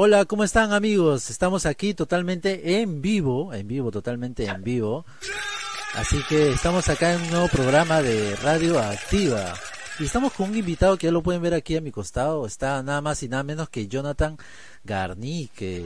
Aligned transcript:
Hola, 0.00 0.26
¿cómo 0.26 0.44
están 0.44 0.72
amigos? 0.72 1.28
Estamos 1.28 1.66
aquí 1.66 1.92
totalmente 1.92 2.80
en 2.80 3.02
vivo, 3.02 3.52
en 3.52 3.66
vivo, 3.66 3.90
totalmente 3.90 4.44
en 4.44 4.62
vivo. 4.62 5.04
Así 5.96 6.22
que 6.28 6.50
estamos 6.52 6.88
acá 6.88 7.14
en 7.14 7.22
un 7.22 7.30
nuevo 7.32 7.48
programa 7.48 8.00
de 8.00 8.36
Radio 8.36 8.78
Activa. 8.78 9.54
Y 9.98 10.04
estamos 10.04 10.32
con 10.34 10.50
un 10.50 10.56
invitado 10.56 10.96
que 10.96 11.08
ya 11.08 11.12
lo 11.12 11.20
pueden 11.20 11.42
ver 11.42 11.52
aquí 11.52 11.76
a 11.76 11.80
mi 11.80 11.90
costado. 11.90 12.46
Está 12.46 12.80
nada 12.84 13.00
más 13.00 13.24
y 13.24 13.28
nada 13.28 13.42
menos 13.42 13.70
que 13.70 13.88
Jonathan 13.88 14.38
Garnique. 14.84 15.84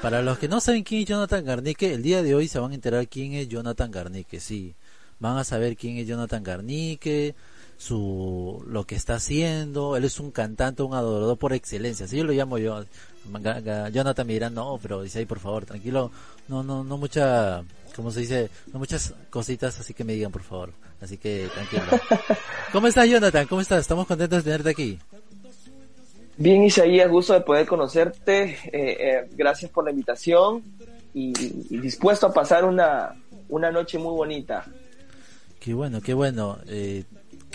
Para 0.00 0.22
los 0.22 0.38
que 0.38 0.46
no 0.46 0.60
saben 0.60 0.84
quién 0.84 1.00
es 1.00 1.08
Jonathan 1.08 1.44
Garnique, 1.44 1.92
el 1.92 2.04
día 2.04 2.22
de 2.22 2.36
hoy 2.36 2.46
se 2.46 2.60
van 2.60 2.70
a 2.70 2.76
enterar 2.76 3.08
quién 3.08 3.32
es 3.32 3.48
Jonathan 3.48 3.90
Garnique, 3.90 4.38
sí. 4.38 4.76
Van 5.18 5.36
a 5.36 5.42
saber 5.42 5.76
quién 5.76 5.96
es 5.96 6.06
Jonathan 6.06 6.44
Garnique, 6.44 7.34
su 7.78 8.64
lo 8.66 8.84
que 8.84 8.94
está 8.94 9.14
haciendo. 9.14 9.96
Él 9.96 10.04
es 10.04 10.20
un 10.20 10.30
cantante, 10.30 10.82
un 10.82 10.94
adorador 10.94 11.38
por 11.38 11.52
excelencia. 11.52 12.06
Así 12.06 12.16
yo 12.16 12.24
lo 12.24 12.32
llamo 12.32 12.58
yo. 12.58 12.84
Jonathan 13.92 14.26
me 14.26 14.34
dirá, 14.34 14.50
no, 14.50 14.78
pero 14.80 15.02
dice 15.02 15.20
ahí, 15.20 15.26
por 15.26 15.40
favor, 15.40 15.64
tranquilo. 15.64 16.10
No, 16.48 16.62
no, 16.62 16.84
no 16.84 16.96
mucha, 16.96 17.64
como 17.94 18.10
se 18.10 18.20
dice, 18.20 18.50
no 18.72 18.78
muchas 18.78 19.14
cositas, 19.30 19.78
así 19.80 19.94
que 19.94 20.04
me 20.04 20.14
digan, 20.14 20.32
por 20.32 20.42
favor. 20.42 20.72
Así 21.00 21.18
que 21.18 21.48
tranquilo. 21.52 21.84
¿Cómo 22.72 22.86
estás, 22.86 23.08
Jonathan? 23.08 23.46
¿Cómo 23.46 23.60
estás? 23.60 23.80
Estamos 23.80 24.06
contentos 24.06 24.38
de 24.38 24.50
tenerte 24.50 24.70
aquí. 24.70 24.98
Bien, 26.38 26.62
Isaías, 26.62 27.10
gusto 27.10 27.32
de 27.32 27.40
poder 27.40 27.66
conocerte. 27.66 28.58
Eh, 28.66 28.96
eh, 29.00 29.28
gracias 29.32 29.70
por 29.70 29.84
la 29.84 29.90
invitación 29.90 30.62
y, 31.14 31.32
dispuesto 31.32 32.26
a 32.26 32.32
pasar 32.32 32.64
una, 32.64 33.14
una 33.48 33.70
noche 33.70 33.98
muy 33.98 34.14
bonita. 34.14 34.64
Qué 35.58 35.72
bueno, 35.72 36.00
qué 36.00 36.12
bueno. 36.12 36.58
Eh, 36.68 37.04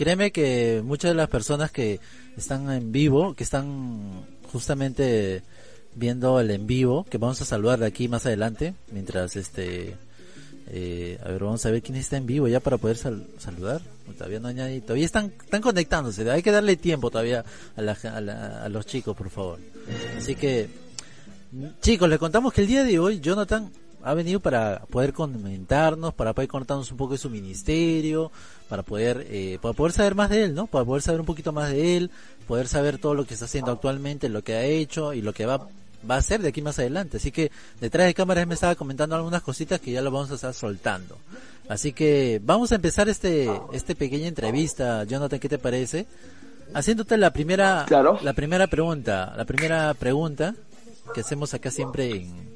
créeme 0.01 0.31
que 0.31 0.81
muchas 0.83 1.11
de 1.11 1.15
las 1.15 1.29
personas 1.29 1.69
que 1.69 1.99
están 2.35 2.71
en 2.71 2.91
vivo, 2.91 3.35
que 3.35 3.43
están 3.43 4.25
justamente 4.51 5.43
viendo 5.93 6.39
el 6.39 6.49
en 6.49 6.65
vivo, 6.65 7.05
que 7.07 7.19
vamos 7.19 7.39
a 7.39 7.45
saludar 7.45 7.77
de 7.77 7.85
aquí 7.85 8.07
más 8.07 8.25
adelante, 8.25 8.73
mientras 8.91 9.35
este 9.35 9.95
eh, 10.71 11.19
a 11.23 11.29
ver, 11.29 11.43
vamos 11.43 11.63
a 11.67 11.69
ver 11.69 11.83
quién 11.83 11.99
está 11.99 12.17
en 12.17 12.25
vivo 12.25 12.47
ya 12.47 12.59
para 12.59 12.79
poder 12.79 12.97
saludar. 12.97 13.81
Todavía 14.17 14.39
no 14.39 14.47
hay 14.47 14.81
Todavía 14.81 15.05
están, 15.05 15.33
están 15.39 15.61
conectándose. 15.61 16.27
Hay 16.31 16.41
que 16.41 16.51
darle 16.51 16.77
tiempo 16.77 17.11
todavía 17.11 17.45
a, 17.75 18.63
a, 18.63 18.69
los 18.69 18.87
chicos, 18.87 19.15
por 19.15 19.29
favor. 19.29 19.59
Así 20.17 20.33
que, 20.33 20.67
chicos, 21.79 22.09
les 22.09 22.17
contamos 22.17 22.53
que 22.53 22.61
el 22.61 22.67
día 22.67 22.83
de 22.83 22.97
hoy 22.97 23.19
Jonathan 23.19 23.71
ha 24.03 24.13
venido 24.13 24.39
para 24.39 24.81
poder 24.89 25.13
comentarnos, 25.13 26.13
para 26.13 26.33
poder 26.33 26.49
contarnos 26.49 26.91
un 26.91 26.97
poco 26.97 27.13
de 27.13 27.19
su 27.19 27.29
ministerio, 27.29 28.31
para 28.69 28.83
poder, 28.83 29.27
eh, 29.29 29.59
para 29.61 29.73
poder 29.73 29.93
saber 29.93 30.15
más 30.15 30.29
de 30.29 30.43
él, 30.43 30.55
¿no? 30.55 30.67
Para 30.67 30.85
poder 30.85 31.01
saber 31.01 31.19
un 31.19 31.25
poquito 31.25 31.51
más 31.51 31.69
de 31.69 31.97
él, 31.97 32.11
poder 32.47 32.67
saber 32.67 32.97
todo 32.97 33.13
lo 33.13 33.25
que 33.25 33.33
está 33.33 33.45
haciendo 33.45 33.71
actualmente, 33.71 34.29
lo 34.29 34.43
que 34.43 34.55
ha 34.55 34.63
hecho 34.63 35.13
y 35.13 35.21
lo 35.21 35.33
que 35.33 35.45
va 35.45 35.67
va 36.09 36.17
a 36.17 36.21
ser 36.21 36.41
de 36.41 36.49
aquí 36.49 36.61
más 36.61 36.79
adelante. 36.79 37.17
Así 37.17 37.31
que 37.31 37.51
detrás 37.79 38.07
de 38.07 38.13
cámaras 38.13 38.47
me 38.47 38.55
estaba 38.55 38.75
comentando 38.75 39.15
algunas 39.15 39.41
cositas 39.41 39.79
que 39.79 39.91
ya 39.91 40.01
lo 40.01 40.11
vamos 40.11 40.31
a 40.31 40.35
estar 40.35 40.53
soltando. 40.53 41.17
Así 41.69 41.93
que 41.93 42.41
vamos 42.43 42.71
a 42.71 42.75
empezar 42.75 43.09
este, 43.09 43.49
este 43.71 43.95
pequeña 43.95 44.27
entrevista. 44.27 45.03
Jonathan, 45.03 45.39
¿qué 45.39 45.49
te 45.49 45.57
parece? 45.57 46.07
Haciéndote 46.73 47.17
la 47.17 47.31
primera, 47.31 47.85
la 48.21 48.33
primera 48.33 48.67
pregunta, 48.67 49.33
la 49.35 49.45
primera 49.45 49.93
pregunta 49.93 50.55
que 51.13 51.21
hacemos 51.21 51.53
acá 51.53 51.69
siempre 51.69 52.11
en, 52.11 52.50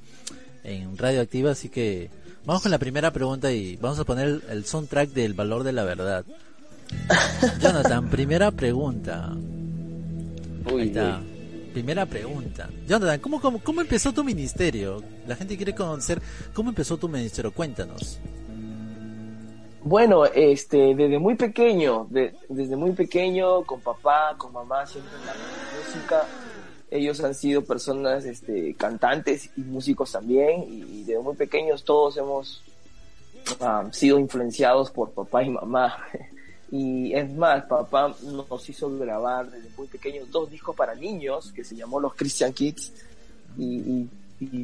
en 0.66 0.97
Radio 0.97 1.21
Activa. 1.21 1.52
Así 1.52 1.69
que 1.69 2.09
vamos 2.45 2.61
con 2.61 2.71
la 2.71 2.80
primera 2.80 3.11
pregunta 3.11 3.52
y 3.52 3.75
vamos 3.77 3.99
a 3.99 4.03
poner 4.03 4.41
el, 4.49 4.66
soundtrack 4.66 5.09
del 5.09 5.33
valor 5.33 5.63
de 5.63 5.73
la 5.73 5.83
verdad. 5.83 6.25
Jonathan, 7.61 8.09
primera 8.09 8.52
pregunta. 8.52 9.31
Ahí 10.66 10.88
está. 10.88 11.21
Primera 11.73 12.05
pregunta. 12.05 12.69
Jonathan, 12.88 13.19
¿cómo, 13.19 13.41
cómo, 13.41 13.59
cómo 13.59 13.81
empezó 13.81 14.14
tu 14.14 14.23
ministerio? 14.23 15.04
La 15.27 15.36
gente 15.36 15.58
quiere 15.58 15.75
conocer 15.75 16.21
cómo 16.54 16.70
empezó 16.70 16.98
tu 16.98 17.09
ministerio. 17.09 17.52
Cuéntanos. 17.52 18.20
Bueno, 19.86 20.25
este, 20.25 20.95
desde 20.95 21.20
muy 21.20 21.36
pequeño, 21.36 22.08
desde 22.09 22.75
muy 22.75 22.93
pequeño, 22.93 23.64
con 23.65 23.81
papá, 23.81 24.33
con 24.36 24.52
mamá, 24.52 24.83
siempre 24.87 25.11
en 25.20 25.25
la 25.27 25.33
música. 25.77 26.25
Ellos 26.92 27.20
han 27.22 27.34
sido 27.34 27.64
personas, 27.64 28.26
este, 28.26 28.73
cantantes 28.76 29.50
y 29.58 29.62
músicos 29.62 30.12
también, 30.12 30.66
y 30.70 31.04
desde 31.04 31.20
muy 31.20 31.36
pequeños 31.36 31.84
todos 31.84 32.18
hemos 32.18 32.62
sido 33.92 34.20
influenciados 34.20 34.92
por 34.92 35.12
papá 35.12 35.44
y 35.44 35.50
mamá. 35.50 35.98
Y 36.72 37.14
es 37.14 37.32
más, 37.32 37.64
papá 37.66 38.14
nos 38.23 38.70
hizo 38.70 38.90
grabar 38.98 39.50
desde 39.50 39.70
muy 39.78 39.88
pequeños 39.88 40.30
dos 40.32 40.50
discos 40.50 40.76
para 40.76 40.96
niños 40.96 41.52
que 41.54 41.64
se 41.64 41.76
llamó 41.76 42.00
Los 42.00 42.16
Christian 42.16 42.52
Kids 42.52 42.92
y, 43.56 44.10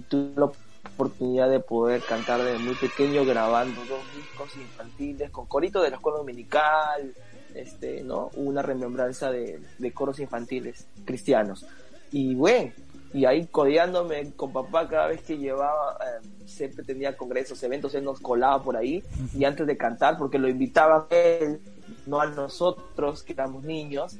tuve 0.09 0.33
la 0.35 0.51
oportunidad 0.93 1.49
de 1.49 1.59
poder 1.59 2.01
cantar 2.01 2.43
desde 2.43 2.57
muy 2.57 2.73
pequeño 2.75 3.23
grabando 3.23 3.79
dos 3.85 4.01
discos 4.15 4.49
infantiles 4.57 5.29
con 5.29 5.45
corito 5.45 5.81
de 5.81 5.91
la 5.91 5.97
escuela 5.97 6.17
dominical, 6.17 7.13
este, 7.53 8.03
¿no? 8.03 8.31
Una 8.33 8.63
remembranza 8.63 9.31
de, 9.31 9.61
coros 9.93 10.19
infantiles 10.19 10.87
cristianos. 11.05 11.65
Y 12.11 12.35
bueno, 12.35 12.71
y 13.13 13.25
ahí 13.25 13.45
codeándome 13.47 14.31
con 14.35 14.53
papá 14.53 14.87
cada 14.87 15.07
vez 15.07 15.21
que 15.21 15.37
llevaba, 15.37 15.97
eh, 16.01 16.27
siempre 16.45 16.83
tenía 16.83 17.15
congresos, 17.15 17.61
eventos, 17.63 17.93
él 17.95 18.03
nos 18.03 18.19
colaba 18.19 18.61
por 18.63 18.77
ahí 18.77 19.03
y 19.33 19.43
antes 19.43 19.67
de 19.67 19.77
cantar, 19.77 20.17
porque 20.17 20.37
lo 20.37 20.47
invitaba 20.47 21.07
a 21.09 21.15
él 21.15 21.59
no 22.05 22.21
a 22.21 22.27
nosotros 22.27 23.23
que 23.23 23.33
éramos 23.33 23.63
niños, 23.63 24.17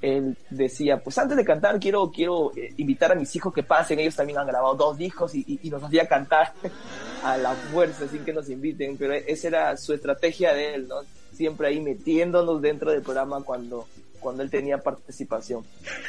él 0.00 0.36
decía, 0.48 1.02
pues 1.02 1.18
antes 1.18 1.36
de 1.36 1.44
cantar 1.44 1.78
quiero, 1.78 2.10
quiero 2.10 2.52
eh, 2.56 2.72
invitar 2.78 3.12
a 3.12 3.14
mis 3.14 3.34
hijos 3.36 3.52
que 3.52 3.62
pasen, 3.62 3.98
ellos 3.98 4.16
también 4.16 4.38
han 4.38 4.46
grabado 4.46 4.74
dos 4.74 4.96
discos 4.96 5.34
y, 5.34 5.60
nos 5.70 5.82
hacía 5.82 6.08
cantar 6.08 6.52
a 7.24 7.36
la 7.36 7.54
fuerza 7.54 8.08
sin 8.08 8.24
que 8.24 8.32
nos 8.32 8.48
inviten, 8.48 8.96
pero 8.96 9.12
esa 9.12 9.48
era 9.48 9.76
su 9.76 9.92
estrategia 9.92 10.54
de 10.54 10.74
él, 10.74 10.88
¿no? 10.88 10.96
Siempre 11.32 11.68
ahí 11.68 11.80
metiéndonos 11.80 12.60
dentro 12.62 12.90
del 12.90 13.02
programa 13.02 13.42
cuando, 13.42 13.86
cuando 14.20 14.42
él 14.42 14.50
tenía 14.50 14.78
participación. 14.78 15.64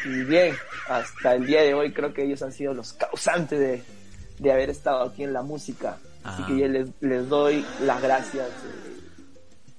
Y 0.06 0.24
bien, 0.24 0.56
hasta 0.88 1.36
el 1.36 1.46
día 1.46 1.62
de 1.62 1.74
hoy 1.74 1.94
creo 1.94 2.14
que 2.14 2.24
ellos 2.24 2.42
han 2.42 2.52
sido 2.52 2.74
los 2.74 2.94
causantes 2.94 3.60
de, 3.60 3.84
de 4.40 4.52
haber 4.52 4.70
estado 4.70 5.04
aquí 5.04 5.24
en 5.24 5.34
la 5.34 5.42
música. 5.42 5.98
Así 6.24 6.44
que 6.44 6.54
ah. 6.54 6.58
yo 6.58 6.68
les, 6.68 6.90
les 7.00 7.28
doy 7.30 7.66
las 7.84 8.02
gracias 8.02 8.48
eh, 8.48 9.02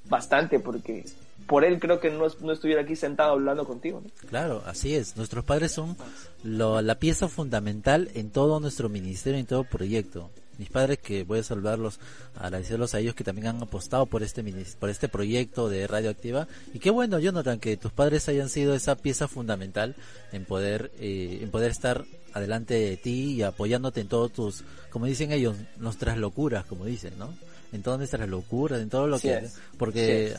bastante 0.09 0.59
porque 0.59 1.05
por 1.47 1.65
él 1.65 1.79
creo 1.79 2.01
que 2.01 2.11
no, 2.11 2.27
no 2.41 2.53
estuviera 2.53 2.83
aquí 2.83 2.97
sentado 2.97 3.33
hablando 3.33 3.67
contigo. 3.67 4.03
Claro, 4.29 4.63
así 4.67 4.95
es. 4.95 5.17
Nuestros 5.17 5.45
padres 5.45 5.73
son 5.73 5.97
la 6.43 6.95
pieza 6.97 7.29
fundamental 7.29 8.11
en 8.15 8.31
todo 8.31 8.59
nuestro 8.61 8.89
ministerio, 8.89 9.39
en 9.39 9.47
todo 9.47 9.65
proyecto. 9.65 10.31
Mis 10.63 10.71
padres 10.71 11.01
que 11.01 11.25
voy 11.25 11.41
a 11.41 11.43
saludarlos, 11.43 11.99
agradecerlos 12.37 12.95
a 12.95 13.01
ellos 13.01 13.17
que 13.17 13.25
también 13.25 13.49
han 13.49 13.61
apostado 13.61 14.07
por 14.07 14.23
este 14.23 14.45
por 14.79 14.91
este 14.91 15.09
proyecto 15.09 15.69
de 15.69 15.89
Radioactiva. 15.89 16.47
Y 16.73 16.79
qué 16.79 16.91
bueno 16.91 17.19
Jonathan 17.19 17.59
que 17.59 17.77
tus 17.77 17.91
padres 17.91 18.29
hayan 18.29 18.49
sido 18.49 18.73
esa 18.73 18.95
pieza 18.95 19.27
fundamental 19.27 19.97
en 20.31 20.45
poder 20.45 20.93
eh, 21.01 21.41
en 21.43 21.51
poder 21.51 21.73
estar 21.73 22.05
adelante 22.33 22.75
de 22.75 22.97
ti 22.97 23.33
y 23.33 23.43
apoyándote 23.43 24.03
en 24.03 24.07
todos 24.07 24.33
tus 24.33 24.63
como 24.91 25.07
dicen 25.07 25.33
ellos 25.33 25.57
nuestras 25.79 26.17
locuras 26.17 26.65
como 26.65 26.85
dicen 26.85 27.15
no 27.19 27.35
en 27.73 27.83
todas 27.83 27.99
nuestras 27.99 28.29
locuras 28.29 28.81
en 28.81 28.89
todo 28.89 29.09
lo 29.09 29.19
que 29.19 29.49
porque 29.79 30.37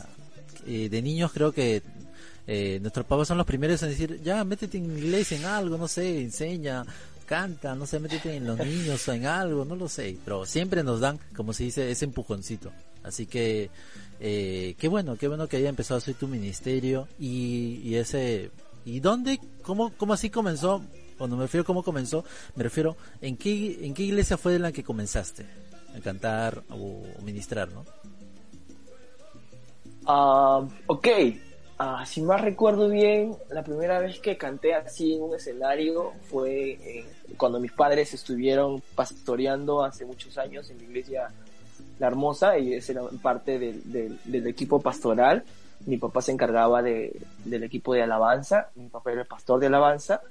eh, 0.66 0.88
de 0.88 1.02
niños 1.02 1.32
creo 1.34 1.52
que 1.52 1.82
eh, 2.46 2.78
nuestros 2.80 3.06
papás 3.06 3.28
son 3.28 3.38
los 3.38 3.46
primeros 3.46 3.82
en 3.82 3.88
decir, 3.88 4.20
ya, 4.22 4.44
métete 4.44 4.76
en 4.76 4.84
inglés, 4.84 5.32
en 5.32 5.46
algo, 5.46 5.78
no 5.78 5.88
sé, 5.88 6.20
enseña, 6.20 6.84
canta, 7.24 7.74
no 7.74 7.86
sé, 7.86 7.98
métete 7.98 8.36
en 8.36 8.46
los 8.46 8.58
niños, 8.58 9.06
en 9.08 9.26
algo, 9.26 9.64
no 9.64 9.76
lo 9.76 9.88
sé, 9.88 10.16
pero 10.24 10.46
siempre 10.46 10.82
nos 10.82 11.00
dan, 11.00 11.18
como 11.34 11.52
se 11.52 11.64
dice, 11.64 11.90
ese 11.90 12.04
empujoncito. 12.04 12.72
Así 13.02 13.26
que, 13.26 13.70
eh, 14.20 14.74
qué 14.78 14.88
bueno, 14.88 15.16
qué 15.16 15.28
bueno 15.28 15.46
que 15.46 15.58
haya 15.58 15.68
empezado 15.68 15.98
hacer 15.98 16.14
tu 16.14 16.28
ministerio 16.28 17.08
y, 17.18 17.80
y 17.84 17.96
ese, 17.96 18.50
¿y 18.84 19.00
dónde, 19.00 19.40
cómo, 19.62 19.92
cómo 19.96 20.14
así 20.14 20.30
comenzó? 20.30 20.82
Cuando 21.18 21.36
me 21.36 21.44
refiero 21.44 21.62
a 21.62 21.66
cómo 21.66 21.82
comenzó, 21.82 22.24
me 22.56 22.62
refiero, 22.62 22.96
¿en 23.20 23.36
qué, 23.36 23.86
en 23.86 23.94
qué 23.94 24.02
iglesia 24.04 24.36
fue 24.36 24.56
en 24.56 24.62
la 24.62 24.72
que 24.72 24.82
comenzaste 24.82 25.46
a 25.96 26.00
cantar 26.00 26.62
o 26.70 27.02
ministrar, 27.22 27.70
no? 27.72 27.84
Uh, 30.06 30.68
ok, 30.86 31.08
uh, 31.80 32.04
si 32.06 32.22
más 32.22 32.40
recuerdo 32.40 32.88
bien, 32.88 33.36
la 33.50 33.62
primera 33.62 33.98
vez 33.98 34.18
que 34.20 34.36
canté 34.36 34.74
así 34.74 35.14
en 35.14 35.22
un 35.22 35.34
escenario 35.34 36.12
fue 36.28 36.72
eh, 36.72 37.06
cuando 37.36 37.60
mis 37.60 37.72
padres 37.72 38.14
estuvieron 38.14 38.82
pastoreando 38.94 39.84
hace 39.84 40.04
muchos 40.04 40.38
años 40.38 40.70
en 40.70 40.78
la 40.78 40.84
iglesia 40.84 41.28
La 41.98 42.08
Hermosa, 42.08 42.58
y 42.58 42.74
era 42.74 43.02
parte 43.22 43.58
del, 43.58 44.46
equipo 44.46 44.80
pastoral. 44.80 45.44
Mi 45.86 45.98
papá 45.98 46.22
se 46.22 46.32
encargaba 46.32 46.82
de, 46.82 47.20
del 47.44 47.64
equipo 47.64 47.94
de 47.94 48.02
alabanza, 48.02 48.70
mi 48.74 48.88
papá 48.88 49.12
era 49.12 49.22
el 49.22 49.26
pastor 49.26 49.60
de 49.60 49.66
alabanza, 49.66 50.22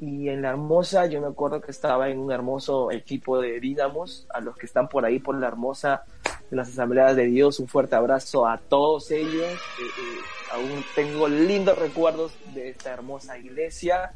y 0.00 0.28
en 0.28 0.42
La 0.42 0.50
Hermosa 0.50 1.06
yo 1.06 1.20
me 1.20 1.28
acuerdo 1.28 1.60
que 1.60 1.70
estaba 1.70 2.08
en 2.08 2.18
un 2.18 2.32
hermoso 2.32 2.90
equipo 2.90 3.40
de 3.40 3.60
Dínamos, 3.60 4.26
a 4.32 4.40
los 4.40 4.56
que 4.56 4.66
están 4.66 4.88
por 4.88 5.04
ahí 5.04 5.18
por 5.18 5.38
La 5.38 5.48
Hermosa 5.48 6.04
de 6.52 6.56
las 6.56 6.68
asambleas 6.68 7.16
de 7.16 7.24
Dios. 7.24 7.58
Un 7.60 7.66
fuerte 7.66 7.96
abrazo 7.96 8.46
a 8.46 8.58
todos 8.58 9.10
ellos. 9.10 9.42
Eh, 9.42 9.84
eh, 9.84 10.18
aún 10.52 10.84
tengo 10.94 11.26
lindos 11.26 11.78
recuerdos 11.78 12.34
de 12.54 12.68
esta 12.68 12.92
hermosa 12.92 13.38
iglesia. 13.38 14.12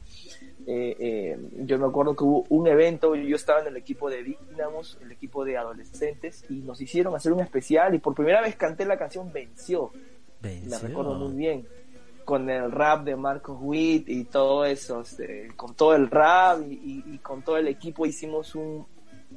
Eh, 0.66 1.38
yo 1.60 1.78
me 1.78 1.86
acuerdo 1.86 2.14
que 2.14 2.24
hubo 2.24 2.44
un 2.50 2.66
evento, 2.66 3.14
yo 3.14 3.36
estaba 3.36 3.60
en 3.62 3.68
el 3.68 3.78
equipo 3.78 4.10
de 4.10 4.22
Dínamos, 4.22 4.98
el 5.00 5.12
equipo 5.12 5.46
de 5.46 5.56
adolescentes, 5.56 6.44
y 6.50 6.56
nos 6.56 6.78
hicieron 6.78 7.14
hacer 7.14 7.32
un 7.32 7.40
especial 7.40 7.94
y 7.94 8.00
por 8.00 8.14
primera 8.14 8.42
vez 8.42 8.54
canté 8.56 8.84
la 8.84 8.98
canción 8.98 9.32
Venció. 9.32 9.90
Venció. 10.42 10.70
La 10.70 10.78
recuerdo 10.78 11.14
muy 11.14 11.32
bien 11.32 11.66
con 12.26 12.50
el 12.50 12.70
rap 12.70 13.04
de 13.04 13.16
Marcos 13.16 13.56
Witt 13.62 14.10
y 14.10 14.24
todo 14.24 14.66
eso, 14.66 15.00
este, 15.00 15.52
con 15.56 15.74
todo 15.74 15.94
el 15.94 16.10
rap 16.10 16.60
y, 16.68 17.02
y, 17.06 17.18
con 17.18 17.40
todo 17.42 17.56
el 17.56 17.68
equipo 17.68 18.04
hicimos 18.04 18.56
un, 18.56 18.84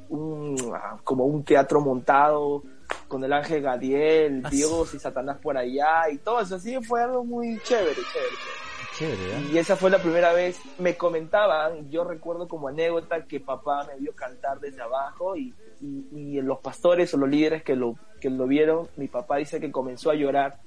un, 0.08 0.56
ah, 0.74 0.98
como 1.04 1.24
un 1.24 1.44
teatro 1.44 1.80
montado 1.80 2.64
con 3.08 3.24
el 3.24 3.32
ángel 3.32 3.62
Gadiel, 3.62 4.42
Ah, 4.44 4.50
Dios 4.50 4.94
y 4.94 4.98
Satanás 4.98 5.38
por 5.42 5.56
allá 5.56 6.08
y 6.10 6.18
todo 6.18 6.40
eso, 6.40 6.56
así 6.56 6.76
fue 6.82 7.02
algo 7.02 7.24
muy 7.24 7.58
chévere, 7.62 7.94
chévere. 7.94 8.04
chévere. 8.12 9.16
Chévere, 9.16 9.36
¿eh? 9.38 9.50
Y 9.52 9.58
esa 9.58 9.76
fue 9.76 9.88
la 9.90 9.98
primera 9.98 10.32
vez, 10.32 10.60
me 10.78 10.96
comentaban, 10.96 11.88
yo 11.90 12.04
recuerdo 12.04 12.46
como 12.48 12.68
anécdota 12.68 13.24
que 13.24 13.40
papá 13.40 13.84
me 13.86 13.98
vio 13.98 14.14
cantar 14.14 14.60
desde 14.60 14.82
abajo 14.82 15.36
y, 15.36 15.54
y, 15.80 16.06
y 16.12 16.40
los 16.42 16.58
pastores 16.58 17.12
o 17.14 17.16
los 17.16 17.28
líderes 17.28 17.62
que 17.62 17.76
lo, 17.76 17.96
que 18.20 18.28
lo 18.28 18.46
vieron, 18.46 18.88
mi 18.96 19.08
papá 19.08 19.36
dice 19.38 19.58
que 19.58 19.72
comenzó 19.72 20.10
a 20.10 20.14
llorar 20.14 20.58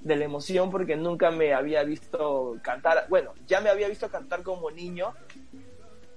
de 0.00 0.16
la 0.16 0.24
emoción 0.24 0.70
porque 0.70 0.96
nunca 0.96 1.30
me 1.30 1.52
había 1.52 1.82
visto 1.84 2.56
cantar, 2.62 3.06
bueno, 3.10 3.32
ya 3.46 3.60
me 3.60 3.68
había 3.68 3.88
visto 3.88 4.08
cantar 4.08 4.42
como 4.42 4.70
niño, 4.70 5.12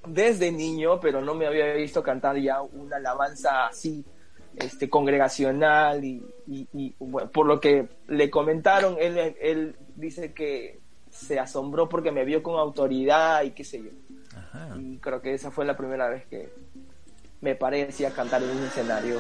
desde 0.06 0.52
niño, 0.52 1.00
pero 1.02 1.22
no 1.22 1.34
me 1.34 1.48
había 1.48 1.74
visto 1.74 2.02
cantar 2.02 2.38
ya 2.38 2.62
una 2.62 2.96
alabanza 2.98 3.68
así, 3.68 4.06
este, 4.58 4.90
congregacional 4.90 6.04
y, 6.04 6.24
y, 6.48 6.68
y, 6.74 6.96
bueno, 7.00 7.30
por 7.32 7.46
lo 7.46 7.60
que 7.60 7.88
le 8.08 8.30
comentaron, 8.30 8.98
él, 9.00 9.36
él 9.42 9.76
dice 9.96 10.34
que 10.34 10.80
se 11.10 11.40
asombró 11.40 11.90
porque 11.90 12.12
me 12.12 12.26
vio 12.26 12.44
con 12.44 12.60
autoridad 12.60 13.44
y 13.44 13.52
qué 13.52 13.64
sé 13.64 13.82
yo. 13.84 13.90
Ajá. 14.36 14.76
Y 14.80 14.98
creo 14.98 15.22
que 15.22 15.34
esa 15.34 15.52
fue 15.52 15.66
la 15.66 15.76
primera 15.78 16.10
vez 16.10 16.26
que 16.28 16.50
me 17.42 17.56
paré 17.56 17.84
así 17.84 18.06
a 18.06 18.12
cantar 18.12 18.44
en 18.44 18.50
un 18.50 18.64
escenario 18.64 19.20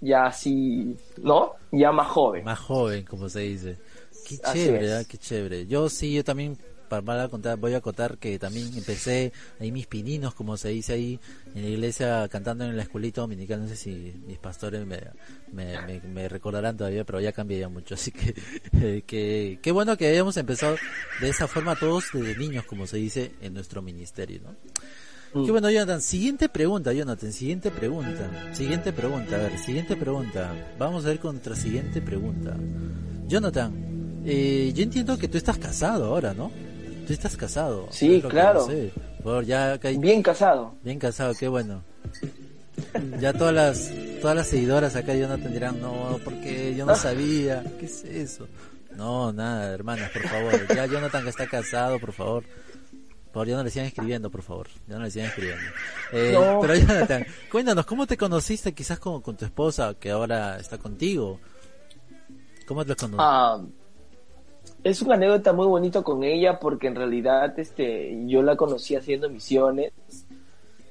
ya 0.00 0.26
así, 0.26 0.96
¿no? 1.22 1.54
Ya 1.72 1.92
más 1.92 2.08
joven. 2.08 2.44
Más 2.44 2.58
joven, 2.58 3.04
como 3.04 3.28
se 3.28 3.40
dice. 3.40 3.78
Qué 4.28 4.38
Así 4.44 4.64
chévere, 4.64 4.86
es. 4.86 4.92
¿ah? 4.92 5.04
qué 5.08 5.18
chévere. 5.18 5.66
Yo 5.66 5.88
sí, 5.88 6.14
yo 6.14 6.24
también, 6.24 6.56
para 6.88 7.28
contar, 7.28 7.58
voy 7.58 7.74
a 7.74 7.80
contar 7.80 8.18
que 8.18 8.38
también 8.38 8.70
empecé 8.76 9.32
ahí 9.60 9.72
mis 9.72 9.86
pininos, 9.86 10.34
como 10.34 10.56
se 10.56 10.70
dice 10.70 10.94
ahí, 10.94 11.20
en 11.54 11.62
la 11.62 11.68
iglesia, 11.68 12.28
cantando 12.28 12.64
en 12.64 12.76
la 12.76 12.82
escuelita 12.82 13.20
dominical. 13.20 13.60
No 13.60 13.68
sé 13.68 13.76
si 13.76 14.14
mis 14.26 14.38
pastores 14.38 14.86
me, 14.86 15.00
me, 15.52 15.80
me, 15.82 16.00
me 16.00 16.28
recordarán 16.28 16.76
todavía, 16.76 17.04
pero 17.04 17.20
ya 17.20 17.32
cambié 17.32 17.60
ya 17.60 17.68
mucho. 17.68 17.94
Así 17.96 18.10
que, 18.10 18.34
eh, 18.80 19.02
que, 19.06 19.58
qué 19.62 19.72
bueno 19.72 19.96
que 19.96 20.08
hayamos 20.08 20.36
empezado 20.36 20.76
de 21.20 21.28
esa 21.28 21.48
forma 21.48 21.76
todos 21.76 22.06
desde 22.12 22.36
niños, 22.36 22.64
como 22.64 22.86
se 22.86 22.98
dice 22.98 23.32
en 23.40 23.54
nuestro 23.54 23.82
ministerio, 23.82 24.40
¿no? 24.42 24.54
Mm. 25.36 25.44
Qué 25.44 25.50
bueno, 25.50 25.70
Jonathan. 25.70 26.00
Siguiente 26.00 26.48
pregunta, 26.48 26.92
Jonathan. 26.92 27.32
Siguiente 27.32 27.70
pregunta. 27.70 28.54
Siguiente 28.54 28.92
pregunta. 28.92 29.36
A 29.36 29.38
ver, 29.38 29.58
siguiente 29.58 29.96
pregunta. 29.96 30.54
Vamos 30.78 31.04
a 31.04 31.08
ver 31.08 31.18
con 31.18 31.32
nuestra 31.32 31.56
siguiente 31.56 32.00
pregunta. 32.00 32.56
Jonathan, 33.26 34.22
eh, 34.24 34.72
yo 34.74 34.82
entiendo 34.82 35.18
que 35.18 35.28
tú 35.28 35.36
estás 35.36 35.58
casado 35.58 36.06
ahora, 36.06 36.32
¿no? 36.32 36.50
Tú 37.06 37.12
estás 37.12 37.36
casado. 37.36 37.86
Sí, 37.90 38.16
Es 38.16 38.24
claro. 38.26 38.68
yo. 38.70 38.90
Por 39.22 39.44
ya 39.44 39.78
hay- 39.82 39.98
Bien 39.98 40.22
casado. 40.22 40.74
bien 40.82 40.98
casado, 40.98 41.34
qué 41.38 41.48
bueno. 41.48 41.82
Ya 43.20 43.32
todas 43.32 43.54
las 43.54 43.90
todas 44.20 44.36
las 44.36 44.48
seguidoras 44.48 44.96
acá 44.96 45.12
de 45.12 45.20
Jonathan 45.20 45.52
dirán, 45.52 45.80
no, 45.80 46.18
porque 46.24 46.74
yo 46.74 46.84
no 46.84 46.94
sabía. 46.96 47.62
¿Qué 47.78 47.86
es 47.86 48.04
eso? 48.04 48.48
No, 48.96 49.32
nada, 49.32 49.72
hermanas, 49.72 50.10
por 50.10 50.22
favor. 50.22 50.74
Ya 50.74 50.86
Jonathan 50.86 51.22
que 51.24 51.30
está 51.30 51.46
casado, 51.46 51.98
por 51.98 52.12
favor. 52.12 52.44
Por 52.44 53.32
favor, 53.44 53.48
ya 53.48 53.56
no 53.56 53.64
le 53.64 53.70
sigan 53.70 53.86
escribiendo, 53.86 54.30
por 54.30 54.42
favor. 54.42 54.68
Ya 54.88 54.96
no 54.96 55.04
le 55.04 55.10
sigan 55.10 55.28
escribiendo. 55.28 55.62
Eh, 56.12 56.30
No. 56.32 56.60
Pero 56.62 56.74
Jonathan, 56.76 57.26
cuéntanos, 57.52 57.84
¿cómo 57.86 58.06
te 58.06 58.16
conociste 58.16 58.72
quizás 58.72 58.98
con, 58.98 59.20
con 59.20 59.36
tu 59.36 59.44
esposa 59.44 59.94
que 60.00 60.10
ahora 60.10 60.58
está 60.58 60.78
contigo? 60.78 61.38
¿Cómo 62.66 62.84
te 62.84 62.94
conociste? 62.96 63.16
Ah, 63.20 63.60
es 64.84 65.02
una 65.02 65.14
anécdota 65.14 65.52
muy 65.52 65.66
bonito 65.66 66.04
con 66.04 66.22
ella 66.24 66.58
porque 66.58 66.86
en 66.86 66.94
realidad 66.94 67.58
este, 67.58 68.26
yo 68.26 68.42
la 68.42 68.56
conocí 68.56 68.94
haciendo 68.94 69.28
misiones. 69.28 69.92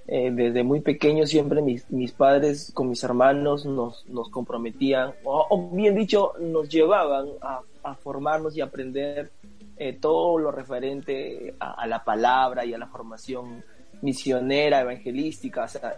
Eh, 0.07 0.29
desde 0.31 0.63
muy 0.63 0.81
pequeño 0.81 1.25
siempre 1.25 1.63
mis, 1.63 1.89
mis 1.89 2.11
padres 2.11 2.71
con 2.75 2.89
mis 2.89 3.03
hermanos 3.03 3.65
nos, 3.65 4.05
nos 4.07 4.29
comprometían, 4.29 5.13
o, 5.23 5.69
bien 5.73 5.95
dicho, 5.95 6.33
nos 6.39 6.69
llevaban 6.69 7.25
a, 7.41 7.61
formarnos 7.95 8.55
y 8.55 8.61
aprender 8.61 9.31
eh, 9.77 9.93
todo 9.93 10.37
lo 10.37 10.51
referente 10.51 11.55
a, 11.59 11.87
la 11.87 12.03
palabra 12.03 12.65
y 12.65 12.73
a 12.73 12.77
la 12.77 12.87
formación 12.87 13.63
misionera, 14.01 14.81
evangelística, 14.81 15.63
o 15.63 15.67
sea, 15.67 15.95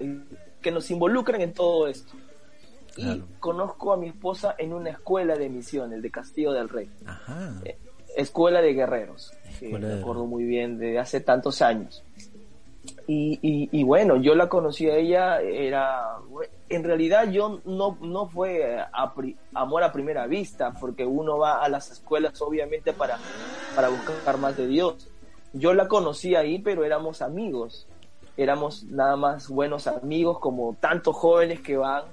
que 0.62 0.72
nos 0.72 0.89
involucran 0.92 1.42
en 1.42 1.54
todo 1.54 1.88
esto. 1.88 2.13
Y 2.98 3.04
Claro. 3.04 3.28
conozco 3.40 3.94
a 3.94 3.98
mi 3.98 4.08
esposa 4.08 4.56
en 4.58 4.74
una 4.74 4.90
escuela 4.90 5.36
de 5.36 5.50
misiones 5.50 6.02
de 6.02 6.10
Castillo 6.12 6.52
del 6.52 6.68
Rey, 6.68 6.90
Ajá. 7.06 7.54
escuela 8.16 8.62
de 8.62 8.74
guerreros, 8.74 9.32
que 9.60 9.66
Escuela 9.68 9.88
de 9.88 9.96
me 9.96 10.02
acuerdo 10.02 10.26
muy 10.26 10.44
bien 10.46 10.80
de 10.80 10.98
hace 10.98 11.22
tantos 11.22 11.62
años. 11.62 12.04
Y, 13.06 13.40
y, 13.42 13.70
y 13.72 13.84
bueno, 13.84 14.16
yo 14.18 14.34
la 14.36 14.50
conocí 14.50 14.90
a 14.90 14.96
ella, 14.96 15.42
era, 15.42 16.18
en 16.70 16.84
realidad 16.84 17.30
yo 17.30 17.62
no, 17.66 17.98
no 18.02 18.28
fue 18.28 18.80
a 18.92 19.14
pri- 19.14 19.38
amor 19.54 19.84
a 19.84 19.92
primera 19.92 20.26
vista, 20.26 20.74
porque 20.80 21.06
uno 21.06 21.38
va 21.38 21.64
a 21.64 21.70
las 21.70 21.92
escuelas 21.92 22.42
obviamente 22.42 22.94
para, 22.94 23.18
para 23.76 23.90
buscar 23.90 24.38
más 24.38 24.58
de 24.58 24.68
Dios. 24.68 25.10
Yo 25.54 25.74
la 25.74 25.88
conocí 25.88 26.36
ahí, 26.36 26.60
pero 26.60 26.84
éramos 26.84 27.22
amigos, 27.22 27.88
éramos 28.38 28.84
nada 28.86 29.16
más 29.16 29.48
buenos 29.50 29.88
amigos 29.88 30.40
como 30.40 30.76
tantos 30.80 31.16
jóvenes 31.16 31.62
que 31.62 31.78
van 31.78 32.04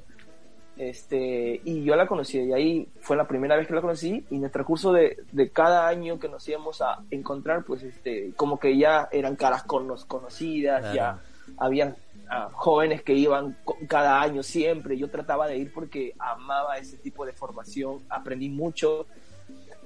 este, 0.76 1.60
y 1.64 1.84
yo 1.84 1.94
la 1.96 2.06
conocí 2.06 2.38
y 2.40 2.52
ahí 2.52 2.88
fue 3.00 3.16
la 3.16 3.26
primera 3.28 3.56
vez 3.56 3.66
que 3.68 3.74
la 3.74 3.80
conocí 3.80 4.24
y 4.30 4.36
en 4.36 4.44
el 4.44 4.50
transcurso 4.50 4.92
de, 4.92 5.18
de 5.32 5.50
cada 5.50 5.86
año 5.88 6.18
que 6.18 6.28
nos 6.28 6.48
íbamos 6.48 6.82
a 6.82 6.98
encontrar, 7.10 7.64
pues 7.64 7.82
este, 7.82 8.32
como 8.36 8.58
que 8.58 8.76
ya 8.76 9.08
eran 9.12 9.36
caras 9.36 9.62
cono- 9.64 9.96
conocidas, 10.08 10.80
Claro. 10.80 10.94
ya 10.96 11.18
habían 11.58 11.94
ah, 12.28 12.48
jóvenes 12.52 13.02
que 13.02 13.12
iban 13.14 13.56
cada 13.86 14.20
año 14.20 14.42
siempre, 14.42 14.96
yo 14.96 15.10
trataba 15.10 15.46
de 15.46 15.58
ir 15.58 15.72
porque 15.72 16.14
amaba 16.18 16.78
ese 16.78 16.96
tipo 16.96 17.24
de 17.26 17.32
formación, 17.32 18.00
aprendí 18.08 18.48
mucho, 18.48 19.06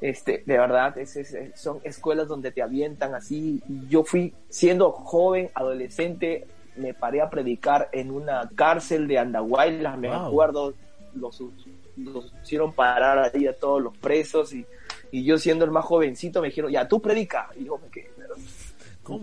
este, 0.00 0.44
de 0.46 0.56
verdad, 0.58 0.96
es- 0.96 1.17
es- 1.17 1.61
son 1.61 1.80
escuelas 1.83 2.28
donde 2.28 2.52
te 2.52 2.62
avientan 2.62 3.14
así, 3.14 3.61
yo 3.88 4.04
fui 4.04 4.33
siendo 4.49 4.92
joven, 4.92 5.50
adolescente, 5.54 6.47
me 6.78 6.94
paré 6.94 7.20
a 7.20 7.28
predicar 7.30 7.88
en 7.92 8.11
una 8.11 8.49
cárcel 8.54 9.06
de 9.08 9.18
Andahuaylas, 9.18 9.99
me 9.99 10.08
Wow. 10.08 10.26
acuerdo, 10.28 10.75
los, 11.14 11.42
los 11.97 12.32
hicieron 12.42 12.73
parar 12.73 13.30
ahí 13.35 13.47
a 13.47 13.52
todos 13.56 13.82
los 13.82 13.97
presos 13.99 14.52
y, 14.52 14.64
y 15.11 15.25
yo 15.25 15.38
siendo 15.38 15.64
el 15.64 15.70
más 15.70 15.85
jovencito 15.85 16.40
me 16.40 16.49
dijeron, 16.49 16.70
ya, 16.70 16.87
tú 16.87 17.00
predica. 17.02 17.49
Y 17.56 17.64
yo 17.64 17.78
me 17.78 17.88
quedé, 17.90 18.11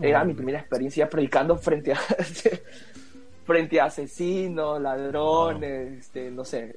era 0.02 0.24
mi 0.24 0.34
primera 0.34 0.60
experiencia 0.60 1.08
predicando 1.10 1.58
frente 1.58 1.94
a 1.94 2.00
frente 3.46 3.80
a 3.80 3.86
asesinos, 3.86 4.82
ladrones, 4.82 6.00
este, 6.00 6.32
no 6.32 6.44
sé. 6.44 6.76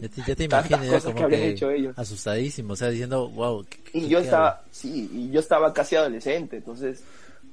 Ya 0.00 0.08
te, 0.08 0.22
ya 0.26 0.34
te 0.34 0.44
imaginas 0.44 1.04
como 1.04 1.16
que 1.18 1.22
habían 1.22 1.40
que 1.42 1.48
hecho 1.50 1.70
ellos. 1.70 1.96
asustadísimo, 1.96 2.72
o 2.72 2.76
sea, 2.76 2.88
diciendo, 2.88 3.28
wow. 3.28 3.64
¿qué- 3.64 3.78
qué- 3.84 3.98
Y 3.98 4.08
yo 4.08 4.18
estaba, 4.18 4.60
sí, 4.72 5.08
y 5.12 5.30
yo 5.30 5.38
estaba 5.38 5.72
casi 5.72 5.94
adolescente, 5.94 6.56
entonces, 6.56 7.04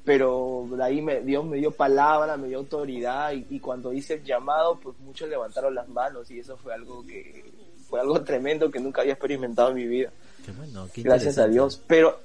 pero 0.06 0.68
de 0.70 0.84
ahí 0.84 1.02
me, 1.02 1.22
Dios 1.22 1.44
me 1.44 1.58
dio 1.58 1.72
palabra, 1.72 2.38
me 2.38 2.48
dio 2.48 2.60
autoridad, 2.60 3.34
y, 3.34 3.46
y 3.50 3.60
cuando 3.60 3.92
hice 3.92 4.16
el 4.16 4.24
llamado, 4.24 4.80
pues 4.80 4.98
muchos 5.00 5.28
levantaron 5.28 5.74
las 5.74 5.90
manos, 5.90 6.30
y 6.32 6.40
eso 6.40 6.56
fue 6.58 6.74
algo 6.74 7.06
que, 7.06 7.44
fue 7.88 8.00
algo 8.00 8.22
tremendo 8.24 8.72
que 8.72 8.80
nunca 8.80 9.02
había 9.02 9.14
experimentado 9.14 9.70
en 9.70 9.76
mi 9.76 9.88
vida. 9.88 10.12
Qué 10.46 10.52
bueno, 10.52 10.88
qué 10.94 11.02
gracias 11.02 11.38
a. 11.38 11.48
Dios. 11.48 11.82
Pero, 11.88 12.20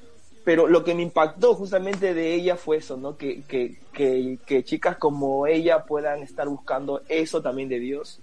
pero 0.45 0.67
lo 0.67 0.85
que 0.85 0.95
me 0.95 1.03
impactó 1.03 1.55
justamente 1.55 2.15
de 2.15 2.35
ella 2.35 2.57
fue 2.57 2.79
eso, 2.79 2.97
¿no? 2.97 3.17
Que, 3.17 3.43
que, 3.43 3.79
que, 3.93 4.39
que 4.45 4.65
chicas 4.65 4.97
como 4.97 5.47
ella 5.47 5.85
puedan 5.85 6.23
estar 6.23 6.49
buscando 6.49 7.03
eso 7.09 7.41
también 7.41 7.69
de 7.69 7.79
Dios. 7.79 8.21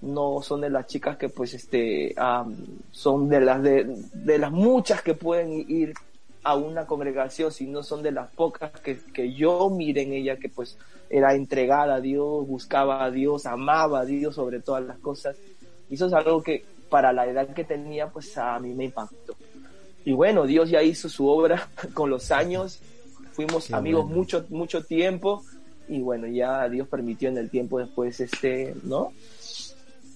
No 0.00 0.42
son 0.42 0.62
de 0.62 0.70
las 0.70 0.86
chicas 0.86 1.16
que 1.16 1.28
pues 1.28 1.54
este 1.54 2.12
am, 2.16 2.56
son 2.90 3.28
de 3.28 3.40
las 3.40 3.62
de, 3.62 3.84
de 4.14 4.38
las 4.38 4.50
muchas 4.50 5.00
que 5.00 5.14
pueden 5.14 5.64
ir 5.70 5.94
a 6.42 6.56
una 6.56 6.86
congregación, 6.86 7.52
sino 7.52 7.82
son 7.82 8.02
de 8.02 8.12
las 8.12 8.30
pocas 8.30 8.72
que, 8.80 8.98
que 9.12 9.32
yo 9.32 9.70
miré 9.70 10.02
en 10.02 10.12
ella 10.12 10.36
que 10.36 10.48
pues 10.48 10.76
era 11.08 11.34
entregada 11.34 11.96
a 11.96 12.00
Dios, 12.00 12.46
buscaba 12.46 13.04
a 13.04 13.10
Dios, 13.10 13.46
amaba 13.46 14.00
a 14.00 14.04
Dios 14.04 14.34
sobre 14.34 14.60
todas 14.60 14.84
las 14.84 14.98
cosas. 14.98 15.36
Y 15.90 15.94
eso 15.94 16.06
es 16.06 16.12
algo 16.12 16.42
que 16.42 16.64
para 16.88 17.12
la 17.12 17.26
edad 17.26 17.48
que 17.54 17.64
tenía 17.64 18.08
pues 18.08 18.36
a 18.38 18.58
mí 18.58 18.72
me 18.74 18.84
impactó. 18.84 19.36
Y 20.04 20.12
bueno, 20.12 20.46
Dios 20.46 20.70
ya 20.70 20.82
hizo 20.82 21.08
su 21.08 21.28
obra 21.28 21.68
con 21.94 22.10
los 22.10 22.30
años, 22.30 22.80
fuimos 23.32 23.68
Qué 23.68 23.74
amigos 23.74 24.04
bueno. 24.04 24.16
mucho, 24.16 24.46
mucho 24.48 24.82
tiempo 24.84 25.44
y 25.88 26.00
bueno, 26.00 26.26
ya 26.26 26.68
Dios 26.68 26.88
permitió 26.88 27.28
en 27.28 27.38
el 27.38 27.50
tiempo 27.50 27.78
después, 27.78 28.18
este, 28.20 28.74
¿no? 28.84 29.12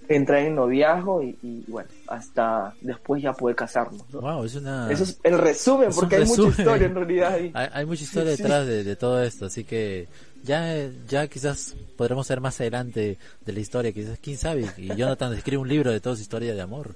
Entrar 0.09 0.41
en 0.41 0.55
noviazgo 0.55 1.23
y, 1.23 1.37
y, 1.43 1.65
bueno, 1.69 1.89
hasta 2.07 2.75
después 2.81 3.23
ya 3.23 3.33
poder 3.33 3.57
casarnos. 3.57 4.03
¿no? 4.13 4.21
Wow, 4.21 4.45
es 4.45 4.55
una... 4.55 4.91
Eso 4.91 5.05
es 5.05 5.19
el 5.23 5.39
resumen, 5.39 5.89
es 5.91 5.97
porque 5.97 6.17
hay 6.17 6.25
mucha 6.25 6.49
historia 6.49 6.87
en 6.87 6.95
realidad. 6.95 7.35
Hay, 7.35 7.53
hay 7.73 7.87
mucha 7.87 8.05
historia 8.05 8.37
Sí. 8.37 8.43
detrás 8.43 8.67
de, 8.67 8.85
de 8.85 8.97
todo 8.97 9.23
esto, 9.23 9.47
así 9.47 9.65
que 9.65 10.09
ya, 10.45 10.75
ya 11.09 11.27
quizás 11.27 11.75
podremos 11.97 12.27
ser 12.27 12.41
más 12.41 12.61
adelante 12.61 13.19
de 13.45 13.53
la 13.53 13.61
historia, 13.61 13.93
quizás, 13.93 14.19
quién 14.23 14.37
sabe, 14.39 14.67
y 14.77 14.95
Jonathan 14.95 15.33
escribe 15.35 15.59
un 15.63 15.69
libro 15.69 15.91
de 15.91 16.01
toda 16.01 16.15
su 16.17 16.23
historia 16.23 16.55
de 16.55 16.61
amor, 16.61 16.95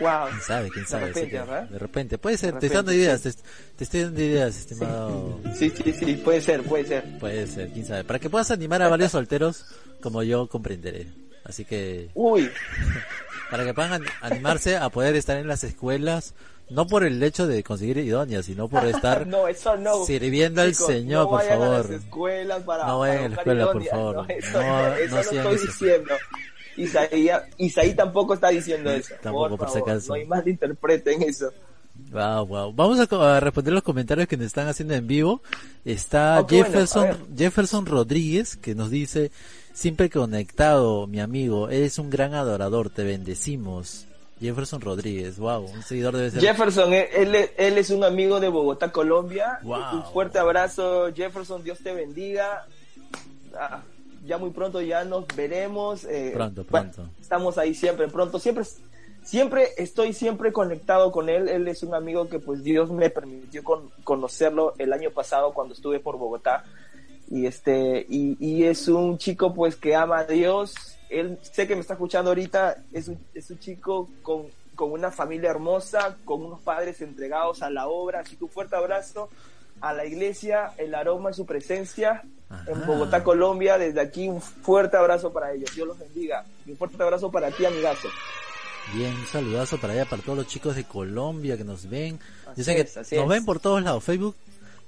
Wow. 0.00 0.28
quién 0.30 0.40
sabe, 0.42 0.70
quién 0.70 0.86
sabe, 0.86 1.12
de 1.12 1.78
repente, 1.78 2.18
puede 2.18 2.36
ser, 2.36 2.56
te 2.58 2.66
estoy 2.66 2.76
dando 2.76 2.92
ideas, 2.92 3.20
te, 3.20 3.32
te 3.76 3.82
estoy 3.84 4.02
dando 4.02 4.20
ideas, 4.22 4.56
estimado, 4.56 5.40
Sí, 5.56 5.70
sí, 5.70 5.92
sí, 5.92 6.14
puede 6.24 6.40
ser, 6.40 6.62
puede 6.62 6.84
ser. 6.84 7.18
puede 7.18 7.46
ser, 7.48 7.68
quién 7.72 7.84
sabe, 7.84 8.04
para 8.04 8.20
que 8.20 8.30
puedas 8.30 8.50
animar 8.52 8.80
a 8.80 8.88
varios 8.88 9.10
solteros 9.10 9.64
como 10.00 10.22
yo 10.22 10.46
comprenderé, 10.46 11.08
así 11.48 11.64
que, 11.64 12.10
Uy, 12.14 12.48
para 13.50 13.64
que 13.64 13.74
puedan 13.74 13.94
an- 13.94 14.04
animarse 14.20 14.76
a 14.76 14.88
poder 14.90 15.16
estar 15.16 15.36
en 15.38 15.48
las 15.48 15.64
escuelas, 15.64 16.34
no 16.70 16.86
por 16.86 17.02
el 17.04 17.22
hecho 17.22 17.46
de 17.46 17.62
conseguir 17.62 17.96
idóneas, 17.98 18.44
sino 18.44 18.68
por 18.68 18.84
estar 18.84 19.26
no, 19.26 19.48
eso 19.48 19.76
no. 19.76 20.04
sirviendo 20.04 20.60
al 20.62 20.72
Chicos, 20.72 20.86
Señor, 20.86 21.22
no 21.24 21.30
por 21.30 21.38
vayan 21.40 21.58
favor. 21.58 21.74
A 21.74 21.78
las 21.78 21.90
escuelas 21.90 22.62
para, 22.62 22.86
No 22.86 22.98
vayan 23.00 23.24
a 23.24 23.28
la 23.28 23.34
escuela, 23.36 23.64
por 23.72 23.82
ironías, 23.82 23.90
favor. 23.90 24.14
No, 24.16 24.26
eso 24.28 24.62
No- 24.62 24.94
eso 24.96 25.14
no 25.14 25.20
estoy 25.20 25.54
eso. 25.56 25.66
diciendo. 25.66 26.14
Isaí, 26.76 27.28
Isaí 27.56 27.94
tampoco 27.94 28.34
está 28.34 28.50
diciendo 28.50 28.90
eso. 28.90 29.14
Tampoco, 29.22 29.56
por 29.56 29.68
si 29.68 29.74
favor, 29.78 29.90
acaso. 29.90 30.08
No 30.08 30.14
hay 30.14 30.26
más 30.26 30.46
interpreten 30.46 31.22
eso. 31.22 31.52
Wow, 32.12 32.46
wow. 32.46 32.72
Vamos 32.72 33.00
a, 33.00 33.36
a 33.36 33.40
responder 33.40 33.74
los 33.74 33.82
comentarios 33.82 34.28
que 34.28 34.36
nos 34.36 34.46
están 34.46 34.68
haciendo 34.68 34.94
en 34.94 35.04
vivo. 35.08 35.42
Está 35.84 36.42
bueno, 36.42 36.48
Jefferson, 36.66 37.02
ver. 37.02 37.16
Jefferson 37.36 37.84
Rodríguez 37.86 38.56
que 38.56 38.76
nos 38.76 38.90
dice, 38.90 39.32
siempre 39.78 40.10
conectado, 40.10 41.06
mi 41.06 41.20
amigo, 41.20 41.68
eres 41.68 41.98
un 42.00 42.10
gran 42.10 42.34
adorador, 42.34 42.90
te 42.90 43.04
bendecimos. 43.04 44.06
Jefferson 44.40 44.80
Rodríguez, 44.80 45.38
wow, 45.38 45.64
un 45.64 45.82
seguidor 45.82 46.16
debe 46.16 46.30
ser. 46.30 46.40
Jefferson, 46.40 46.92
él, 46.92 47.34
él- 47.56 47.78
es 47.78 47.90
un 47.90 48.02
amigo 48.04 48.38
de 48.40 48.48
Bogotá, 48.48 48.90
Colombia. 48.92 49.58
Wow. 49.62 49.78
Un 49.94 50.04
fuerte 50.12 50.38
abrazo, 50.38 51.12
Jefferson, 51.14 51.62
Dios 51.64 51.78
te 51.78 51.92
bendiga. 51.92 52.64
Ah, 53.56 53.82
ya 54.26 54.38
muy 54.38 54.50
pronto 54.50 54.80
ya 54.80 55.04
nos 55.04 55.26
veremos. 55.36 56.04
eh, 56.04 56.32
Pronto, 56.34 56.64
bueno, 56.70 56.92
pronto. 56.92 57.10
estamos 57.20 57.56
ahí 57.58 57.74
siempre, 57.74 58.06
pronto. 58.08 58.38
Siempre, 58.38 58.64
siempre 59.24 59.68
estoy 59.76 60.12
siempre 60.12 60.52
conectado 60.52 61.10
con 61.12 61.28
él. 61.28 61.48
Él 61.48 61.66
es 61.68 61.82
un 61.82 61.94
amigo 61.94 62.28
que 62.28 62.38
pues 62.38 62.62
Dios 62.62 62.90
me 62.90 63.10
permitió 63.10 63.64
con- 63.64 63.90
conocerlo 64.04 64.74
el 64.78 64.92
año 64.92 65.10
pasado 65.10 65.52
cuando 65.52 65.74
estuve 65.74 65.98
por 66.00 66.16
Bogotá. 66.16 66.64
Y 67.30 67.46
este, 67.46 68.06
y, 68.08 68.36
y 68.40 68.64
es 68.64 68.88
un 68.88 69.18
chico 69.18 69.52
pues 69.54 69.76
que 69.76 69.94
ama 69.94 70.20
a 70.20 70.24
Dios. 70.24 70.74
Él 71.10 71.38
sé 71.42 71.66
que 71.66 71.74
me 71.74 71.80
está 71.80 71.94
escuchando 71.94 72.30
ahorita, 72.30 72.84
es 72.92 73.08
un, 73.08 73.18
es 73.34 73.50
un 73.50 73.58
chico 73.58 74.08
con, 74.22 74.46
con 74.74 74.92
una 74.92 75.10
familia 75.10 75.50
hermosa, 75.50 76.16
con 76.24 76.44
unos 76.44 76.60
padres 76.60 77.00
entregados 77.00 77.62
a 77.62 77.70
la 77.70 77.88
obra, 77.88 78.20
así 78.20 78.36
que 78.36 78.44
un 78.44 78.50
fuerte 78.50 78.76
abrazo 78.76 79.28
a 79.80 79.92
la 79.92 80.04
iglesia, 80.04 80.72
el 80.76 80.94
aroma 80.94 81.30
de 81.30 81.34
su 81.34 81.46
presencia 81.46 82.22
en. 82.66 82.86
Bogotá, 82.86 83.22
Colombia. 83.22 83.78
Desde 83.78 84.00
aquí 84.00 84.28
un 84.28 84.40
fuerte 84.40 84.96
abrazo 84.96 85.32
para 85.32 85.52
ellos. 85.52 85.70
Dios 85.74 85.86
los 85.86 85.98
bendiga. 85.98 86.44
Y 86.66 86.72
un 86.72 86.76
fuerte 86.76 87.02
abrazo 87.02 87.30
para 87.30 87.50
ti, 87.50 87.64
amigazo. 87.64 88.08
Bien, 88.94 89.14
un 89.14 89.26
saludazo 89.26 89.78
para 89.78 89.92
allá, 89.92 90.06
para 90.06 90.22
todos 90.22 90.38
los 90.38 90.46
chicos 90.46 90.74
de 90.74 90.84
Colombia 90.84 91.56
que 91.58 91.64
nos 91.64 91.88
ven. 91.88 92.18
Así 92.46 92.62
Dicen 92.62 92.78
es, 92.78 92.92
que 92.92 92.98
nos 93.00 93.12
es. 93.12 93.28
ven 93.28 93.44
por 93.44 93.60
todos 93.60 93.82
lados. 93.82 94.02
Facebook 94.02 94.34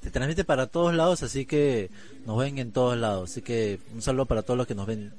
te 0.01 0.11
transmite 0.11 0.45
para 0.45 0.67
todos 0.67 0.95
lados, 0.95 1.23
así 1.23 1.45
que 1.47 1.91
nos 2.27 2.39
ven 2.39 2.59
en 2.59 2.73
todos 2.73 2.97
lados. 2.97 3.31
Así 3.31 3.43
que 3.43 3.79
un 3.95 4.03
saludo 4.03 4.27
para 4.27 4.43
todos 4.43 4.57
los 4.59 4.67
que 4.67 4.75
nos 4.75 4.87
ven. 4.87 5.13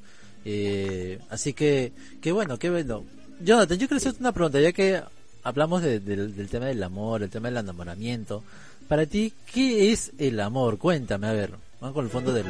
Eh, 0.46 1.20
así 1.30 1.54
que, 1.54 1.92
qué 2.22 2.32
bueno, 2.32 2.58
qué 2.58 2.70
bueno. 2.70 3.04
Jonathan, 3.44 3.78
yo 3.78 3.88
quiero 3.88 3.98
hacerte 3.98 4.20
una 4.20 4.32
pregunta, 4.32 4.60
ya 4.60 4.72
que 4.72 5.02
hablamos 5.44 5.82
de- 5.82 6.00
del- 6.00 6.36
del 6.36 6.50
tema 6.50 6.66
del 6.66 6.82
amor, 6.84 7.24
el 7.24 7.30
tema 7.30 7.50
del 7.50 7.58
enamoramiento. 7.58 8.44
Para 8.88 9.06
ti, 9.06 9.34
¿qué 9.54 9.92
es 9.92 10.12
el 10.18 10.40
amor? 10.40 10.78
Cuéntame, 10.78 11.28
a 11.28 11.34
ver. 11.34 11.52
Vamos 11.80 11.96
con 11.96 12.06
el 12.06 12.12
fondo 12.12 12.32
del... 12.34 12.46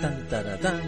Tan, 0.00 0.26
taratán, 0.30 0.80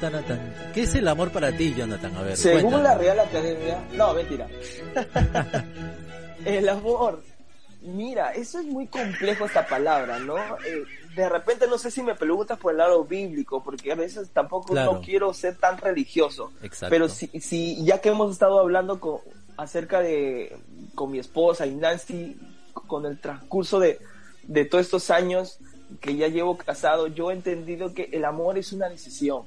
taratán. 0.00 0.54
¿Qué 0.74 0.82
es 0.82 0.94
el 0.96 1.06
amor 1.06 1.30
para 1.30 1.56
ti, 1.56 1.72
Jonathan? 1.76 2.16
A 2.16 2.22
ver, 2.22 2.36
Según 2.36 2.62
cuéntame. 2.72 2.82
la 2.82 2.98
Real 2.98 3.20
Academia, 3.20 3.84
no, 3.94 4.14
mentira. 4.14 4.48
el 6.44 6.68
amor, 6.68 7.22
mira, 7.84 8.32
eso 8.32 8.58
es 8.58 8.66
muy 8.66 8.86
complejo 8.86 9.44
esta 9.46 9.66
palabra, 9.66 10.18
¿no? 10.18 10.36
Eh, 10.66 10.84
de 11.14 11.28
repente 11.28 11.66
no 11.68 11.78
sé 11.78 11.90
si 11.90 12.02
me 12.02 12.14
preguntas 12.14 12.58
por 12.58 12.72
el 12.72 12.78
lado 12.78 13.04
bíblico, 13.04 13.62
porque 13.62 13.92
a 13.92 13.94
veces 13.94 14.30
tampoco 14.30 14.72
Claro. 14.72 14.94
no 14.94 15.00
quiero 15.00 15.32
ser 15.32 15.56
tan 15.56 15.78
religioso. 15.78 16.52
Exacto. 16.62 16.90
Pero 16.90 17.08
si, 17.08 17.28
si 17.40 17.84
ya 17.84 18.00
que 18.00 18.08
hemos 18.08 18.32
estado 18.32 18.58
hablando 18.58 18.98
con, 19.00 19.18
acerca 19.56 20.00
de 20.00 20.56
con 20.94 21.10
mi 21.10 21.18
esposa 21.18 21.66
y 21.66 21.74
Nancy, 21.74 22.36
con 22.86 23.06
el 23.06 23.20
transcurso 23.20 23.78
de, 23.78 24.00
de 24.44 24.64
todos 24.64 24.84
estos 24.84 25.10
años 25.10 25.58
que 26.00 26.16
ya 26.16 26.26
llevo 26.28 26.56
casado, 26.58 27.06
yo 27.06 27.30
he 27.30 27.34
entendido 27.34 27.94
que 27.94 28.08
el 28.12 28.24
amor 28.24 28.58
es 28.58 28.72
una 28.72 28.88
decisión, 28.88 29.42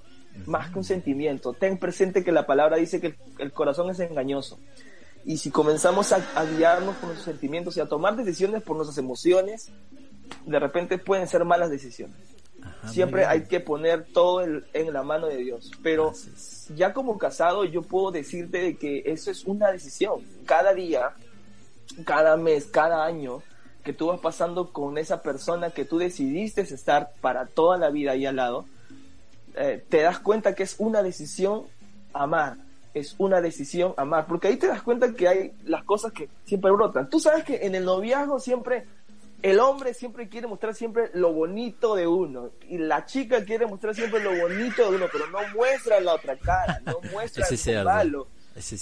más 0.45 0.71
que 0.71 0.77
un 0.79 0.83
sentimiento. 0.85 1.53
Ten 1.53 1.77
presente 1.77 2.23
que 2.23 2.31
la 2.31 2.45
palabra 2.45 2.77
dice 2.77 3.01
que 3.01 3.07
el, 3.07 3.15
el 3.39 3.51
corazón 3.51 3.89
es 3.89 3.99
engañoso. 3.99 4.59
Y 5.27 5.39
si 5.39 5.51
comenzamos 5.51 6.13
a, 6.13 6.25
a 6.35 6.45
guiarnos 6.45 6.95
por 6.95 7.09
nuestros 7.09 7.25
sentimientos 7.25 7.75
y 7.75 7.81
a 7.81 7.85
tomar 7.85 8.15
decisiones 8.15 8.63
por 8.63 8.77
nuestras 8.77 8.97
emociones, 8.97 9.69
de 10.45 10.57
repente 10.57 10.97
pueden 10.97 11.27
ser 11.27 11.43
malas 11.43 11.69
decisiones. 11.69 12.15
Ajá, 12.63 12.87
Siempre 12.87 13.25
hay 13.25 13.43
que 13.43 13.59
poner 13.59 14.05
todo 14.13 14.41
en, 14.41 14.65
en 14.71 14.93
la 14.93 15.03
mano 15.03 15.27
de 15.27 15.35
Dios. 15.35 15.69
Pero 15.83 16.13
ya 16.73 16.93
como 16.93 17.17
casado 17.17 17.65
yo 17.65 17.81
puedo 17.81 18.09
decirte 18.11 18.59
de 18.59 18.77
que 18.77 19.03
eso 19.05 19.29
es 19.29 19.43
una 19.43 19.69
decisión. 19.69 20.21
Cada 20.45 20.73
día, 20.73 21.11
cada 22.05 22.37
mes, 22.37 22.65
cada 22.67 23.05
año 23.05 23.43
que 23.83 23.91
tú 23.91 24.07
vas 24.07 24.21
pasando 24.21 24.71
con 24.71 24.97
esa 24.97 25.21
persona 25.21 25.71
que 25.71 25.83
tú 25.83 25.97
decidiste 25.97 26.61
estar 26.61 27.11
para 27.19 27.47
toda 27.47 27.77
la 27.77 27.89
vida 27.89 28.11
ahí 28.11 28.25
al 28.25 28.37
lado, 28.37 28.65
eh, 29.55 29.83
te 29.89 30.03
das 30.03 30.19
cuenta 30.19 30.55
que 30.55 30.63
es 30.63 30.75
una 30.77 31.03
decisión 31.03 31.63
amar. 32.13 32.66
Es 32.99 33.15
una 33.17 33.41
decisión 33.41 33.93
amar. 33.97 34.25
Porque 34.27 34.47
ahí 34.47 34.57
te 34.57 34.67
das 34.67 34.81
cuenta 34.81 35.13
que 35.13 35.27
hay 35.27 35.51
las 35.65 35.83
cosas 35.83 36.11
que 36.11 36.29
siempre 36.45 36.71
brotan. 36.71 37.09
Tú 37.09 37.19
sabes 37.19 37.43
que 37.43 37.65
en 37.65 37.75
el 37.75 37.85
noviazgo 37.85 38.39
siempre 38.39 38.85
el 39.41 39.59
hombre 39.59 39.93
siempre 39.93 40.27
quiere 40.29 40.47
mostrar 40.47 40.73
siempre 40.73 41.11
lo 41.13 41.31
bonito 41.31 41.95
de 41.95 42.07
uno 42.07 42.49
y 42.67 42.79
la 42.79 43.05
chica 43.05 43.45
quiere 43.45 43.67
mostrar 43.67 43.93
siempre 43.93 44.19
lo 44.19 44.31
bonito 44.35 44.89
de 44.89 44.97
uno, 44.97 45.05
pero 45.11 45.27
no 45.27 45.39
muestra 45.55 45.99
la 45.99 46.15
otra 46.15 46.37
cara, 46.37 46.81
no 46.85 46.99
muestra 47.11 47.45
cierto. 47.45 47.87
malo, 47.87 48.27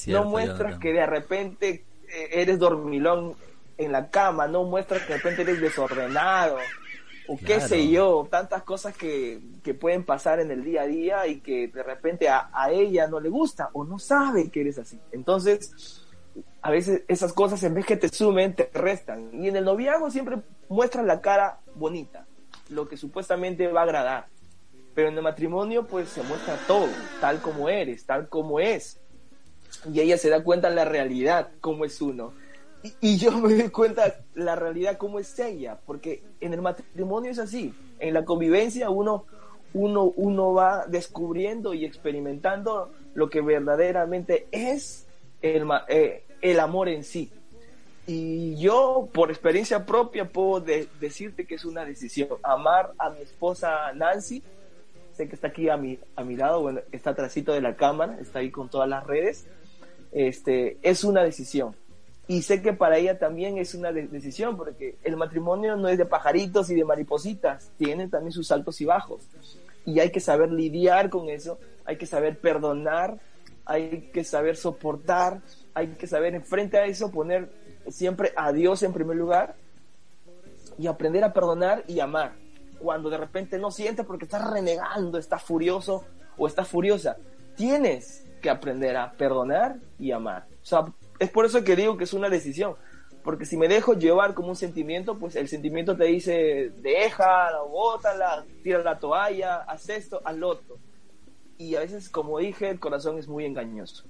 no 0.07 0.23
muestras 0.23 0.79
que 0.79 0.93
de 0.93 1.05
repente 1.05 1.83
eh, 2.07 2.29
eres 2.31 2.57
dormilón 2.57 3.35
en 3.77 3.91
la 3.91 4.09
cama, 4.09 4.47
no 4.47 4.63
muestras 4.63 5.01
que 5.01 5.13
de 5.13 5.17
repente 5.17 5.41
eres 5.41 5.59
desordenado 5.59 6.57
o 7.27 7.37
qué 7.37 7.45
Claro. 7.45 7.67
sé 7.67 7.87
yo, 7.89 8.27
tantas 8.29 8.63
cosas 8.63 8.95
que, 8.95 9.41
que 9.63 9.73
pueden 9.73 10.03
pasar 10.05 10.39
en 10.39 10.51
el 10.51 10.63
día 10.63 10.83
a 10.83 10.87
día 10.87 11.27
y 11.27 11.39
que 11.41 11.67
de 11.67 11.83
repente 11.83 12.29
a, 12.29 12.49
a 12.53 12.71
ella 12.71 13.07
no 13.07 13.19
le 13.19 13.29
gusta 13.29 13.69
o 13.73 13.83
no 13.83 13.99
sabe 13.99 14.49
que 14.49 14.61
eres 14.61 14.77
así. 14.77 14.99
Entonces, 15.11 16.01
a 16.61 16.71
veces 16.71 17.03
esas 17.07 17.33
cosas 17.33 17.61
en 17.63 17.73
vez 17.73 17.85
que 17.85 17.97
te 17.97 18.09
sumen, 18.09 18.55
te 18.55 18.69
restan. 18.73 19.29
Y 19.33 19.47
en 19.47 19.55
el 19.55 19.65
noviazgo 19.65 20.09
siempre 20.11 20.37
muestras 20.69 21.05
la 21.05 21.21
cara 21.21 21.59
bonita, 21.75 22.25
lo 22.69 22.87
que 22.87 22.97
supuestamente 22.97 23.67
va 23.67 23.81
a 23.81 23.83
agradar. 23.83 24.27
Pero 24.93 25.09
en 25.09 25.17
el 25.17 25.23
matrimonio 25.23 25.85
pues 25.87 26.09
se 26.09 26.23
muestra 26.23 26.57
todo, 26.67 26.87
tal 27.21 27.41
como 27.41 27.69
eres, 27.69 28.05
tal 28.05 28.29
como 28.29 28.59
es. 28.59 28.99
Y 29.91 29.99
ella 29.99 30.17
se 30.17 30.29
da 30.29 30.43
cuenta 30.43 30.69
la 30.69 30.85
realidad, 30.85 31.49
cómo 31.59 31.85
es 31.85 32.01
uno. 32.01 32.33
Y, 33.01 33.17
yo 33.17 33.31
me 33.39 33.53
doy 33.53 33.69
cuenta 33.69 34.17
la 34.33 34.55
realidad, 34.55 34.97
cómo 34.97 35.19
es 35.19 35.37
ella, 35.39 35.79
porque 35.85 36.23
en 36.41 36.53
el 36.53 36.61
matrimonio 36.61 37.31
es 37.31 37.39
así. 37.39 37.73
En 37.99 38.13
la 38.13 38.25
convivencia 38.25 38.89
uno, 38.89 39.25
uno, 39.73 40.03
uno 40.15 40.53
va 40.53 40.85
descubriendo 40.87 41.73
y 41.73 41.85
experimentando 41.85 42.91
lo 43.13 43.29
que 43.29 43.41
verdaderamente 43.41 44.47
es 44.51 45.07
el, 45.41 45.67
eh, 45.87 46.23
el 46.41 46.59
amor 46.59 46.89
en 46.89 47.03
sí. 47.03 47.31
Y 48.07 48.55
yo, 48.57 49.09
por 49.13 49.31
experiencia 49.31 49.85
propia, 49.85 50.25
puedo 50.29 50.59
de- 50.59 50.87
decirte 50.99 51.45
que 51.47 51.55
es 51.55 51.65
una 51.65 51.83
decisión. 51.85 52.29
Amar 52.43 52.91
a 52.99 53.09
mi 53.09 53.21
esposa 53.21 53.91
Nancy, 53.93 54.43
sé 55.13 55.27
que 55.27 55.35
está 55.35 55.47
aquí 55.47 55.69
a 55.69 55.77
mi, 55.77 55.97
a 56.15 56.23
mi 56.23 56.35
lado, 56.35 56.61
bueno, 56.61 56.81
está 56.91 57.11
atrásito 57.11 57.51
de 57.53 57.61
la 57.61 57.75
cámara, 57.75 58.17
está 58.21 58.39
ahí 58.39 58.51
con 58.51 58.69
todas 58.69 58.87
las 58.87 59.05
redes. 59.07 59.47
Este, 60.11 60.77
es 60.83 61.03
una 61.03 61.23
decisión. 61.23 61.75
Y 62.27 62.41
sé 62.41 62.61
que 62.61 62.73
para 62.73 62.97
ella 62.97 63.19
también 63.19 63.57
es 63.57 63.75
una 63.75 63.91
de- 63.91 64.07
decisión, 64.07 64.57
porque 64.57 64.97
el 65.03 65.15
matrimonio 65.15 65.75
no 65.75 65.87
es 65.89 65.97
de 65.97 66.05
pajaritos 66.05 66.69
y 66.71 66.75
de 66.75 66.83
maripositas, 66.83 67.71
tiene 67.77 68.07
también 68.07 68.31
sus 68.31 68.51
altos 68.51 68.81
y 68.81 68.85
bajos. 68.85 69.27
Y 69.85 69.99
hay 69.99 70.09
que 70.11 70.19
saber 70.19 70.51
lidiar 70.51 71.09
con 71.09 71.29
eso, 71.29 71.59
hay 71.85 71.97
que 71.97 72.07
saber 72.07 72.39
perdonar, 72.39 73.19
hay 73.65 74.09
que 74.11 74.23
saber 74.23 74.57
soportar, 74.57 75.41
hay 75.75 75.89
que 75.89 76.07
saber 76.07 76.33
enfrente 76.33 76.77
a 76.77 76.85
eso 76.85 77.11
poner 77.11 77.51
siempre 77.89 78.33
a 78.35 78.51
Dios 78.51 78.81
en 78.81 78.93
primer 78.93 79.17
lugar 79.17 79.55
y 80.77 80.87
aprender 80.87 81.23
a 81.23 81.31
perdonar 81.33 81.83
y 81.87 81.99
amar. 81.99 82.33
Cuando 82.79 83.09
de 83.09 83.17
repente 83.17 83.59
no 83.59 83.69
sientes 83.69 84.05
porque 84.05 84.25
estás 84.25 84.49
renegando, 84.49 85.17
estás 85.19 85.43
furioso 85.43 86.03
o 86.37 86.47
estás 86.47 86.67
furiosa, 86.67 87.17
tienes 87.55 88.25
que 88.41 88.49
aprender 88.49 88.97
a 88.97 89.11
perdonar 89.11 89.77
y 89.99 90.11
amar. 90.11 90.45
O 90.63 90.65
sea, 90.65 90.85
es 91.19 91.29
por 91.29 91.45
eso 91.45 91.63
que 91.63 91.75
digo 91.75 91.97
que 91.97 92.03
es 92.03 92.13
una 92.13 92.29
decisión. 92.29 92.75
Porque 93.23 93.45
si 93.45 93.57
me 93.57 93.67
dejo 93.67 93.95
llevar 93.95 94.35
como 94.35 94.49
un 94.49 94.55
sentimiento, 94.55 95.17
pues 95.17 95.35
el 95.35 95.47
sentimiento 95.47 95.97
te 95.97 96.05
dice, 96.05 96.71
déjala, 96.81 97.61
bótala, 97.61 98.45
tira 98.61 98.83
la 98.83 98.99
toalla, 98.99 99.63
haz 99.63 99.89
esto, 99.89 100.21
haz 100.23 100.35
lo 100.35 100.49
otro. 100.49 100.77
Y 101.57 101.75
a 101.75 101.79
veces, 101.79 102.09
como 102.09 102.37
dije, 102.37 102.69
el 102.69 102.79
corazón 102.79 103.17
es 103.17 103.27
muy 103.27 103.45
engañoso. 103.45 104.03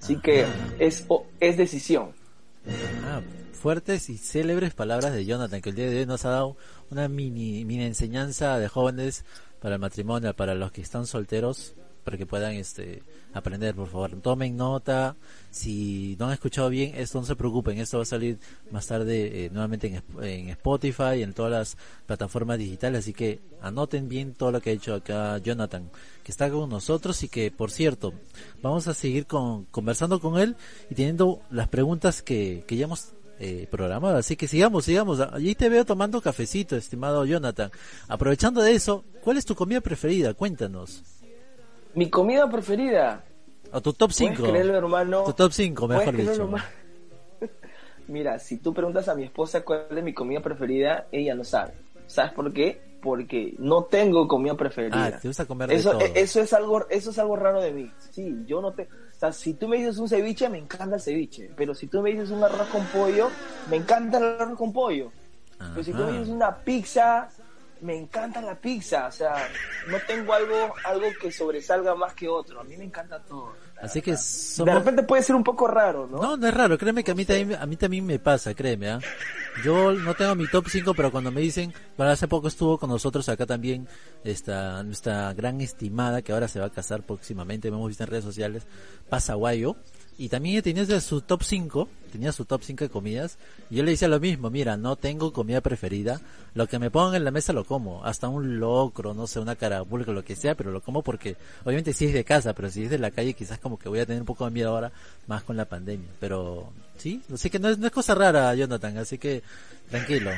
Así 0.00 0.16
que 0.20 0.46
es, 0.78 1.06
es 1.40 1.56
decisión. 1.56 2.12
Ah, 3.04 3.20
fuertes 3.52 4.08
y 4.08 4.16
célebres 4.16 4.74
palabras 4.74 5.12
de 5.12 5.24
Jonathan, 5.24 5.60
que 5.60 5.70
el 5.70 5.76
día 5.76 5.90
de 5.90 5.98
hoy 5.98 6.06
nos 6.06 6.24
ha 6.24 6.30
dado 6.30 6.56
una 6.90 7.08
mini, 7.08 7.64
mini 7.64 7.84
enseñanza 7.84 8.58
de 8.58 8.68
jóvenes 8.68 9.24
para 9.60 9.74
el 9.74 9.80
matrimonio, 9.80 10.34
para 10.34 10.54
los 10.54 10.70
que 10.72 10.82
están 10.82 11.06
solteros, 11.06 11.74
para 12.04 12.16
que 12.16 12.26
puedan 12.26 12.54
este 12.54 13.02
aprender, 13.32 13.74
por 13.74 13.88
favor. 13.88 14.20
Tomen 14.20 14.56
nota. 14.56 15.16
Si 15.50 16.16
no 16.18 16.26
han 16.26 16.32
escuchado 16.32 16.68
bien, 16.68 16.94
esto 16.96 17.20
no 17.20 17.26
se 17.26 17.36
preocupen. 17.36 17.78
Esto 17.78 17.98
va 17.98 18.02
a 18.02 18.06
salir 18.06 18.38
más 18.70 18.86
tarde 18.86 19.46
eh, 19.46 19.50
nuevamente 19.50 19.86
en, 19.88 20.24
en, 20.24 20.48
Spotify 20.50 21.18
y 21.18 21.22
en 21.22 21.34
todas 21.34 21.50
las 21.50 21.76
plataformas 22.06 22.58
digitales. 22.58 23.00
Así 23.00 23.12
que 23.12 23.40
anoten 23.60 24.08
bien 24.08 24.34
todo 24.34 24.52
lo 24.52 24.60
que 24.60 24.70
ha 24.70 24.72
hecho 24.72 24.94
acá 24.94 25.38
Jonathan, 25.38 25.90
que 26.22 26.32
está 26.32 26.50
con 26.50 26.68
nosotros 26.70 27.22
y 27.22 27.28
que, 27.28 27.50
por 27.50 27.70
cierto, 27.70 28.14
vamos 28.62 28.88
a 28.88 28.94
seguir 28.94 29.26
con, 29.26 29.64
conversando 29.66 30.20
con 30.20 30.38
él 30.38 30.56
y 30.90 30.94
teniendo 30.94 31.42
las 31.50 31.68
preguntas 31.68 32.22
que, 32.22 32.64
que 32.66 32.76
ya 32.76 32.84
hemos 32.84 33.12
eh, 33.42 33.66
programado. 33.70 34.18
Así 34.18 34.36
que 34.36 34.46
sigamos, 34.46 34.84
sigamos. 34.84 35.18
Allí 35.18 35.54
te 35.54 35.70
veo 35.70 35.86
tomando 35.86 36.20
cafecito, 36.20 36.76
estimado 36.76 37.24
Jonathan. 37.24 37.70
Aprovechando 38.06 38.60
de 38.60 38.74
eso, 38.74 39.02
¿cuál 39.22 39.38
es 39.38 39.46
tu 39.46 39.54
comida 39.54 39.80
preferida? 39.80 40.34
Cuéntanos. 40.34 41.02
Mi 41.94 42.08
comida 42.10 42.48
preferida. 42.48 43.24
O 43.72 43.80
tu 43.80 43.92
top 43.92 44.12
5. 44.12 44.46
hermano. 44.46 45.24
Tu 45.24 45.32
top 45.32 45.52
5, 45.52 45.88
mejor 45.88 46.16
dicho. 46.16 46.50
Mira, 48.08 48.38
si 48.38 48.58
tú 48.58 48.74
preguntas 48.74 49.08
a 49.08 49.14
mi 49.14 49.24
esposa 49.24 49.62
cuál 49.64 49.86
es 49.96 50.02
mi 50.02 50.12
comida 50.12 50.40
preferida, 50.40 51.06
ella 51.12 51.34
no 51.34 51.44
sabe. 51.44 51.72
¿Sabes 52.06 52.32
por 52.32 52.52
qué? 52.52 52.80
Porque 53.00 53.54
no 53.58 53.84
tengo 53.84 54.26
comida 54.26 54.56
preferida. 54.56 55.06
Ah, 55.06 55.18
te 55.18 55.28
gusta 55.28 55.46
comer 55.46 55.72
eso, 55.72 55.92
de 55.92 56.06
todo. 56.06 56.14
Eso 56.16 56.40
es 56.40 56.52
algo, 56.52 56.88
eso 56.90 57.10
es 57.10 57.18
algo 57.18 57.36
raro 57.36 57.62
de 57.62 57.72
mí. 57.72 57.90
Sí, 58.10 58.36
yo 58.46 58.60
no 58.60 58.72
te, 58.72 58.82
o 58.82 59.18
sea, 59.20 59.32
si 59.32 59.54
tú 59.54 59.68
me 59.68 59.76
dices 59.76 59.98
un 59.98 60.08
ceviche, 60.08 60.48
me 60.48 60.58
encanta 60.58 60.96
el 60.96 61.00
ceviche. 61.00 61.50
Pero 61.56 61.74
si 61.74 61.86
tú 61.86 62.02
me 62.02 62.10
dices 62.10 62.30
un 62.30 62.42
arroz 62.42 62.68
con 62.68 62.84
pollo, 62.86 63.28
me 63.70 63.76
encanta 63.76 64.18
el 64.18 64.24
arroz 64.24 64.58
con 64.58 64.72
pollo. 64.72 65.12
Pero 65.58 65.84
si 65.84 65.92
tú 65.92 66.04
me 66.04 66.12
dices 66.12 66.30
una 66.30 66.56
pizza, 66.56 67.28
me 67.82 67.96
encanta 67.96 68.40
la 68.40 68.54
pizza, 68.54 69.06
o 69.06 69.12
sea, 69.12 69.48
no 69.88 69.98
tengo 70.06 70.32
algo, 70.32 70.74
algo 70.84 71.06
que 71.20 71.32
sobresalga 71.32 71.94
más 71.94 72.14
que 72.14 72.28
otro, 72.28 72.60
a 72.60 72.64
mí 72.64 72.76
me 72.76 72.84
encanta 72.84 73.18
todo. 73.20 73.54
Así 73.80 74.02
que 74.02 74.12
De 74.12 74.74
repente 74.74 75.02
puede 75.04 75.22
ser 75.22 75.34
un 75.34 75.44
poco 75.44 75.66
raro, 75.66 76.06
¿no? 76.06 76.18
No, 76.20 76.36
no 76.36 76.46
es 76.46 76.52
raro, 76.52 76.76
créeme 76.76 77.02
que 77.02 77.12
a 77.12 77.14
mí 77.14 77.24
también, 77.24 77.58
a 77.60 77.64
mí 77.64 77.76
también 77.76 78.04
me 78.04 78.18
pasa, 78.18 78.54
créeme, 78.54 78.90
¿ah? 78.90 79.00
Yo 79.64 79.92
no 79.92 80.14
tengo 80.14 80.34
mi 80.34 80.46
top 80.48 80.68
5, 80.68 80.94
pero 80.94 81.10
cuando 81.10 81.30
me 81.30 81.40
dicen, 81.40 81.72
bueno, 81.96 82.12
hace 82.12 82.28
poco 82.28 82.48
estuvo 82.48 82.78
con 82.78 82.90
nosotros 82.90 83.28
acá 83.28 83.46
también 83.46 83.88
esta, 84.22 84.82
nuestra 84.82 85.32
gran 85.32 85.60
estimada, 85.60 86.22
que 86.22 86.32
ahora 86.32 86.48
se 86.48 86.60
va 86.60 86.66
a 86.66 86.70
casar 86.70 87.02
próximamente, 87.02 87.68
hemos 87.68 87.88
visto 87.88 88.04
en 88.04 88.10
redes 88.10 88.24
sociales, 88.24 88.66
Pasaguayo, 89.08 89.76
y 90.18 90.28
también 90.28 90.62
tenía 90.62 91.00
su 91.00 91.22
top 91.22 91.42
5, 91.42 91.88
tenía 92.12 92.32
su 92.32 92.44
top 92.44 92.62
5 92.62 92.84
de 92.84 92.90
comidas, 92.90 93.38
y 93.70 93.76
yo 93.76 93.82
le 93.82 93.92
decía 93.92 94.08
lo 94.08 94.20
mismo, 94.20 94.50
mira, 94.50 94.76
no 94.76 94.96
tengo 94.96 95.32
comida 95.32 95.60
preferida, 95.60 96.20
lo 96.54 96.66
que 96.66 96.78
me 96.78 96.90
pongan 96.90 97.14
en 97.14 97.24
la 97.24 97.30
mesa 97.30 97.52
lo 97.52 97.64
como, 97.64 98.04
hasta 98.04 98.28
un 98.28 98.60
locro, 98.60 99.14
no 99.14 99.26
sé, 99.26 99.40
una 99.40 99.56
carabulca, 99.56 100.12
lo 100.12 100.24
que 100.24 100.36
sea, 100.36 100.54
pero 100.54 100.70
lo 100.70 100.82
como 100.82 101.02
porque, 101.02 101.36
obviamente 101.64 101.92
si 101.92 102.06
es 102.06 102.12
de 102.12 102.24
casa, 102.24 102.52
pero 102.52 102.70
si 102.70 102.84
es 102.84 102.90
de 102.90 102.98
la 102.98 103.10
calle 103.10 103.34
quizás 103.34 103.58
como 103.58 103.78
que 103.78 103.88
voy 103.88 104.00
a 104.00 104.06
tener 104.06 104.20
un 104.20 104.26
poco 104.26 104.44
de 104.44 104.50
miedo 104.50 104.70
ahora, 104.70 104.92
más 105.26 105.42
con 105.42 105.56
la 105.56 105.64
pandemia, 105.64 106.08
pero 106.18 106.70
sí, 106.98 107.22
así 107.32 107.48
que 107.48 107.58
no 107.58 107.68
es, 107.68 107.78
no 107.78 107.86
es 107.86 107.92
cosa 107.92 108.14
rara, 108.14 108.54
Jonathan, 108.54 108.98
así 108.98 109.16
que 109.16 109.42
tranquilo, 109.88 110.30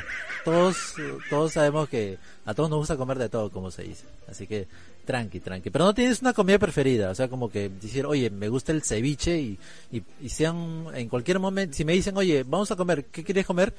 todos, 0.45 0.95
todos 1.29 1.53
sabemos 1.53 1.89
que 1.89 2.19
a 2.45 2.55
todos 2.55 2.71
nos 2.71 2.79
gusta 2.79 2.97
comer 2.97 3.19
de 3.19 3.29
todo, 3.29 3.51
como 3.51 3.71
se 3.71 3.83
dice, 3.83 4.05
así 4.29 4.47
que 4.47 4.69
tranqui, 5.05 5.41
tranqui. 5.41 5.71
Pero 5.71 5.85
no 5.85 5.95
tienes 5.95 6.21
una 6.23 6.33
comida 6.33 6.59
preferida, 6.59 7.11
o 7.11 7.15
sea, 7.15 7.29
como 7.29 7.51
que 7.51 7.69
decir, 7.69 8.07
oye, 8.07 8.31
me 8.31 8.49
gusta 8.49 8.73
el 8.73 8.83
ceviche 8.83 9.39
y, 9.39 9.59
y, 9.91 10.29
sean 10.29 10.87
en 10.95 11.09
cualquier 11.09 11.39
momento, 11.39 11.75
si 11.75 11.85
me 11.85 11.93
dicen, 11.93 12.17
oye, 12.17 12.45
vamos 12.47 12.71
a 12.71 12.77
comer, 12.77 13.05
¿qué 13.07 13.25
quieres 13.25 13.47
comer? 13.47 13.75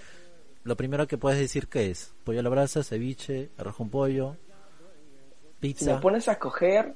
Lo 0.63 0.75
primero 0.75 1.07
que 1.07 1.17
puedes 1.17 1.39
decir 1.39 1.67
que 1.67 1.91
es 1.91 2.13
pollo 2.23 2.39
a 2.39 2.43
la 2.43 2.49
brasa, 2.49 2.83
ceviche, 2.83 3.49
arroz 3.57 3.75
con 3.75 3.89
pollo, 3.89 4.38
pizza. 5.59 5.86
Si 5.86 5.91
me 5.91 5.99
pones 5.99 6.27
a 6.29 6.33
escoger, 6.33 6.93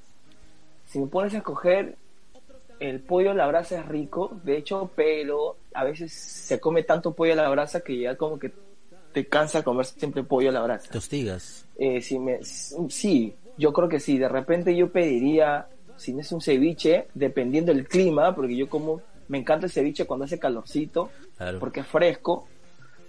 si 0.87 0.99
me 0.99 1.07
pones 1.07 1.33
a 1.33 1.37
escoger, 1.37 1.95
el 2.79 2.99
pollo 2.99 3.31
a 3.31 3.33
la 3.33 3.47
brasa 3.47 3.79
es 3.79 3.85
rico, 3.87 4.39
de 4.43 4.57
hecho, 4.57 4.91
pero 4.95 5.57
a 5.73 5.83
veces 5.83 6.13
se 6.13 6.59
come 6.59 6.83
tanto 6.83 7.13
pollo 7.13 7.33
a 7.33 7.35
la 7.35 7.49
brasa 7.49 7.81
que 7.81 7.99
ya 7.99 8.15
como 8.15 8.37
que 8.37 8.51
te 9.13 9.25
cansa 9.25 9.63
comer 9.63 9.85
siempre 9.85 10.23
pollo 10.23 10.49
a 10.49 10.53
la 10.53 10.61
brasa. 10.61 10.91
Te 10.91 10.97
hostigas. 10.97 11.65
Eh, 11.77 12.01
si 12.01 12.19
me, 12.19 12.39
sí, 12.43 13.35
yo 13.57 13.73
creo 13.73 13.89
que 13.89 13.99
sí, 13.99 14.17
de 14.17 14.29
repente 14.29 14.75
yo 14.75 14.91
pediría, 14.91 15.67
si 15.95 16.13
no 16.13 16.21
es 16.21 16.31
un 16.31 16.41
ceviche, 16.41 17.07
dependiendo 17.13 17.73
del 17.73 17.87
clima, 17.87 18.33
porque 18.35 18.55
yo 18.55 18.69
como, 18.69 19.01
me 19.27 19.39
encanta 19.39 19.65
el 19.65 19.71
ceviche 19.71 20.05
cuando 20.05 20.25
hace 20.25 20.39
calorcito, 20.39 21.09
porque 21.59 21.81
es 21.81 21.87
fresco, 21.87 22.47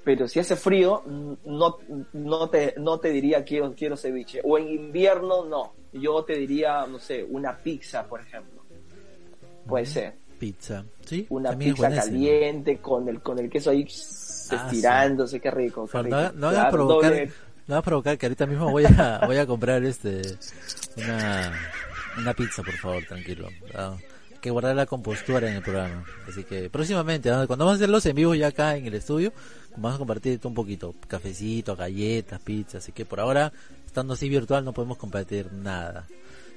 pero 0.04 0.26
si 0.26 0.40
hace 0.40 0.56
frío, 0.56 1.02
no, 1.44 1.76
no, 2.14 2.48
te, 2.48 2.74
no 2.78 2.98
te 2.98 3.10
diría 3.10 3.44
quiero, 3.44 3.74
quiero 3.74 3.96
ceviche, 3.96 4.40
o 4.42 4.56
en 4.56 4.68
invierno 4.68 5.44
no, 5.44 5.74
yo 5.92 6.24
te 6.24 6.34
diría, 6.34 6.86
no 6.86 6.98
sé, 6.98 7.24
una 7.24 7.56
pizza, 7.56 8.06
por 8.06 8.20
ejemplo, 8.20 8.62
puede 9.66 9.86
ser. 9.86 10.14
Pizza, 10.38 10.84
sí. 11.04 11.26
Una 11.30 11.56
pizza 11.58 11.90
caliente 11.90 12.78
con 12.78 13.08
el, 13.08 13.20
con 13.20 13.38
el 13.40 13.50
queso 13.50 13.70
ahí 13.70 13.84
ah, 14.52 14.64
estirándose, 14.64 15.40
qué 15.40 15.50
rico. 15.50 15.86
Qué 15.90 16.02
rico. 16.02 16.16
No, 16.36 16.52
no 16.52 16.70
provocar, 16.70 17.28
me 17.68 17.74
va 17.74 17.80
a 17.80 17.82
provocar 17.82 18.16
que 18.16 18.26
ahorita 18.26 18.46
mismo 18.46 18.70
voy 18.70 18.86
a, 18.86 19.20
voy 19.26 19.36
a 19.36 19.46
comprar 19.46 19.84
este 19.84 20.22
una, 20.96 21.52
una 22.16 22.34
pizza, 22.34 22.62
por 22.62 22.74
favor, 22.74 23.04
tranquilo. 23.04 23.48
Hay 23.74 24.38
que 24.40 24.50
guardar 24.50 24.74
la 24.74 24.86
compostura 24.86 25.48
en 25.48 25.56
el 25.56 25.62
programa. 25.62 26.04
Así 26.26 26.44
que 26.44 26.70
próximamente, 26.70 27.28
cuando 27.46 27.66
vamos 27.66 27.72
a 27.72 27.76
hacer 27.76 27.90
los 27.90 28.06
en 28.06 28.16
vivo 28.16 28.34
ya 28.34 28.48
acá 28.48 28.76
en 28.76 28.86
el 28.86 28.94
estudio, 28.94 29.34
vamos 29.76 29.96
a 29.96 29.98
compartir 29.98 30.40
un 30.44 30.54
poquito. 30.54 30.94
Cafecito, 31.06 31.76
galletas, 31.76 32.40
pizza. 32.40 32.78
Así 32.78 32.92
que 32.92 33.04
por 33.04 33.20
ahora, 33.20 33.52
estando 33.84 34.14
así 34.14 34.30
virtual, 34.30 34.64
no 34.64 34.72
podemos 34.72 34.96
compartir 34.96 35.52
nada. 35.52 36.06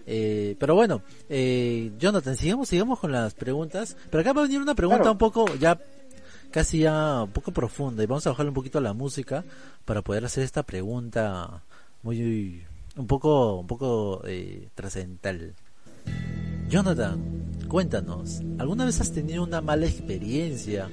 Eh, 0.07 0.55
pero 0.59 0.75
bueno, 0.75 1.01
eh, 1.29 1.91
Jonathan, 1.99 2.37
sigamos, 2.37 2.69
sigamos 2.69 2.99
con 2.99 3.11
las 3.11 3.33
preguntas. 3.33 3.97
Pero 4.09 4.21
acá 4.21 4.31
va 4.31 4.41
a 4.41 4.45
venir 4.45 4.61
una 4.61 4.75
pregunta 4.75 5.11
un 5.11 5.17
poco 5.17 5.53
ya 5.55 5.77
casi 6.51 6.79
ya 6.79 7.23
un 7.23 7.31
poco 7.31 7.51
profunda 7.51 8.03
y 8.03 8.05
vamos 8.05 8.27
a 8.27 8.31
bajarle 8.31 8.49
un 8.49 8.55
poquito 8.55 8.77
a 8.77 8.81
la 8.81 8.93
música 8.93 9.43
para 9.85 10.01
poder 10.01 10.25
hacer 10.25 10.43
esta 10.43 10.63
pregunta 10.63 11.63
muy 12.03 12.63
un 12.95 13.07
poco 13.07 13.55
un 13.55 13.67
poco 13.67 14.21
eh, 14.25 14.69
trascendental. 14.75 15.55
Jonathan, 16.69 17.19
cuéntanos, 17.67 18.41
¿alguna 18.57 18.85
vez 18.85 19.01
has 19.01 19.11
tenido 19.11 19.43
una 19.43 19.61
mala 19.61 19.85
experiencia 19.85 20.89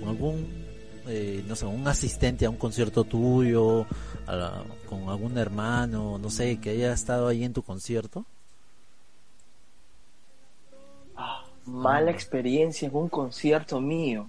con 0.00 0.08
algún 0.08 0.60
eh, 1.06 1.42
no 1.48 1.56
sé, 1.56 1.66
un 1.66 1.86
asistente 1.88 2.46
a 2.46 2.50
un 2.50 2.56
concierto 2.56 3.04
tuyo, 3.04 3.86
con 4.88 5.08
algún 5.08 5.38
hermano, 5.38 6.18
no 6.18 6.30
sé, 6.30 6.58
que 6.58 6.70
haya 6.70 6.92
estado 6.92 7.26
ahí 7.26 7.42
en 7.42 7.52
tu 7.52 7.62
concierto? 7.62 8.24
Ah, 11.16 11.44
mala 11.64 12.10
experiencia 12.10 12.86
en 12.86 12.94
un 12.94 13.08
concierto 13.08 13.80
mío 13.80 14.28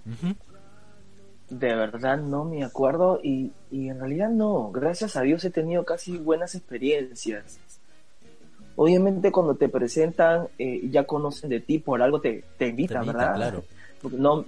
de 1.58 1.74
verdad 1.74 2.16
no 2.16 2.44
me 2.44 2.64
acuerdo 2.64 3.20
y, 3.22 3.52
y, 3.70 3.88
en 3.88 4.00
realidad 4.00 4.30
no, 4.30 4.70
gracias 4.70 5.16
a 5.16 5.22
Dios 5.22 5.44
he 5.44 5.50
tenido 5.50 5.84
casi 5.84 6.16
buenas 6.16 6.54
experiencias. 6.54 7.58
Obviamente 8.74 9.30
cuando 9.30 9.54
te 9.54 9.68
presentan 9.68 10.48
eh, 10.58 10.80
ya 10.90 11.04
conocen 11.04 11.50
de 11.50 11.60
ti, 11.60 11.78
por 11.78 12.00
algo 12.00 12.20
te, 12.20 12.42
te 12.56 12.68
invitan, 12.68 13.06
¿verdad? 13.06 13.34
Claro. 13.34 13.64
No, 14.12 14.44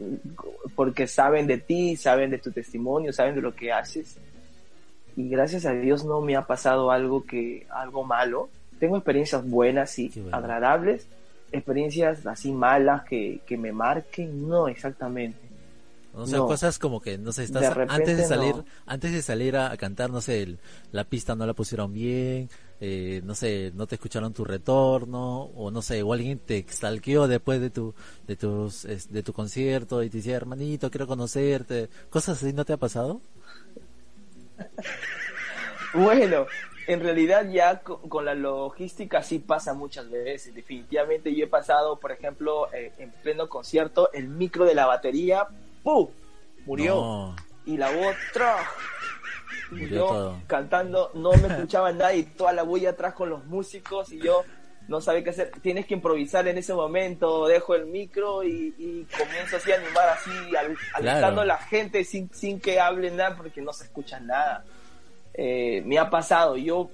porque 0.74 1.06
saben 1.06 1.46
de 1.46 1.58
ti, 1.58 1.94
saben 1.96 2.30
de 2.30 2.38
tu 2.38 2.50
testimonio, 2.50 3.12
saben 3.12 3.34
de 3.34 3.42
lo 3.42 3.54
que 3.54 3.70
haces. 3.70 4.16
Y 5.14 5.28
gracias 5.28 5.66
a 5.66 5.72
Dios 5.72 6.04
no 6.04 6.22
me 6.22 6.36
ha 6.36 6.46
pasado 6.46 6.90
algo 6.90 7.24
que 7.24 7.66
algo 7.70 8.02
malo. 8.02 8.48
Tengo 8.80 8.96
experiencias 8.96 9.48
buenas 9.48 9.96
y 9.98 10.10
agradables, 10.32 11.06
experiencias 11.52 12.26
así 12.26 12.50
malas 12.50 13.04
que, 13.04 13.40
que 13.46 13.56
me 13.56 13.72
marquen, 13.72 14.48
no 14.48 14.66
exactamente 14.66 15.43
o 16.14 16.26
sea, 16.26 16.38
cosas 16.40 16.78
como 16.78 17.00
que, 17.00 17.18
no 17.18 17.32
sé, 17.32 17.44
estás 17.44 17.76
antes 17.88 18.16
de 18.16 18.24
salir, 18.24 18.54
antes 18.86 19.12
de 19.12 19.22
salir 19.22 19.56
a, 19.56 19.76
cantar, 19.76 20.10
no 20.10 20.20
sé, 20.20 20.58
la 20.92 21.04
pista 21.04 21.34
no 21.34 21.46
la 21.46 21.54
pusieron 21.54 21.92
bien, 21.92 22.48
eh, 22.80 23.20
no 23.24 23.34
sé, 23.34 23.72
no 23.74 23.86
te 23.86 23.96
escucharon 23.96 24.32
tu 24.32 24.44
retorno, 24.44 25.42
o 25.42 25.70
no 25.70 25.82
sé, 25.82 26.02
o 26.02 26.12
alguien 26.12 26.38
te 26.38 26.56
extalqueó 26.56 27.26
después 27.26 27.60
de 27.60 27.70
tu, 27.70 27.94
de 28.26 28.36
tus, 28.36 28.82
de 28.82 29.22
tu 29.22 29.32
concierto 29.32 30.02
y 30.02 30.10
te 30.10 30.18
decía, 30.18 30.36
hermanito, 30.36 30.90
quiero 30.90 31.06
conocerte, 31.06 31.88
cosas 32.10 32.42
así, 32.42 32.52
¿no 32.52 32.64
te 32.64 32.72
ha 32.72 32.78
pasado? 32.78 33.20
Bueno, 35.94 36.48
en 36.88 37.00
realidad 37.00 37.48
ya 37.48 37.80
con, 37.80 38.24
la 38.24 38.34
logística 38.34 39.22
sí 39.22 39.38
pasa 39.38 39.74
muchas 39.74 40.10
veces. 40.10 40.54
Definitivamente 40.54 41.34
yo 41.34 41.44
he 41.44 41.48
pasado, 41.48 42.00
por 42.00 42.12
ejemplo, 42.12 42.72
eh, 42.74 42.92
en 42.98 43.10
pleno 43.22 43.48
concierto, 43.48 44.12
el 44.12 44.28
micro 44.28 44.64
de 44.64 44.74
la 44.74 44.86
batería, 44.86 45.46
¡pum! 45.84 46.08
Murió. 46.66 47.36
Y 47.64 47.76
la 47.76 47.90
voz, 47.90 48.16
¡trah! 48.32 48.66
Murió 49.70 50.40
cantando, 50.46 51.10
no 51.14 51.32
me 51.32 51.48
escuchaba 51.48 51.92
nadie, 51.92 52.24
toda 52.36 52.52
la 52.52 52.62
bulla 52.62 52.90
atrás 52.90 53.14
con 53.14 53.30
los 53.30 53.44
músicos 53.44 54.12
y 54.12 54.20
yo 54.20 54.44
no 54.88 55.00
sabía 55.00 55.22
qué 55.24 55.30
hacer. 55.30 55.52
Tienes 55.62 55.86
que 55.86 55.94
improvisar 55.94 56.46
en 56.48 56.58
ese 56.58 56.74
momento, 56.74 57.46
dejo 57.46 57.74
el 57.74 57.86
micro 57.86 58.42
y, 58.42 59.06
comienzo 59.16 59.56
así 59.56 59.72
a 59.72 59.76
animar 59.76 60.08
así, 60.08 60.30
alentando 60.94 61.42
a 61.42 61.46
la 61.46 61.58
gente 61.58 62.04
sin, 62.04 62.32
sin 62.32 62.60
que 62.60 62.80
hablen 62.80 63.16
nada 63.16 63.36
porque 63.36 63.62
no 63.62 63.72
se 63.72 63.84
escucha 63.84 64.20
nada. 64.20 64.64
Eh, 65.34 65.82
me 65.84 65.98
ha 65.98 66.10
pasado, 66.10 66.56
yo 66.56 66.90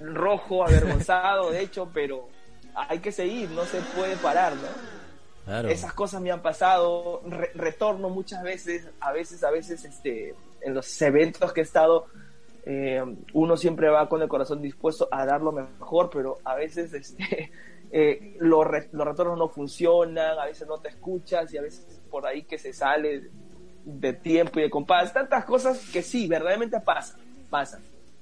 rojo, 0.00 0.64
avergonzado, 0.64 1.50
de 1.50 1.60
hecho, 1.60 1.90
pero 1.92 2.28
hay 2.74 2.98
que 2.98 3.12
seguir, 3.12 3.50
no 3.50 3.64
se 3.64 3.80
puede 3.80 4.16
parar, 4.16 4.54
¿no? 4.54 4.99
Esas 5.68 5.92
cosas 5.92 6.20
me 6.20 6.30
han 6.30 6.42
pasado, 6.42 7.22
retorno 7.54 8.08
muchas 8.08 8.42
veces, 8.42 8.88
a 9.00 9.12
veces, 9.12 9.42
a 9.42 9.50
veces, 9.50 9.84
este, 9.84 10.34
en 10.60 10.74
los 10.74 11.02
eventos 11.02 11.52
que 11.52 11.60
he 11.60 11.64
estado, 11.64 12.06
eh, 12.64 13.02
uno 13.32 13.56
siempre 13.56 13.88
va 13.88 14.08
con 14.08 14.22
el 14.22 14.28
corazón 14.28 14.62
dispuesto 14.62 15.08
a 15.10 15.24
dar 15.26 15.40
lo 15.40 15.52
mejor, 15.52 16.10
pero 16.10 16.38
a 16.44 16.54
veces, 16.54 16.92
este, 16.92 17.50
eh, 17.90 18.36
los, 18.38 18.66
los 18.92 19.06
retornos 19.06 19.38
no 19.38 19.48
funcionan, 19.48 20.38
a 20.38 20.46
veces 20.46 20.68
no 20.68 20.78
te 20.78 20.90
escuchas 20.90 21.52
y 21.52 21.58
a 21.58 21.62
veces 21.62 22.00
por 22.10 22.26
ahí 22.26 22.42
que 22.42 22.58
se 22.58 22.72
sale 22.72 23.30
de 23.84 24.12
tiempo 24.12 24.58
y 24.60 24.62
de 24.62 24.70
compás, 24.70 25.12
tantas 25.12 25.44
cosas 25.44 25.90
que 25.92 26.02
sí, 26.02 26.28
verdaderamente 26.28 26.80
pasan 26.80 27.20
pasa. 27.50 27.80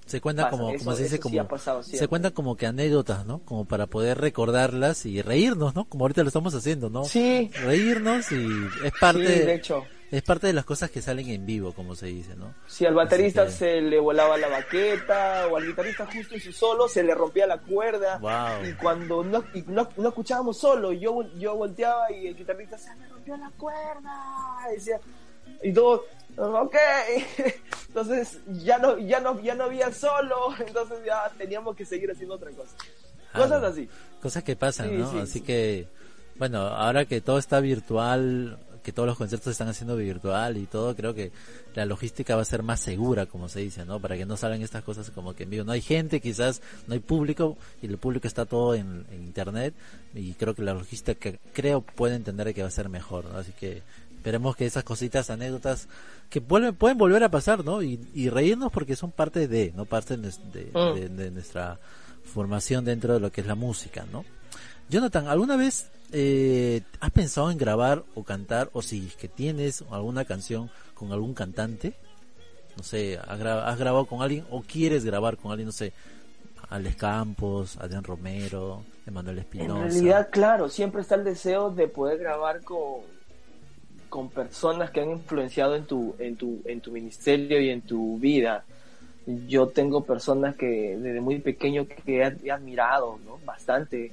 Se 0.08 0.22
cuentan 0.22 0.48
como, 0.48 0.74
como 0.76 0.94
se 0.94 1.02
dice, 1.02 1.20
como, 1.20 1.46
se 1.82 2.08
cuentan 2.08 2.32
como 2.32 2.56
que 2.56 2.66
anécdotas, 2.66 3.26
¿no? 3.26 3.40
Como 3.40 3.66
para 3.66 3.86
poder 3.86 4.18
recordarlas 4.18 5.04
y 5.04 5.20
reírnos, 5.20 5.74
¿no? 5.74 5.84
Como 5.84 6.04
ahorita 6.04 6.22
lo 6.22 6.28
estamos 6.28 6.54
haciendo, 6.54 6.88
¿no? 6.88 7.04
Sí. 7.04 7.50
Reírnos 7.62 8.32
y 8.32 8.46
es 8.84 8.92
parte, 8.98 9.20
de 9.20 9.54
hecho. 9.54 9.84
Es 10.10 10.22
parte 10.22 10.46
de 10.46 10.54
las 10.54 10.64
cosas 10.64 10.90
que 10.90 11.02
salen 11.02 11.28
en 11.28 11.44
vivo, 11.44 11.74
como 11.74 11.94
se 11.94 12.06
dice, 12.06 12.34
¿no? 12.34 12.54
Si 12.66 12.86
al 12.86 12.94
baterista 12.94 13.50
se 13.50 13.82
le 13.82 14.00
volaba 14.00 14.38
la 14.38 14.48
baqueta 14.48 15.46
o 15.48 15.58
al 15.58 15.66
guitarrista 15.66 16.06
justo 16.06 16.34
en 16.34 16.40
su 16.40 16.50
solo 16.50 16.88
se 16.88 17.02
le 17.02 17.14
rompía 17.14 17.46
la 17.46 17.58
cuerda. 17.58 18.18
Y 18.66 18.72
cuando 18.72 19.22
no, 19.22 19.44
no, 19.66 20.08
escuchábamos 20.08 20.56
solo, 20.56 20.92
yo, 20.92 21.30
yo 21.36 21.54
volteaba 21.54 22.10
y 22.10 22.28
el 22.28 22.36
guitarrista 22.36 22.78
se 22.78 22.96
me 22.96 23.06
rompió 23.06 23.36
la 23.36 23.50
cuerda. 23.50 24.10
Y 24.70 24.76
decía, 24.76 24.98
y 25.62 25.72
todo, 25.74 26.04
ok, 26.38 26.76
entonces 27.88 28.38
ya 28.46 28.78
no, 28.78 28.98
ya 28.98 29.20
no, 29.20 29.40
ya 29.40 29.54
no 29.54 29.64
había 29.64 29.92
solo, 29.92 30.54
entonces 30.66 30.98
ya 31.04 31.30
teníamos 31.36 31.76
que 31.76 31.84
seguir 31.84 32.10
haciendo 32.10 32.34
otra 32.34 32.50
cosa. 32.52 32.76
Cosas 33.34 33.62
así. 33.62 33.88
Cosas 34.22 34.42
que 34.42 34.56
pasan, 34.56 34.98
¿no? 34.98 35.10
así 35.20 35.42
que, 35.42 35.86
bueno, 36.36 36.58
ahora 36.58 37.04
que 37.04 37.20
todo 37.20 37.38
está 37.38 37.60
virtual, 37.60 38.58
que 38.82 38.92
todos 38.92 39.06
los 39.06 39.18
conciertos 39.18 39.44
se 39.44 39.50
están 39.50 39.68
haciendo 39.68 39.96
virtual 39.96 40.56
y 40.56 40.64
todo, 40.64 40.96
creo 40.96 41.14
que 41.14 41.30
la 41.74 41.84
logística 41.84 42.36
va 42.36 42.42
a 42.42 42.46
ser 42.46 42.62
más 42.62 42.80
segura, 42.80 43.26
como 43.26 43.50
se 43.50 43.60
dice, 43.60 43.84
¿no? 43.84 44.00
Para 44.00 44.16
que 44.16 44.24
no 44.24 44.38
salgan 44.38 44.62
estas 44.62 44.82
cosas 44.82 45.10
como 45.10 45.34
que 45.34 45.42
en 45.42 45.50
vivo. 45.50 45.64
No 45.64 45.72
hay 45.72 45.82
gente, 45.82 46.20
quizás, 46.20 46.62
no 46.86 46.94
hay 46.94 47.00
público, 47.00 47.58
y 47.82 47.86
el 47.86 47.98
público 47.98 48.26
está 48.26 48.46
todo 48.46 48.74
en, 48.74 49.04
internet, 49.12 49.74
y 50.14 50.32
creo 50.32 50.54
que 50.54 50.62
la 50.62 50.72
logística, 50.72 51.30
creo, 51.52 51.82
puede 51.82 52.16
entender 52.16 52.54
que 52.54 52.62
va 52.62 52.68
a 52.68 52.70
ser 52.70 52.88
mejor, 52.88 53.26
¿no? 53.26 53.38
Así 53.38 53.52
que 53.52 53.82
esperemos 54.18 54.56
que 54.56 54.66
esas 54.66 54.84
cositas, 54.84 55.30
anécdotas, 55.30 55.88
que 56.28 56.40
vuelven, 56.40 56.74
pueden 56.74 56.98
volver 56.98 57.22
a 57.22 57.30
pasar, 57.30 57.64
¿no? 57.64 57.82
Y, 57.82 58.28
reírnos 58.28 58.72
porque 58.72 58.96
son 58.96 59.12
parte 59.12 59.46
de, 59.46 59.72
¿no? 59.74 59.84
Parte 59.84 60.16
mm. 60.16 61.16
de, 61.16 61.30
nuestra 61.30 61.78
formación 62.24 62.84
dentro 62.84 63.14
de 63.14 63.20
lo 63.20 63.30
que 63.30 63.40
es 63.40 63.46
la 63.46 63.54
música, 63.54 64.04
¿no? 64.12 64.24
Jonathan, 64.90 65.28
¿alguna 65.28 65.56
vez 65.56 65.90
eh, 66.12 66.82
has 67.00 67.10
pensado 67.12 67.50
en 67.50 67.58
grabar 67.58 68.02
o 68.14 68.24
cantar, 68.24 68.70
o 68.72 68.82
si 68.82 69.06
es 69.06 69.14
que 69.14 69.28
tienes 69.28 69.84
alguna 69.90 70.24
canción 70.24 70.70
con 70.94 71.12
algún 71.12 71.32
cantante? 71.32 71.94
No 72.76 72.82
sé, 72.82 73.18
¿has, 73.18 73.38
grabado 73.78 74.06
con 74.06 74.22
alguien 74.22 74.46
o 74.50 74.62
quieres 74.62 75.04
grabar 75.04 75.36
con 75.36 75.52
alguien, 75.52 75.66
no 75.66 75.72
sé, 75.72 75.92
Alex 76.70 76.96
Campos, 76.96 77.76
Adrián 77.78 78.04
Romero, 78.04 78.82
Emanuel 79.06 79.38
Espinosa? 79.38 79.84
En 79.84 79.90
realidad, 79.90 80.28
claro, 80.30 80.68
siempre 80.68 81.02
está 81.02 81.14
el 81.14 81.24
deseo 81.24 81.70
de 81.70 81.88
poder 81.88 82.18
grabar 82.18 82.62
con, 82.62 83.17
con 84.08 84.30
personas 84.30 84.90
que 84.90 85.00
han 85.00 85.10
influenciado 85.10 85.76
en 85.76 85.84
tu, 85.84 86.14
en 86.18 86.36
tu, 86.36 86.60
en 86.64 86.80
tu 86.80 86.90
ministerio 86.90 87.60
y 87.60 87.70
en 87.70 87.82
tu 87.82 88.18
vida. 88.18 88.64
Yo 89.46 89.68
tengo 89.68 90.04
personas 90.04 90.56
que 90.56 90.96
desde 90.96 91.20
muy 91.20 91.38
pequeño 91.38 91.86
que 91.86 92.22
he, 92.22 92.50
admirado, 92.50 93.18
¿no? 93.26 93.38
Bastante, 93.44 94.10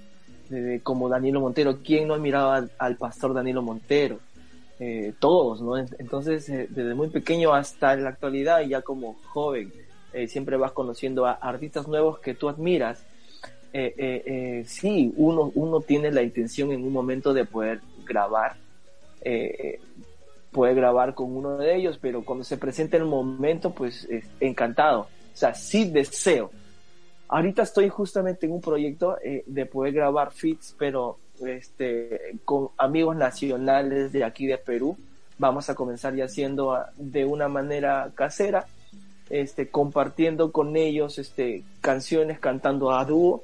como 0.84 1.08
Danilo 1.08 1.40
Montero. 1.40 1.80
¿Quién 1.84 2.08
no 2.08 2.14
ha 2.14 2.18
admirado 2.18 2.68
al, 2.78 2.98
pastor 2.98 3.34
Danilo 3.34 3.62
Montero? 3.62 4.20
Eh, 4.80 5.14
todos, 5.20 5.62
¿no? 5.62 5.78
Entonces, 5.78 6.50
eh, 6.50 6.68
desde 6.70 6.94
muy 6.96 7.10
pequeño 7.10 7.54
hasta 7.54 7.96
la 7.96 8.10
actualidad, 8.10 8.62
ya 8.62 8.82
como 8.82 9.16
joven, 9.30 9.72
eh, 10.12 10.28
siempre 10.28 10.58
vas 10.58 10.74
conociendo 10.74 11.26
a 11.26 11.32
artistas 11.32 11.88
nuevos 11.88 12.20
que 12.20 12.34
tú 12.34 12.50
admiras. 12.50 13.06
sí, 14.66 15.14
uno, 15.18 15.52
uno 15.56 15.82
tiene 15.82 16.12
la 16.12 16.24
intención 16.24 16.72
en 16.72 16.84
un 16.84 16.92
momento 16.92 17.34
de 17.34 17.46
poder 17.46 17.80
grabar 18.06 18.65
eh, 19.26 19.80
grabar 20.54 21.14
con 21.14 21.36
uno 21.36 21.58
de 21.58 21.76
ellos, 21.76 22.00
pero 22.02 22.24
cuando 22.24 22.46
se 22.46 22.58
presente 22.58 22.96
el 22.96 23.06
momento, 23.06 23.72
pues 23.72 24.08
encantado. 24.40 25.02
O 25.02 25.38
sea, 25.38 25.54
sí 25.54 25.90
deseo. 25.90 26.50
Ahorita 27.28 27.64
estoy 27.64 27.90
justamente 27.90 28.46
en 28.46 28.54
un 28.54 28.62
proyecto 28.62 29.18
eh, 29.22 29.44
de 29.48 29.66
poder 29.66 29.94
grabar 29.94 30.32
fits, 30.32 30.76
pero 30.78 31.18
este, 31.46 32.38
con 32.46 32.70
amigos 32.78 33.16
nacionales 33.16 34.12
de 34.12 34.24
aquí 34.24 34.46
de 34.46 34.58
Perú. 34.58 34.98
Vamos 35.38 35.70
a 35.70 35.76
comenzar 35.76 36.16
ya 36.16 36.26
haciendo 36.26 36.78
de 36.96 37.26
una 37.26 37.50
manera 37.50 38.12
casera, 38.16 38.68
este, 39.30 39.68
compartiendo 39.68 40.52
con 40.52 40.78
ellos 40.78 41.18
este, 41.18 41.64
canciones, 41.82 42.40
cantando 42.40 42.92
a 42.92 43.04
dúo 43.04 43.44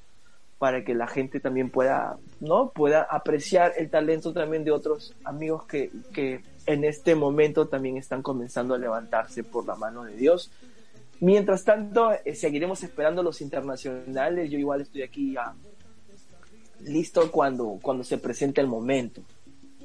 para 0.62 0.84
que 0.84 0.94
la 0.94 1.08
gente 1.08 1.40
también 1.40 1.72
pueda, 1.72 2.20
¿no? 2.40 2.70
Pueda 2.70 3.02
apreciar 3.02 3.74
el 3.78 3.90
talento 3.90 4.32
también 4.32 4.64
de 4.64 4.70
otros 4.70 5.16
amigos 5.24 5.66
que, 5.66 5.90
que 6.14 6.44
en 6.68 6.84
este 6.84 7.16
momento 7.16 7.68
también 7.68 7.98
están 7.98 8.22
comenzando 8.22 8.76
a 8.76 8.78
levantarse 8.78 9.44
por 9.44 9.66
la 9.66 9.76
mano 9.76 10.04
de 10.04 10.16
Dios. 10.16 10.52
Mientras 11.20 11.64
tanto, 11.64 12.12
eh, 12.12 12.36
seguiremos 12.36 12.84
esperando 12.84 13.24
los 13.24 13.42
internacionales. 13.42 14.52
Yo 14.52 14.60
igual 14.60 14.82
estoy 14.82 15.02
aquí 15.02 15.34
ya 15.34 15.56
listo 16.82 17.32
cuando, 17.32 17.80
cuando 17.82 18.04
se 18.04 18.20
presente 18.20 18.62
el 18.62 18.68
momento. 18.68 19.24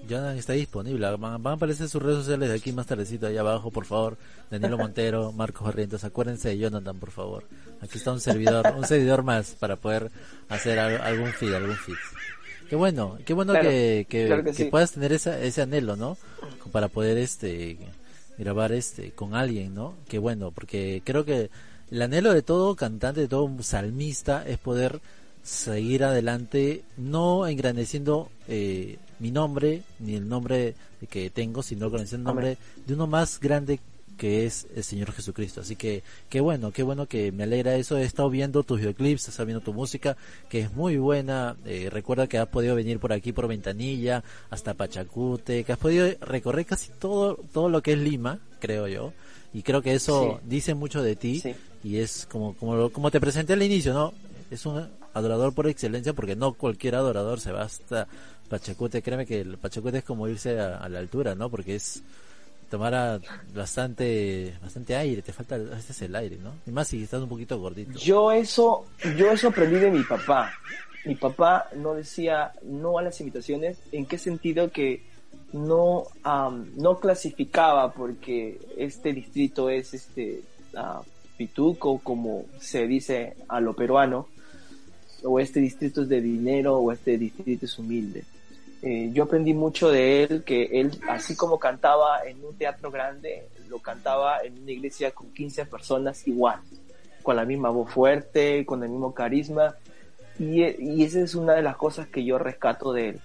Jonathan 0.07 0.37
está 0.37 0.53
disponible. 0.53 1.09
Van, 1.17 1.47
a 1.47 1.53
aparecer 1.53 1.89
sus 1.89 2.03
redes 2.03 2.19
sociales 2.19 2.49
de 2.49 2.57
aquí 2.57 2.73
más 2.73 2.87
tardecito, 2.87 3.27
allá 3.27 3.41
abajo, 3.41 3.71
por 3.71 3.85
favor. 3.85 4.17
Danilo 4.51 4.79
Montero, 4.79 5.33
Marcos 5.37 5.65
Barrientos. 5.65 6.05
Acuérdense 6.05 6.51
de 6.51 6.59
Jonathan, 6.59 6.99
por 6.99 7.11
favor. 7.11 7.45
Aquí 7.81 7.99
está 7.99 8.13
un 8.13 8.21
servidor, 8.21 8.73
un 8.77 8.85
servidor 8.87 9.23
más 9.23 9.51
para 9.59 9.77
poder 9.77 10.11
hacer 10.49 10.79
algún 10.79 11.33
feed, 11.33 11.55
algún 11.55 11.77
feed. 11.77 11.97
Qué 12.69 12.75
bueno, 12.75 13.19
qué 13.25 13.33
bueno 13.33 13.53
que, 13.53 14.07
que, 14.09 14.69
puedas 14.71 14.93
tener 14.93 15.13
ese 15.13 15.63
anhelo, 15.63 15.95
¿no? 15.95 16.17
Para 16.73 16.89
poder 16.89 17.17
este 17.19 17.79
grabar 18.39 18.73
este 18.73 19.13
con 19.13 19.35
alguien, 19.35 19.75
¿no? 19.75 19.95
Qué 20.09 20.19
bueno, 20.19 20.51
porque 20.51 21.01
creo 21.05 21.25
que 21.25 21.51
el 21.91 22.03
anhelo 22.03 22.35
de 22.35 22.43
todo 22.43 22.75
cantante, 22.75 23.21
de 23.21 23.29
todo 23.29 23.51
salmista 23.63 24.45
es 24.47 24.59
poder 24.59 25.01
seguir 25.45 26.03
adelante, 26.03 26.83
no 26.97 27.47
engrandeciendo 27.47 28.31
eh, 28.49 28.99
mi 29.19 29.31
nombre, 29.31 29.83
ni 29.99 30.15
el 30.15 30.29
nombre 30.29 30.75
que 31.09 31.31
tengo, 31.31 31.63
sino 31.63 31.91
con 31.91 32.01
el 32.01 32.23
nombre 32.23 32.59
de 32.87 32.95
uno 32.95 33.07
más 33.07 33.41
grande 33.41 33.81
que 34.17 34.47
es 34.47 34.67
el 34.75 34.83
Señor 34.83 35.13
Jesucristo. 35.13 35.61
Así 35.61 35.77
que 35.77 36.03
qué 36.29 36.41
bueno, 36.41 36.73
qué 36.73 36.83
bueno 36.83 37.07
que 37.07 37.33
me 37.33 37.45
alegra 37.45 37.77
eso. 37.77 37.99
He 37.99 38.05
estado 38.05 38.31
viendo 38.31 38.63
tus 38.63 38.79
videoclips, 38.79 39.27
he 39.27 39.31
estado 39.31 39.47
viendo 39.47 39.65
tu 39.65 39.73
música, 39.73 40.17
que 40.49 40.61
es 40.61 40.73
muy 40.73 40.97
buena. 40.97 41.57
Eh, 41.65 41.89
recuerda 41.91 42.27
que 42.27 42.39
has 42.39 42.49
podido 42.49 42.75
venir 42.75 42.99
por 42.99 43.13
aquí, 43.13 43.33
por 43.33 43.47
Ventanilla, 43.47 44.25
hasta 44.51 44.75
Pachacute, 44.75 45.65
que 45.65 45.73
has 45.73 45.79
podido 45.79 46.09
recorrer 46.21 46.67
casi 46.67 46.91
todo, 46.99 47.37
todo 47.53 47.69
lo 47.69 47.83
que 47.83 47.93
es 47.93 47.99
Lima, 47.99 48.39
creo 48.59 48.89
yo. 48.89 49.13
Y 49.53 49.63
creo 49.63 49.83
que 49.83 49.95
eso 49.95 50.41
dice 50.45 50.75
mucho 50.75 51.03
de 51.03 51.17
ti. 51.17 51.43
Y 51.85 51.99
es 51.99 52.27
como, 52.31 52.55
como, 52.57 52.91
como 52.91 53.11
te 53.11 53.21
presenté 53.21 53.53
al 53.53 53.63
inicio, 53.63 53.95
¿no? 53.95 54.13
Es 54.51 54.67
un 54.67 54.89
adorador 55.15 55.55
por 55.55 55.67
excelencia 55.67 56.13
porque 56.13 56.37
no 56.37 56.53
cualquier 56.53 56.95
adorador 56.95 57.41
se 57.41 57.53
va 57.53 57.63
hasta 57.63 58.07
Pachacute, 58.47 59.03
créeme 59.03 59.27
que 59.27 59.41
el 59.41 59.59
Pachacute 59.59 59.99
es 59.99 60.05
como 60.05 60.29
irse 60.29 60.59
a, 60.61 60.89
la 60.89 60.99
altura, 60.99 61.35
¿no? 61.35 61.51
Porque 61.51 61.75
es 61.75 62.03
tomar 62.71 63.21
bastante 63.55 64.55
bastante 64.61 64.97
aire, 64.97 65.23
te 65.23 65.33
falta 65.33 65.57
el 65.57 66.17
aire, 66.17 66.37
¿no? 66.37 66.53
Y 66.67 66.71
más 66.71 66.89
si 66.89 67.03
estás 67.03 67.23
un 67.23 67.29
poquito 67.29 67.59
gordito. 67.59 67.99
Yo 67.99 68.33
eso 68.33 68.87
yo 69.17 69.31
eso 69.31 69.49
aprendí 69.49 69.77
de 69.77 69.91
mi 69.91 70.03
papá. 70.03 70.53
Mi 71.05 71.15
papá 71.15 71.69
no 71.77 71.95
decía 71.95 72.53
no 72.63 72.99
a 72.99 73.03
las 73.03 73.21
invitaciones, 73.21 73.79
¿en 73.93 74.07
qué 74.07 74.19
sentido 74.19 74.71
que 74.71 75.03
no 75.53 76.05
no 76.23 76.99
clasificaba 76.99 77.93
porque 77.93 78.59
este 78.77 79.13
distrito 79.13 79.71
es 79.71 79.95
este 79.95 80.43
pituco, 81.37 81.99
como 81.99 82.47
se 82.61 82.87
dice 82.87 83.37
a 83.49 83.61
lo 83.61 83.75
peruano, 83.75 84.27
o 85.23 85.41
este 85.41 85.61
distrito 85.61 86.03
es 86.03 86.09
de 86.09 86.21
dinero, 86.21 86.79
o 86.79 86.93
este 86.93 87.19
distrito 87.19 87.67
es 87.67 87.79
humilde. 87.79 88.25
Eh, 88.83 89.11
yo 89.13 89.25
aprendí 89.25 89.55
mucho 89.55 89.91
de 89.91 90.25
él, 90.25 90.45
que 90.45 90.65
él, 90.81 90.91
así 91.09 91.35
como 91.35 91.59
cantaba 91.59 92.21
en 92.27 92.45
un 92.45 92.57
teatro 92.57 92.91
grande, 92.91 93.49
lo 93.69 93.79
cantaba 93.79 94.41
en 94.43 94.59
una 94.63 94.73
iglesia 94.73 95.11
con 95.13 95.33
15 95.33 95.67
personas 95.67 96.27
igual, 96.29 96.61
con 97.23 97.37
la 97.37 97.45
misma 97.45 97.71
voz 97.71 97.91
fuerte, 97.91 98.65
con 98.67 98.83
el 98.83 98.91
mismo 98.91 99.15
carisma, 99.15 99.77
y, 100.39 100.63
y 100.63 101.03
esa 101.03 101.21
es 101.21 101.35
una 101.35 101.55
de 101.55 101.63
las 101.63 101.77
cosas 101.77 102.09
que 102.09 102.25
yo 102.25 102.39
rescato 102.39 102.93
de 102.93 103.09
él, 103.11 103.21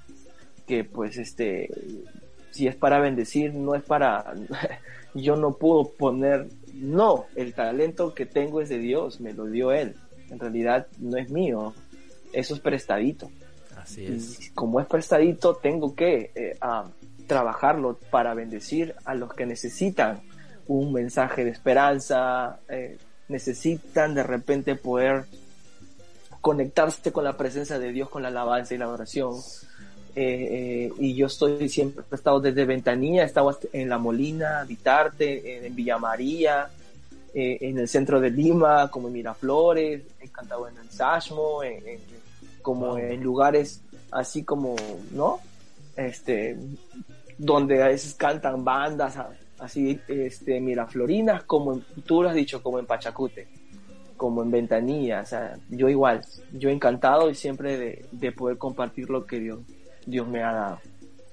que 0.65 0.83
pues 0.85 1.17
este, 1.17 1.69
si 2.51 2.67
es 2.67 2.75
para 2.75 2.99
bendecir, 2.99 3.53
no 3.53 3.75
es 3.75 3.83
para, 3.83 4.33
yo 5.13 5.35
no 5.35 5.53
puedo 5.53 5.89
poner, 5.89 6.47
no, 6.73 7.25
el 7.35 7.53
talento 7.53 8.13
que 8.13 8.25
tengo 8.25 8.61
es 8.61 8.69
de 8.69 8.77
Dios, 8.77 9.19
me 9.19 9.33
lo 9.33 9.45
dio 9.45 9.71
Él, 9.71 9.95
en 10.29 10.39
realidad 10.39 10.87
no 10.99 11.17
es 11.17 11.29
mío, 11.29 11.73
eso 12.33 12.53
es 12.53 12.59
prestadito. 12.61 13.29
Así 13.81 14.05
es. 14.05 14.47
Y 14.47 14.49
como 14.51 14.79
es 14.79 14.87
prestadito, 14.87 15.55
tengo 15.55 15.95
que 15.95 16.31
eh, 16.35 16.57
trabajarlo 17.27 17.97
para 18.09 18.33
bendecir 18.33 18.95
a 19.05 19.15
los 19.15 19.33
que 19.33 19.45
necesitan 19.45 20.21
un 20.67 20.93
mensaje 20.93 21.43
de 21.43 21.51
esperanza, 21.51 22.59
eh, 22.69 22.97
necesitan 23.27 24.13
de 24.13 24.23
repente 24.23 24.75
poder 24.75 25.25
conectarse 26.41 27.11
con 27.11 27.23
la 27.23 27.37
presencia 27.37 27.79
de 27.79 27.91
Dios, 27.91 28.09
con 28.09 28.23
la 28.23 28.29
alabanza 28.29 28.73
y 28.73 28.77
la 28.77 28.85
adoración. 28.85 29.35
Eh, 30.13 30.89
eh, 30.89 30.93
y 30.99 31.15
yo 31.15 31.27
estoy 31.27 31.69
siempre, 31.69 32.03
he 32.11 32.15
estado 32.15 32.41
desde 32.41 32.65
Ventanilla, 32.65 33.23
he 33.23 33.25
estado 33.25 33.57
en 33.71 33.87
La 33.87 33.97
Molina, 33.97 34.65
Vitarte, 34.65 35.65
en, 35.65 35.73
Villa 35.73 35.97
María, 35.97 36.69
eh, 37.33 37.57
en 37.61 37.79
el 37.79 37.87
centro 37.87 38.19
de 38.19 38.29
Lima, 38.29 38.89
como 38.91 39.07
en 39.07 39.13
Miraflores, 39.13 40.01
he 40.19 40.27
cantado 40.27 40.67
en 40.67 40.77
el 40.77 40.89
Sashmo, 40.89 41.63
en, 41.63 41.81
como 42.61 42.97
en 42.97 43.21
lugares 43.21 43.83
así 44.11 44.43
como, 44.43 44.75
¿no? 45.11 45.39
Este, 45.95 46.57
donde 47.37 47.81
a 47.83 47.87
veces 47.87 48.13
cantan 48.13 48.63
bandas 48.63 49.17
así, 49.59 49.99
este, 50.07 50.59
miraflorinas, 50.59 51.43
como 51.43 51.73
en, 51.73 51.83
tú 52.05 52.23
lo 52.23 52.29
has 52.29 52.35
dicho, 52.35 52.61
como 52.61 52.79
en 52.79 52.85
Pachacute 52.85 53.47
como 54.21 54.43
en 54.43 54.51
Ventanilla, 54.51 55.21
o 55.21 55.25
sea, 55.25 55.57
yo 55.71 55.89
igual, 55.89 56.21
yo 56.53 56.69
encantado 56.69 57.31
y 57.31 57.33
siempre 57.33 57.75
de, 57.79 58.05
de 58.11 58.31
poder 58.31 58.59
compartir 58.59 59.09
lo 59.09 59.25
que 59.25 59.39
Dios, 59.39 59.61
Dios 60.05 60.27
me 60.27 60.43
ha 60.43 60.51
dado. 60.51 60.79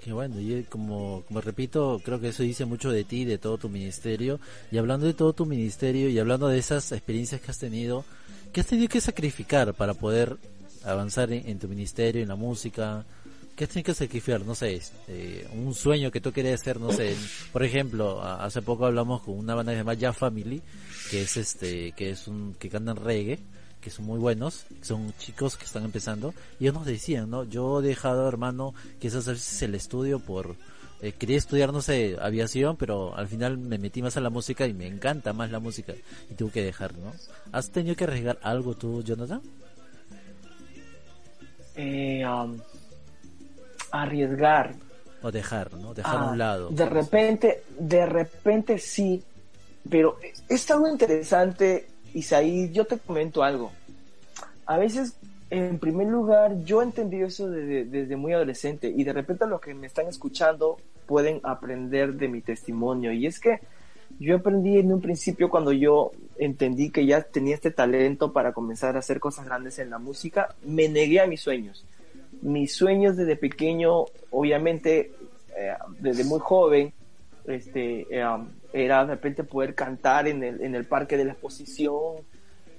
Qué 0.01 0.11
bueno, 0.15 0.41
y 0.41 0.63
como, 0.63 1.23
como 1.29 1.43
repito, 1.43 2.01
creo 2.03 2.19
que 2.19 2.29
eso 2.29 2.43
dice 2.43 2.65
mucho 2.65 2.91
de 2.91 3.05
ti, 3.05 3.27
de 3.27 3.37
todo 3.37 3.59
tu 3.59 3.69
ministerio. 3.69 4.41
Y 4.71 4.79
hablando 4.79 5.05
de 5.05 5.13
todo 5.13 5.35
tu 5.35 5.45
ministerio 5.45 6.09
y 6.09 6.19
hablando 6.19 6.49
de 6.49 6.57
esas 6.57 6.91
experiencias 6.93 7.43
que 7.43 7.51
has 7.51 7.59
tenido, 7.59 8.07
¿qué 8.55 8.63
has 8.63 8.67
tenido 8.67 8.89
que 8.89 9.03
sacrificar 9.03 9.75
para 9.75 9.93
poder 9.93 10.39
avanzar 10.85 11.33
en, 11.33 11.59
tu 11.59 11.69
ministerio, 11.69 12.23
en 12.23 12.29
la 12.29 12.37
música? 12.37 13.05
¿Qué 13.57 13.65
has 13.65 13.71
tenido 13.71 13.87
que 13.87 13.95
sacrificar? 13.95 14.45
No 14.45 14.55
sé, 14.55 14.77
este, 14.77 15.49
un 15.53 15.75
sueño 15.75 16.11
que 16.11 16.21
tú 16.21 16.33
querías 16.33 16.61
hacer, 16.61 16.79
no 16.81 16.93
sé. 16.93 17.17
Por 17.53 17.65
ejemplo, 17.65 18.23
hace 18.23 18.63
poco 18.63 18.87
hablamos 18.87 19.23
con 19.23 19.37
una 19.37 19.55
banda 19.55 19.73
llamada 19.73 19.99
Ya 19.99 20.13
Family, 20.13 20.63
que 21.11 21.23
es 21.23 21.37
este, 21.37 21.93
que 21.93 22.11
es 22.11 22.29
un, 22.29 22.55
que 22.55 22.69
cantan 22.69 22.97
reggae, 22.97 23.41
que 23.81 23.91
son 23.91 24.07
muy 24.07 24.19
buenos, 24.19 24.67
son 24.83 25.13
chicos 25.19 25.57
que 25.57 25.65
están 25.65 25.85
empezando, 25.85 26.35
y 26.59 26.65
ellos 26.65 26.75
nos 26.75 26.87
decían, 26.87 27.31
¿no? 27.31 27.45
Yo 27.45 27.81
he 27.81 27.87
dejado, 27.87 28.29
hermano, 28.29 28.75
quizás 29.01 29.29
a 29.29 29.33
veces 29.33 29.63
el 29.63 29.75
estudio 29.75 30.19
por, 30.19 30.57
eh, 31.01 31.13
quería 31.13 31.37
estudiar, 31.37 31.73
no 31.73 31.81
sé, 31.81 32.17
aviación, 32.21 32.77
pero 32.77 33.17
al 33.17 33.29
final 33.29 33.57
me 33.57 33.79
metí 33.79 34.03
más 34.03 34.17
a 34.17 34.21
la 34.21 34.31
música 34.31 34.67
y 34.67 34.75
me 34.75 34.87
encanta 34.87 35.33
más 35.33 35.51
la 35.51 35.61
música, 35.61 35.95
y 36.31 36.35
tuve 36.35 36.51
que 36.51 36.63
dejar, 36.63 36.97
¿no? 36.99 37.13
¿Has 37.53 37.71
tenido 37.71 37.95
que 37.95 38.05
arriesgar 38.05 38.39
algo 38.43 38.75
tú, 38.75 39.03
Jonathan? 39.03 39.43
Eh, 41.81 42.27
um, 42.27 42.59
arriesgar. 43.93 44.75
O 45.23 45.31
dejar, 45.31 45.73
¿no? 45.75 45.95
Dejar 45.95 46.17
a 46.17 46.25
un 46.25 46.35
ah, 46.35 46.37
lado. 46.37 46.71
De 46.71 46.87
repente, 46.87 47.63
de 47.79 48.05
repente 48.05 48.79
sí, 48.79 49.23
pero 49.89 50.19
es 50.49 50.69
algo 50.73 50.89
interesante, 50.89 51.87
Isaí, 52.15 52.71
yo 52.73 52.85
te 52.85 52.99
comento 52.99 53.45
algo. 53.45 53.71
A 54.67 54.77
veces, 54.77 55.15
en 55.51 55.79
primer 55.79 56.09
lugar, 56.09 56.65
yo 56.65 56.83
he 56.83 56.85
entendido 56.85 57.29
eso 57.29 57.49
desde, 57.49 58.17
muy 58.17 58.33
adolescente 58.33 58.93
y 58.95 59.05
de 59.05 59.13
repente 59.13 59.47
los 59.47 59.61
que 59.61 59.73
me 59.73 59.87
están 59.87 60.09
escuchando 60.09 60.79
pueden 61.07 61.41
aprender 61.45 62.15
de 62.15 62.27
mi 62.27 62.41
testimonio. 62.41 63.13
Y 63.13 63.27
es 63.27 63.39
que 63.39 63.61
yo 64.19 64.37
aprendí 64.37 64.79
en 64.79 64.93
un 64.93 65.01
principio 65.01 65.49
cuando 65.49 65.73
yo 65.73 66.11
entendí 66.39 66.91
que 66.91 67.07
ya 67.07 67.23
tenía 67.23 67.55
este 67.55 67.71
talento 67.71 68.33
para 68.33 68.53
comenzar 68.53 68.97
a 68.97 69.01
hacer 69.01 69.21
cosas 69.21 69.45
grandes 69.45 69.79
en 69.79 69.91
la 69.91 69.99
música, 69.99 70.55
me 70.65 70.89
negué 70.89 71.21
a 71.21 71.27
mis 71.27 71.41
sueños. 71.41 71.85
Mis 72.43 72.75
sueños 72.75 73.17
desde 73.17 73.37
pequeño, 73.37 74.07
obviamente, 74.31 75.13
eh, 75.57 75.75
desde 76.01 76.25
muy 76.25 76.41
joven, 76.41 76.93
este, 77.47 78.07
eh, 78.11 78.25
era 78.73 79.05
de 79.05 79.15
repente 79.15 79.45
poder 79.45 79.75
cantar 79.75 80.29
en 80.29 80.43
el, 80.43 80.61
en 80.61 80.75
el 80.75 80.85
parque 80.85 81.17
de 81.17 81.25
la 81.25 81.33
exposición, 81.33 82.17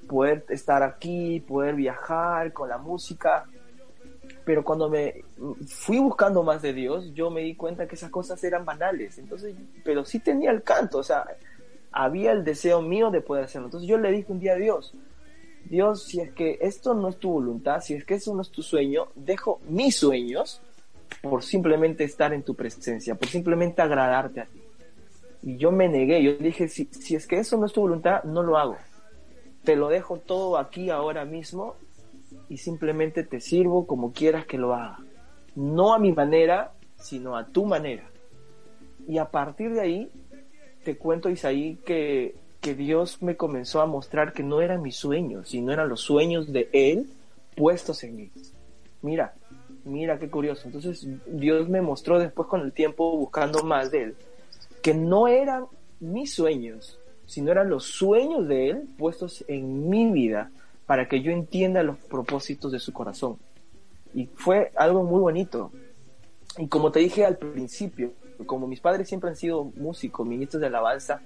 poder 0.07 0.45
estar 0.49 0.83
aquí, 0.83 1.39
poder 1.39 1.75
viajar 1.75 2.53
con 2.53 2.69
la 2.69 2.77
música. 2.77 3.45
Pero 4.45 4.63
cuando 4.63 4.89
me 4.89 5.23
fui 5.67 5.99
buscando 5.99 6.43
más 6.43 6.61
de 6.61 6.73
Dios, 6.73 7.13
yo 7.13 7.29
me 7.29 7.41
di 7.41 7.55
cuenta 7.55 7.87
que 7.87 7.95
esas 7.95 8.09
cosas 8.09 8.43
eran 8.43 8.65
banales. 8.65 9.17
Entonces, 9.17 9.55
pero 9.83 10.05
sí 10.05 10.19
tenía 10.19 10.51
el 10.51 10.63
canto, 10.63 10.99
o 10.99 11.03
sea, 11.03 11.25
había 11.91 12.31
el 12.31 12.43
deseo 12.43 12.81
mío 12.81 13.11
de 13.11 13.21
poder 13.21 13.45
hacerlo. 13.45 13.67
Entonces 13.67 13.89
yo 13.89 13.97
le 13.97 14.11
dije 14.11 14.31
un 14.31 14.39
día 14.39 14.53
a 14.53 14.57
Dios, 14.57 14.93
Dios, 15.65 16.03
si 16.03 16.19
es 16.19 16.31
que 16.31 16.57
esto 16.61 16.93
no 16.93 17.09
es 17.09 17.17
tu 17.17 17.31
voluntad, 17.31 17.81
si 17.81 17.93
es 17.93 18.05
que 18.05 18.15
eso 18.15 18.33
no 18.33 18.41
es 18.41 18.49
tu 18.49 18.63
sueño, 18.63 19.09
dejo 19.15 19.59
mis 19.67 19.95
sueños 19.95 20.61
por 21.21 21.43
simplemente 21.43 22.03
estar 22.03 22.33
en 22.33 22.43
tu 22.43 22.55
presencia, 22.55 23.15
por 23.15 23.27
simplemente 23.27 23.81
agradarte 23.81 24.41
a 24.41 24.45
ti. 24.45 24.61
Y 25.41 25.57
yo 25.57 25.71
me 25.71 25.87
negué, 25.87 26.21
yo 26.23 26.33
dije, 26.37 26.67
si, 26.67 26.85
si 26.85 27.15
es 27.15 27.27
que 27.27 27.39
eso 27.39 27.57
no 27.57 27.65
es 27.65 27.73
tu 27.73 27.81
voluntad, 27.81 28.23
no 28.23 28.43
lo 28.43 28.57
hago. 28.57 28.77
Te 29.63 29.75
lo 29.75 29.89
dejo 29.89 30.17
todo 30.17 30.57
aquí 30.57 30.89
ahora 30.89 31.25
mismo 31.25 31.75
y 32.49 32.57
simplemente 32.57 33.23
te 33.23 33.39
sirvo 33.39 33.87
como 33.87 34.11
quieras 34.11 34.45
que 34.45 34.57
lo 34.57 34.73
haga. 34.73 34.97
No 35.55 35.93
a 35.93 35.99
mi 35.99 36.11
manera, 36.11 36.73
sino 36.97 37.37
a 37.37 37.45
tu 37.45 37.65
manera. 37.65 38.09
Y 39.07 39.17
a 39.17 39.25
partir 39.25 39.73
de 39.73 39.81
ahí, 39.81 40.11
te 40.83 40.97
cuento, 40.97 41.29
Isaí, 41.29 41.77
que, 41.85 42.35
que 42.59 42.75
Dios 42.75 43.21
me 43.21 43.37
comenzó 43.37 43.81
a 43.81 43.85
mostrar 43.85 44.33
que 44.33 44.43
no 44.43 44.61
eran 44.61 44.81
mis 44.81 44.95
sueños, 44.95 45.49
sino 45.49 45.71
eran 45.71 45.89
los 45.89 46.01
sueños 46.01 46.51
de 46.51 46.69
Él 46.73 47.07
puestos 47.55 48.03
en 48.03 48.15
mí. 48.15 48.31
Mira, 49.01 49.33
mira 49.85 50.19
qué 50.19 50.29
curioso. 50.29 50.63
Entonces 50.65 51.07
Dios 51.27 51.69
me 51.69 51.81
mostró 51.81 52.19
después 52.19 52.47
con 52.47 52.61
el 52.61 52.73
tiempo 52.73 53.15
buscando 53.17 53.63
más 53.63 53.91
de 53.91 54.03
Él 54.03 54.15
que 54.81 54.93
no 54.93 55.27
eran 55.27 55.65
mis 55.99 56.33
sueños, 56.33 56.99
sino 57.25 57.51
eran 57.51 57.69
los 57.69 57.83
sueños 57.85 58.47
de 58.47 58.69
Él 58.69 58.89
puestos 58.97 59.43
en 59.47 59.89
mi 59.89 60.11
vida 60.11 60.51
para 60.89 61.07
que 61.07 61.21
yo 61.21 61.31
entienda 61.31 61.83
los 61.83 61.97
propósitos 61.99 62.71
de 62.71 62.79
su 62.79 62.91
corazón. 62.93 63.37
Y 64.11 64.25
fue 64.25 64.71
algo 64.75 65.03
muy 65.03 65.19
bonito. 65.19 65.71
Y 66.57 66.67
como 66.67 66.91
te 66.91 66.99
dije 66.99 67.23
al 67.25 67.37
principio, 67.37 68.13
como 68.47 68.65
mis 68.65 68.79
padres 68.79 69.07
siempre 69.07 69.29
han 69.29 69.35
sido 69.35 69.65
músicos, 69.65 70.25
ministros 70.25 70.61
de 70.61 70.65
alabanza, 70.65 71.21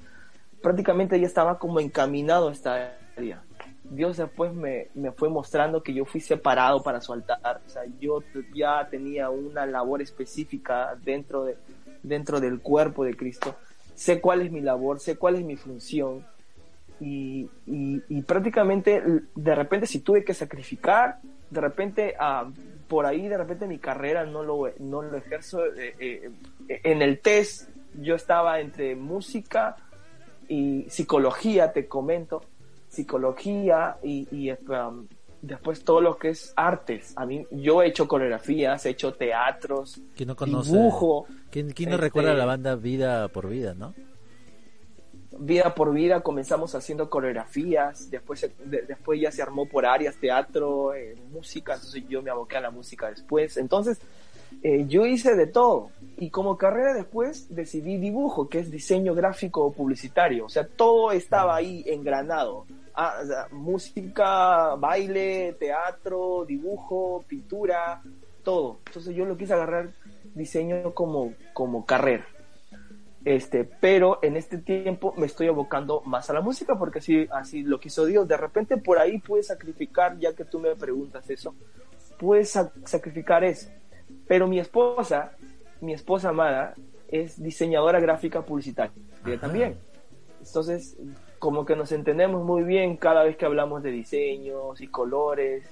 prácticamente 0.61 1.17
ya 1.17 1.25
estaba 1.25 1.59
como 1.59 1.79
encaminado 1.79 2.49
a 2.49 2.51
esta 2.51 2.91
área. 3.15 3.41
Dios 3.85 4.17
después 4.17 4.53
me, 4.53 4.89
me, 4.95 5.13
fue 5.13 5.29
mostrando 5.29 5.81
que 5.81 5.93
yo 5.93 6.03
fui 6.03 6.19
separado 6.19 6.83
para 6.83 6.99
su 6.99 7.13
altar. 7.13 7.61
O 7.65 7.69
sea, 7.69 7.83
yo 8.01 8.19
ya 8.53 8.85
tenía 8.91 9.29
una 9.29 9.65
labor 9.65 10.01
específica 10.01 10.97
dentro 11.05 11.45
de, 11.45 11.55
dentro 12.01 12.41
del 12.41 12.59
cuerpo 12.59 13.05
de 13.05 13.15
Cristo, 13.15 13.55
sé 13.95 14.19
cuál 14.19 14.41
es 14.41 14.51
mi 14.51 14.59
labor, 14.59 14.99
sé 14.99 15.15
cuál 15.15 15.35
es 15.35 15.45
mi 15.45 15.55
función 15.55 16.25
y, 16.99 17.49
y, 17.65 18.21
prácticamente 18.21 19.03
de 19.35 19.55
repente 19.55 19.87
si 19.87 19.99
tuve 19.99 20.23
que 20.23 20.33
sacrificar, 20.33 21.19
de 21.49 21.61
repente 21.61 22.15
ah, 22.19 22.49
por 22.87 23.05
ahí 23.05 23.27
de 23.27 23.37
repente 23.37 23.67
mi 23.67 23.79
carrera 23.79 24.25
no 24.25 24.43
lo, 24.43 24.69
no 24.79 25.01
lo 25.01 25.17
ejerzo. 25.17 25.65
Eh, 25.65 25.95
eh, 25.99 26.31
en 26.83 27.01
el 27.01 27.19
test 27.19 27.69
yo 27.99 28.15
estaba 28.15 28.59
entre 28.59 28.95
música 28.95 29.75
y 30.47 30.85
psicología, 30.89 31.71
te 31.71 31.87
comento, 31.87 32.43
psicología 32.87 33.97
y, 34.03 34.27
y 34.31 34.51
um, 34.51 35.07
después 35.41 35.83
todo 35.83 36.01
lo 36.01 36.17
que 36.17 36.29
es 36.29 36.53
artes. 36.55 37.13
A 37.15 37.25
mí, 37.25 37.45
yo 37.51 37.81
he 37.81 37.87
hecho 37.87 38.07
coreografías, 38.07 38.85
he 38.85 38.91
hecho 38.91 39.13
teatros, 39.13 40.01
¿Quién 40.15 40.27
no 40.27 40.35
conoce? 40.35 40.71
dibujo. 40.71 41.27
¿Quién, 41.51 41.67
no 41.67 41.71
este, 41.71 41.97
recuerda 41.97 42.33
la 42.33 42.45
banda 42.45 42.75
Vida 42.75 43.27
por 43.27 43.49
Vida, 43.49 43.73
no? 43.75 43.93
Vida 45.39 45.73
por 45.73 45.93
Vida 45.93 46.21
comenzamos 46.21 46.75
haciendo 46.75 47.09
coreografías, 47.09 48.09
después, 48.11 48.49
después 48.65 49.19
ya 49.19 49.31
se 49.31 49.41
armó 49.41 49.65
por 49.67 49.85
áreas, 49.85 50.15
teatro, 50.17 50.93
eh, 50.93 51.15
música, 51.31 51.73
entonces 51.73 52.03
yo 52.07 52.21
me 52.21 52.29
aboqué 52.29 52.57
a 52.57 52.61
la 52.61 52.71
música 52.71 53.09
después. 53.09 53.57
Entonces, 53.57 53.99
eh, 54.61 54.85
yo 54.87 55.05
hice 55.05 55.35
de 55.35 55.47
todo. 55.47 55.89
Y 56.17 56.29
como 56.29 56.57
carrera 56.57 56.93
después 56.93 57.53
decidí 57.53 57.97
dibujo, 57.97 58.47
que 58.47 58.59
es 58.59 58.69
diseño 58.69 59.15
gráfico 59.15 59.71
publicitario. 59.71 60.45
O 60.45 60.49
sea, 60.49 60.67
todo 60.67 61.11
estaba 61.11 61.55
ahí 61.55 61.83
engranado. 61.87 62.65
Ah, 62.95 63.47
música, 63.51 64.75
baile, 64.75 65.55
teatro, 65.59 66.45
dibujo, 66.45 67.23
pintura, 67.27 68.01
todo. 68.43 68.77
Entonces 68.85 69.15
yo 69.15 69.25
lo 69.25 69.35
quise 69.35 69.53
agarrar 69.53 69.89
diseño 70.35 70.93
como, 70.93 71.33
como 71.53 71.85
carrera. 71.85 72.27
Este, 73.25 73.63
pero 73.63 74.19
en 74.21 74.35
este 74.35 74.57
tiempo 74.57 75.13
me 75.15 75.25
estoy 75.25 75.47
abocando 75.47 76.01
más 76.01 76.29
a 76.29 76.33
la 76.33 76.41
música 76.41 76.77
porque 76.77 76.99
así, 76.99 77.27
así 77.31 77.63
lo 77.63 77.79
quiso 77.79 78.05
Dios. 78.05 78.27
De 78.27 78.35
repente 78.35 78.77
por 78.77 78.99
ahí 78.99 79.19
puedes 79.19 79.47
sacrificar, 79.47 80.17
ya 80.19 80.33
que 80.33 80.43
tú 80.43 80.59
me 80.59 80.75
preguntas 80.75 81.29
eso, 81.29 81.55
puedes 82.19 82.57
sacrificar 82.83 83.43
eso. 83.43 83.69
Pero 84.27 84.47
mi 84.47 84.59
esposa, 84.59 85.31
mi 85.79 85.93
esposa 85.93 86.29
amada, 86.29 86.73
es 87.07 87.41
diseñadora 87.41 87.99
gráfica 87.99 88.41
publicitaria 88.41 88.91
también. 89.39 89.77
Entonces, 90.45 90.97
como 91.39 91.65
que 91.65 91.75
nos 91.75 91.91
entendemos 91.91 92.43
muy 92.43 92.63
bien 92.63 92.97
cada 92.97 93.23
vez 93.23 93.37
que 93.37 93.45
hablamos 93.45 93.83
de 93.83 93.91
diseños 93.91 94.81
y 94.81 94.87
colores 94.87 95.69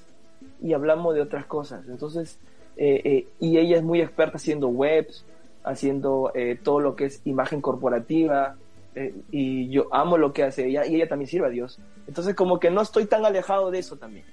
y 0.62 0.74
hablamos 0.74 1.16
de 1.16 1.22
otras 1.22 1.46
cosas. 1.46 1.88
Entonces, 1.88 2.40
eh, 2.78 3.02
eh, 3.04 3.28
y 3.40 3.58
ella 3.58 3.78
es 3.78 3.84
muy 3.84 4.02
experta 4.02 4.38
haciendo 4.38 4.68
webs, 4.70 5.26
haciendo 5.63 6.32
eh, 6.34 6.58
todo 6.62 6.80
lo 6.80 6.95
que 6.95 7.06
es 7.06 7.21
imagen 7.26 7.62
corporativa, 7.62 8.56
eh, 8.95 9.13
y 9.32 9.69
yo 9.69 9.88
amo 9.93 10.17
lo 10.17 10.34
que 10.34 10.43
hace 10.43 10.67
ella, 10.67 10.86
y 10.86 10.95
ella 10.95 11.08
también 11.08 11.30
sirve 11.30 11.47
a 11.47 11.52
Dios. 11.52 11.80
Entonces 12.08 12.36
como 12.36 12.60
que 12.60 12.71
no 12.71 12.82
estoy 12.82 13.06
tan 13.06 13.26
alejado 13.26 13.71
de 13.71 13.80
eso 13.80 13.97
también. 13.97 14.26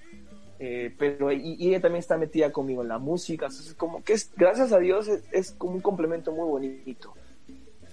Eh, 0.59 0.93
pero 0.99 1.31
y, 1.31 1.69
ella 1.69 1.81
también 1.81 2.01
está 2.01 2.17
metida 2.17 2.51
conmigo 2.51 2.83
en 2.83 2.89
la 2.89 2.99
música, 2.99 3.47
entonces 3.47 3.75
como 3.75 4.03
que 4.03 4.15
es, 4.15 4.33
gracias 4.37 4.73
a 4.73 4.79
Dios 4.79 5.09
es, 5.31 5.53
como 5.53 5.75
un 5.75 5.81
complemento 5.81 6.33
muy 6.33 6.49
bonito. 6.49 7.15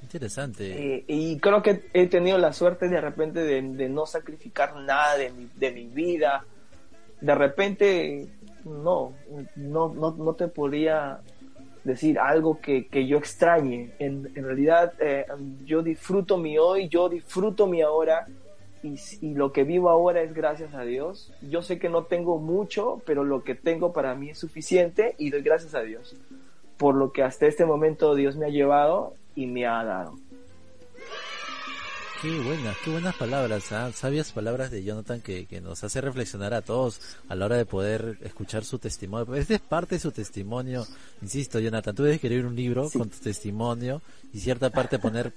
Interesante. 0.02 1.04
y 1.08 1.40
creo 1.40 1.62
que 1.62 1.90
he 1.94 2.08
tenido 2.08 2.38
la 2.38 2.54
suerte 2.54 2.88
de 2.88 3.02
repente 3.02 3.42
de, 3.42 3.90
no 3.90 4.06
sacrificar 4.06 4.76
nada 4.78 5.18
de 5.18 5.32
mi, 5.32 5.50
de 5.56 5.72
mi 5.72 5.88
vida. 5.88 6.46
De 7.22 7.34
repente, 7.34 8.28
no, 8.64 9.14
no, 9.56 9.94
no, 9.94 10.12
no 10.12 10.34
te 10.36 10.48
podría 10.48 11.20
decir 11.86 12.20
algo 12.20 12.60
que, 12.60 12.88
que 12.88 13.08
yo 13.08 13.18
extrañe. 13.18 13.92
En, 14.00 14.30
en 14.36 14.44
realidad 14.44 14.94
eh, 15.00 15.26
yo 15.64 15.82
disfruto 15.82 16.38
mi 16.38 16.58
hoy, 16.58 16.90
yo 16.90 17.08
disfruto 17.08 17.68
mi 17.68 17.82
ahora 17.82 18.28
y, 18.84 18.96
y, 19.22 19.34
lo 19.34 19.54
que 19.54 19.64
vivo 19.64 19.90
ahora 19.90 20.22
es 20.22 20.34
gracias 20.34 20.74
a 20.74 20.82
Dios. 20.82 21.32
Yo 21.42 21.62
sé 21.62 21.80
que 21.80 21.90
no 21.90 22.04
tengo 22.04 22.38
mucho, 22.40 23.02
pero 23.06 23.24
lo 23.24 23.44
que 23.44 23.56
tengo 23.56 23.94
para 23.94 24.14
mí 24.16 24.32
es 24.32 24.38
suficiente 24.38 25.16
y 25.18 25.30
doy 25.30 25.42
gracias 25.42 25.74
a 25.74 25.82
Dios 25.82 26.16
por 26.78 26.96
lo 26.96 27.12
que 27.12 27.24
hasta 27.24 27.46
este 27.46 27.66
momento 27.66 28.16
Dios 28.16 28.36
me 28.36 28.48
ha 28.48 28.50
llevado 28.50 29.14
y 29.36 29.48
me 29.48 29.66
ha 29.66 29.84
dado. 29.84 30.14
Qué 32.22 32.40
buenas, 32.40 32.78
qué 32.84 32.90
buenas 32.90 33.16
palabras, 33.16 33.72
¿ah? 33.74 33.92
sabias 33.92 34.32
palabras 34.32 34.72
de 34.72 34.84
Jonathan 34.84 35.20
que, 35.22 35.46
que, 35.46 35.60
nos 35.60 35.84
hace 35.84 36.00
reflexionar 36.00 36.54
a 36.54 36.62
todos 36.62 37.02
a 37.28 37.36
la 37.36 37.46
hora 37.46 37.58
de 37.58 37.66
poder 37.66 38.18
escuchar 38.22 38.64
su 38.64 38.80
testimonio. 38.80 39.36
Este 39.36 39.56
es 39.56 39.62
parte 39.62 39.96
de 39.96 40.00
su 40.00 40.12
testimonio, 40.12 40.88
insisto, 41.22 41.60
Jonathan, 41.60 41.94
tú 41.94 42.04
debes 42.04 42.16
escribir 42.16 42.46
un 42.46 42.56
libro 42.56 42.90
con 42.90 43.10
tu 43.10 43.18
testimonio 43.20 44.02
y 44.34 44.40
cierta 44.40 44.70
parte 44.70 44.98
poner 44.98 45.34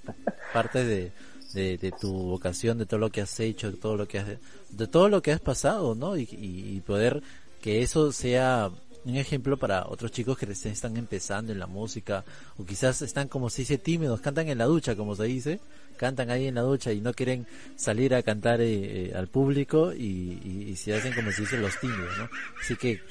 parte 0.53 0.85
de, 0.85 1.11
de, 1.53 1.93
tu 1.99 2.11
vocación, 2.11 2.77
de 2.77 2.85
todo 2.85 2.99
lo 2.99 3.11
que 3.11 3.21
has 3.21 3.39
hecho, 3.41 3.71
de 3.71 3.77
todo 3.77 3.97
lo 3.97 4.07
que 4.07 4.19
has, 4.19 4.27
de 4.69 4.87
todo 4.87 5.09
lo 5.09 5.21
que 5.21 5.33
has 5.33 5.41
pasado, 5.41 5.95
¿no? 5.95 6.17
Y, 6.17 6.27
y, 6.31 6.81
poder 6.81 7.21
que 7.61 7.81
eso 7.81 8.11
sea 8.13 8.71
un 9.03 9.15
ejemplo 9.15 9.57
para 9.57 9.85
otros 9.87 10.11
chicos 10.11 10.37
que 10.37 10.45
están 10.45 10.95
empezando 10.95 11.51
en 11.51 11.59
la 11.59 11.67
música 11.67 12.23
o 12.57 12.65
quizás 12.65 13.01
están 13.01 13.27
como 13.27 13.49
se 13.49 13.63
dice 13.63 13.77
tímidos, 13.77 14.21
cantan 14.21 14.47
en 14.47 14.57
la 14.57 14.65
ducha 14.65 14.95
como 14.95 15.15
se 15.15 15.25
dice 15.25 15.59
cantan 15.99 16.31
ahí 16.31 16.47
en 16.47 16.55
la 16.55 16.61
ducha 16.61 16.93
y 16.93 17.01
no 17.01 17.13
quieren 17.13 17.45
salir 17.75 18.15
a 18.15 18.23
cantar 18.23 18.61
eh, 18.61 19.09
eh, 19.09 19.13
al 19.13 19.27
público 19.27 19.93
y, 19.93 20.73
se 20.77 20.95
hacen 20.95 21.13
como 21.13 21.29
si 21.31 21.41
dicen 21.41 21.61
los 21.61 21.77
tímidos, 21.77 22.17
¿no? 22.17 22.29
Así 22.61 22.77
que 22.77 23.01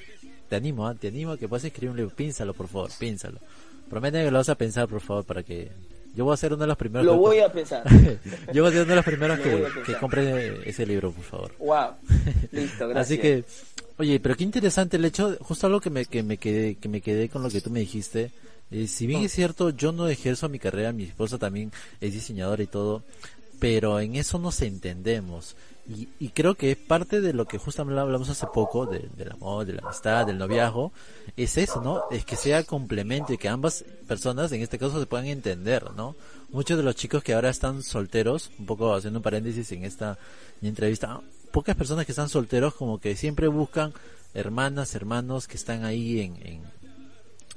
te 0.49 0.57
animo, 0.57 0.87
¿ah? 0.87 0.95
te 0.95 1.09
animo 1.09 1.33
a 1.33 1.39
que 1.39 1.47
puedas 1.47 1.65
escribir 1.65 1.91
un 1.91 1.97
libro, 1.99 2.15
pínsalo 2.17 2.55
por 2.55 2.67
favor, 2.67 2.91
pínsalo. 2.99 3.39
Promete 3.91 4.25
que 4.25 4.31
lo 4.31 4.39
vas 4.39 4.49
a 4.49 4.55
pensar 4.55 4.89
por 4.89 5.03
favor 5.03 5.25
para 5.25 5.43
que 5.43 5.71
yo 6.15 6.25
voy 6.25 6.33
a 6.33 6.39
ser 6.39 6.55
uno 6.55 6.63
de 6.63 6.67
los 6.67 6.79
primeros. 6.79 7.05
Lo 7.05 7.17
voy 7.17 7.41
a 7.41 7.53
pensar. 7.53 7.85
yo 8.55 8.63
voy 8.63 8.71
a 8.71 8.73
ser 8.73 8.83
uno 8.83 8.91
de 8.91 8.97
los 8.97 9.05
primeros 9.05 9.39
que, 9.39 9.67
que 9.85 9.95
compre 9.99 10.69
ese 10.69 10.87
libro, 10.87 11.13
por 11.13 11.25
favor. 11.25 11.55
Wow. 11.59 11.91
Listo, 12.53 12.89
gracias. 12.89 12.97
Así 12.97 13.19
que, 13.19 13.45
oye, 13.99 14.19
pero 14.19 14.35
qué 14.35 14.45
interesante 14.45 14.97
el 14.97 15.05
hecho, 15.05 15.37
justo 15.41 15.67
algo 15.67 15.81
que 15.81 15.91
me, 15.91 16.07
que 16.07 16.23
me 16.23 16.39
quedé, 16.39 16.77
que 16.77 16.89
me 16.89 17.03
quedé 17.03 17.29
con 17.29 17.43
lo 17.43 17.51
que 17.51 17.61
tú 17.61 17.69
me 17.69 17.81
dijiste, 17.81 18.31
eh, 18.71 18.87
si 18.87 19.07
bien 19.07 19.23
es 19.23 19.33
cierto, 19.33 19.71
yo 19.71 19.93
no 19.93 20.09
ejerzo 20.09 20.49
mi 20.49 20.59
carrera, 20.59 20.93
mi 20.93 21.05
esposa 21.05 21.39
también 21.39 21.73
es 22.01 22.13
diseñadora 22.13 22.63
y 22.63 22.67
todo, 22.67 23.03
pero 23.59 24.01
en 24.01 24.17
eso 24.17 24.39
nos 24.39 24.61
entendemos. 24.63 25.57
Y, 25.89 26.09
y 26.21 26.29
creo 26.29 26.55
que 26.55 26.73
es 26.73 26.77
parte 26.77 27.23
de 27.23 27.33
lo 27.33 27.47
que 27.47 27.57
justamente 27.57 27.99
hablamos 27.99 28.29
hace 28.29 28.47
poco, 28.53 28.85
de, 28.85 29.09
del 29.17 29.33
amor, 29.33 29.65
de 29.65 29.73
la 29.73 29.83
amistad, 29.83 30.27
del 30.27 30.37
noviazgo, 30.37 30.93
es 31.35 31.57
eso, 31.57 31.81
¿no? 31.81 32.03
Es 32.11 32.27
que 32.27 32.37
sea 32.37 32.63
complemento 32.65 33.33
y 33.33 33.39
que 33.39 33.49
ambas 33.49 33.87
personas, 34.07 34.53
en 34.53 34.61
este 34.61 34.79
caso, 34.79 35.01
se 35.01 35.07
puedan 35.07 35.27
entender, 35.27 35.91
¿no? 35.97 36.15
Muchos 36.51 36.77
de 36.77 36.83
los 36.83 36.95
chicos 36.95 37.23
que 37.23 37.33
ahora 37.33 37.49
están 37.49 37.83
solteros, 37.83 38.51
un 38.59 38.67
poco 38.67 38.95
haciendo 38.95 39.21
un 39.21 39.23
paréntesis 39.23 39.73
en 39.73 39.85
esta 39.85 40.19
entrevista, 40.61 41.23
pocas 41.53 41.75
personas 41.75 42.05
que 42.05 42.13
están 42.13 42.29
solteros 42.29 42.75
como 42.75 43.01
que 43.01 43.17
siempre 43.17 43.49
buscan 43.49 43.95
hermanas, 44.35 44.95
hermanos 44.95 45.49
que 45.49 45.57
están 45.57 45.85
ahí 45.85 46.21
en, 46.21 46.37
en 46.47 46.63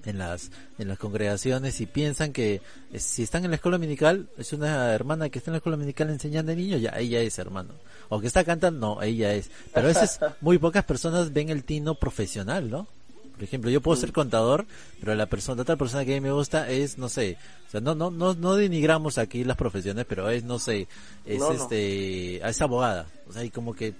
en 0.05 0.17
las 0.17 0.51
en 0.77 0.87
las 0.87 0.97
congregaciones 0.97 1.79
y 1.81 1.85
piensan 1.85 2.33
que 2.33 2.61
eh, 2.91 2.99
si 2.99 3.23
están 3.23 3.43
en 3.43 3.51
la 3.51 3.55
escuela 3.55 3.77
dominical 3.77 4.27
es 4.37 4.53
una 4.53 4.93
hermana 4.93 5.29
que 5.29 5.39
está 5.39 5.51
en 5.51 5.53
la 5.53 5.57
escuela 5.57 5.77
dominical 5.77 6.09
enseñando 6.09 6.51
a 6.51 6.55
niños 6.55 6.81
ya 6.81 6.91
ella 6.97 7.21
es 7.21 7.37
hermano. 7.39 7.73
O 8.09 8.19
que 8.19 8.27
está 8.27 8.43
cantando 8.43 8.95
no 8.95 9.01
ella 9.01 9.33
es. 9.33 9.49
Pero 9.73 9.87
a 9.87 9.93
veces 9.93 10.19
muy 10.41 10.57
pocas 10.57 10.83
personas 10.83 11.31
ven 11.33 11.49
el 11.49 11.63
tino 11.63 11.95
profesional 11.95 12.69
no 12.69 12.87
por 13.33 13.43
ejemplo 13.43 13.71
yo 13.71 13.81
puedo 13.81 13.99
ser 13.99 14.09
mm. 14.09 14.13
contador 14.13 14.65
pero 14.99 15.15
la 15.15 15.25
persona 15.25 15.61
otra 15.61 15.75
persona 15.75 16.05
que 16.05 16.11
a 16.11 16.15
mí 16.15 16.21
me 16.21 16.31
gusta 16.31 16.69
es 16.69 16.97
no 16.97 17.09
sé 17.09 17.37
o 17.67 17.71
sea 17.71 17.81
no 17.81 17.95
no 17.95 18.11
no 18.11 18.35
no 18.35 18.55
denigramos 18.55 19.17
aquí 19.17 19.43
las 19.43 19.57
profesiones 19.57 20.05
pero 20.07 20.29
es 20.29 20.43
no 20.43 20.59
sé 20.59 20.87
es 21.25 21.41
este 21.41 22.47
es 22.47 22.61
abogada. 22.61 23.07
O 23.27 23.33
sea 23.33 23.43
y 23.43 23.49
como 23.49 23.73
que 23.73 23.93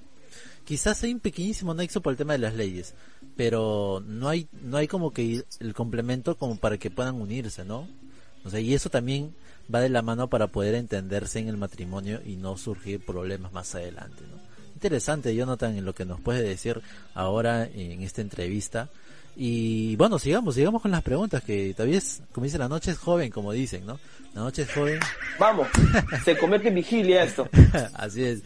quizás 0.65 1.01
hay 1.03 1.13
un 1.13 1.19
pequeñísimo 1.19 1.73
nexo 1.73 2.01
por 2.01 2.11
el 2.11 2.17
tema 2.17 2.33
de 2.33 2.39
las 2.39 2.53
leyes 2.53 2.93
pero 3.35 4.03
no 4.05 4.29
hay 4.29 4.47
no 4.61 4.77
hay 4.77 4.87
como 4.87 5.11
que 5.11 5.43
el 5.59 5.73
complemento 5.73 6.37
como 6.37 6.57
para 6.57 6.77
que 6.77 6.91
puedan 6.91 7.15
unirse, 7.15 7.65
¿no? 7.65 7.87
O 8.43 8.49
sea, 8.49 8.59
y 8.59 8.73
eso 8.73 8.89
también 8.89 9.33
va 9.73 9.79
de 9.79 9.89
la 9.89 10.01
mano 10.01 10.29
para 10.29 10.47
poder 10.47 10.75
entenderse 10.75 11.39
en 11.39 11.47
el 11.47 11.57
matrimonio 11.57 12.21
y 12.25 12.35
no 12.35 12.57
surgir 12.57 13.05
problemas 13.05 13.53
más 13.53 13.75
adelante, 13.75 14.23
¿no? 14.29 14.41
Interesante, 14.73 15.35
Jonathan, 15.35 15.77
en 15.77 15.85
lo 15.85 15.93
que 15.93 16.05
nos 16.05 16.19
puede 16.19 16.41
decir 16.41 16.81
ahora 17.13 17.65
en 17.65 18.01
esta 18.01 18.21
entrevista. 18.21 18.89
Y 19.35 19.95
bueno, 19.95 20.19
sigamos, 20.19 20.55
sigamos 20.55 20.81
con 20.81 20.91
las 20.91 21.03
preguntas, 21.03 21.43
que 21.43 21.73
todavía 21.73 21.97
es, 21.97 22.21
como 22.31 22.45
dice, 22.45 22.57
la 22.57 22.67
noche 22.67 22.91
es 22.91 22.97
joven, 22.97 23.31
como 23.31 23.51
dicen, 23.51 23.85
¿no? 23.85 23.99
La 24.33 24.41
noche 24.41 24.61
es 24.61 24.71
joven. 24.71 24.99
Vamos, 25.39 25.67
se 26.23 26.37
convierte 26.37 26.69
en 26.69 26.75
vigilia 26.75 27.23
esto. 27.23 27.49
Así 27.93 28.23
es. 28.23 28.41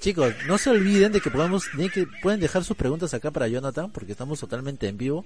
Chicos, 0.00 0.34
no 0.46 0.58
se 0.58 0.70
olviden 0.70 1.12
de 1.12 1.20
que 1.20 1.30
podemos, 1.30 1.64
que 1.92 2.06
pueden 2.22 2.40
dejar 2.40 2.62
sus 2.64 2.76
preguntas 2.76 3.14
acá 3.14 3.30
para 3.30 3.48
Jonathan, 3.48 3.90
porque 3.90 4.12
estamos 4.12 4.40
totalmente 4.40 4.86
en 4.86 4.98
vivo. 4.98 5.24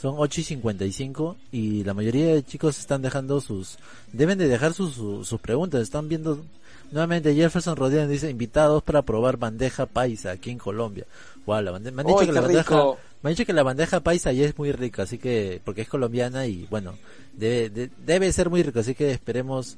Son 0.00 0.14
8 0.16 0.40
y 0.40 0.44
55 0.44 1.36
y 1.50 1.84
la 1.84 1.94
mayoría 1.94 2.34
de 2.34 2.44
chicos 2.44 2.78
están 2.78 3.02
dejando 3.02 3.40
sus, 3.40 3.78
deben 4.12 4.38
de 4.38 4.46
dejar 4.46 4.72
sus, 4.72 4.94
sus, 4.94 5.40
preguntas. 5.40 5.82
Están 5.82 6.08
viendo, 6.08 6.44
nuevamente 6.90 7.34
Jefferson 7.34 7.76
Rodríguez 7.76 8.08
dice, 8.08 8.30
invitados 8.30 8.82
para 8.82 9.02
probar 9.02 9.36
bandeja 9.36 9.86
paisa 9.86 10.32
aquí 10.32 10.50
en 10.50 10.58
Colombia. 10.58 11.06
Wow, 11.46 11.60
la 11.60 11.78
me 11.78 11.88
han 12.02 12.06
dicho 12.06 12.20
que 12.20 12.32
la 12.32 12.40
bandeja, 12.40 12.84
me 13.22 13.30
han 13.30 13.34
dicho 13.34 13.46
que 13.46 13.52
la 13.52 13.62
bandeja 13.62 14.00
paisa 14.00 14.32
ya 14.32 14.44
es 14.44 14.56
muy 14.56 14.72
rica, 14.72 15.02
así 15.02 15.18
que, 15.18 15.60
porque 15.64 15.82
es 15.82 15.88
colombiana 15.88 16.46
y 16.46 16.66
bueno, 16.70 16.94
debe, 17.32 17.90
debe 18.04 18.32
ser 18.32 18.50
muy 18.50 18.62
rico, 18.62 18.80
así 18.80 18.94
que 18.94 19.10
esperemos 19.10 19.76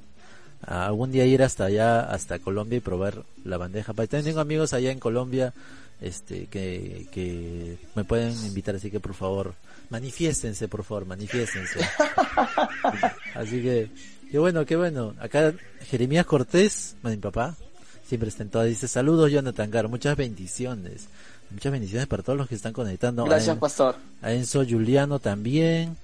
algún 0.62 1.12
día 1.12 1.27
ir 1.27 1.42
hasta 1.42 1.64
allá, 1.66 2.01
hasta 2.01 2.38
Colombia 2.38 2.79
y 2.79 2.81
probar 2.81 3.25
la 3.45 3.57
bandeja 3.57 3.92
paisa. 3.92 4.12
También 4.12 4.33
tengo 4.33 4.40
amigos 4.40 4.73
allá 4.73 4.90
en 4.90 4.99
Colombia, 4.99 5.53
este, 6.01 6.47
que, 6.47 7.07
que 7.11 7.79
me 7.95 8.05
pueden 8.05 8.33
invitar, 8.47 8.77
así 8.77 8.90
que 8.90 9.01
por 9.01 9.14
favor, 9.14 9.55
manifiéstense, 9.90 10.69
por 10.69 10.85
favor, 10.85 11.07
manifiéstense. 11.07 11.81
así 13.35 13.63
que, 13.63 13.90
qué 14.31 14.38
bueno, 14.38 14.64
qué 14.66 14.77
bueno. 14.77 15.14
Acá 15.20 15.54
Jeremías 15.88 16.27
Cortés, 16.27 16.96
mi 17.02 17.16
papá, 17.16 17.56
siempre 18.06 18.29
está 18.29 18.42
en 18.42 18.50
todas, 18.50 18.68
dice 18.68 18.88
saludos 18.88 19.31
Jonathan 19.31 19.70
Gar, 19.70 19.88
muchas 19.88 20.16
bendiciones. 20.16 21.08
Muchas 21.50 21.70
bendiciones 21.70 22.08
para 22.08 22.22
todos 22.22 22.37
los 22.37 22.48
que 22.48 22.56
están 22.56 22.72
conectando. 22.72 23.24
Gracias, 23.24 23.56
Pastor. 23.58 23.94
A 24.20 24.33
Enzo 24.33 24.64
Juliano 24.68 25.20
también 25.20 25.96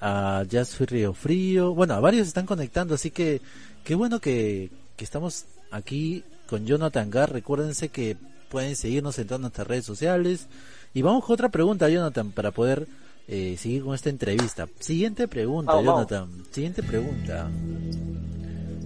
a 0.00 0.44
Jazz 0.48 0.78
Río 0.80 1.14
Frío. 1.14 1.74
Bueno, 1.74 1.94
a 1.94 2.00
varios 2.00 2.28
están 2.28 2.44
conectando, 2.44 2.94
así 2.94 3.10
que 3.10 3.40
qué 3.82 3.94
bueno 3.94 4.20
que, 4.20 4.70
que 4.96 5.04
estamos 5.04 5.46
aquí 5.70 6.22
con 6.46 6.66
Jonathan 6.66 7.10
Gar. 7.10 7.32
Recuérdense 7.32 7.88
que 7.88 8.18
pueden 8.50 8.76
seguirnos 8.76 9.18
en 9.18 9.26
todas 9.26 9.40
nuestras 9.40 9.66
redes 9.66 9.86
sociales. 9.86 10.48
Y 10.92 11.00
vamos 11.00 11.24
con 11.24 11.34
otra 11.34 11.48
pregunta, 11.48 11.88
Jonathan, 11.88 12.30
para 12.32 12.50
poder 12.50 12.86
eh, 13.28 13.56
seguir 13.58 13.84
con 13.84 13.94
esta 13.94 14.10
entrevista. 14.10 14.68
Siguiente 14.78 15.28
pregunta, 15.28 15.72
Vamos, 15.72 15.84
Jonathan. 15.84 16.44
Siguiente 16.50 16.82
pregunta. 16.82 17.50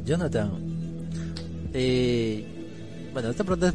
Jonathan. 0.04 0.50
Eh, 1.72 2.44
bueno, 3.12 3.30
esta 3.30 3.44
pregunta 3.44 3.68
es, 3.68 3.74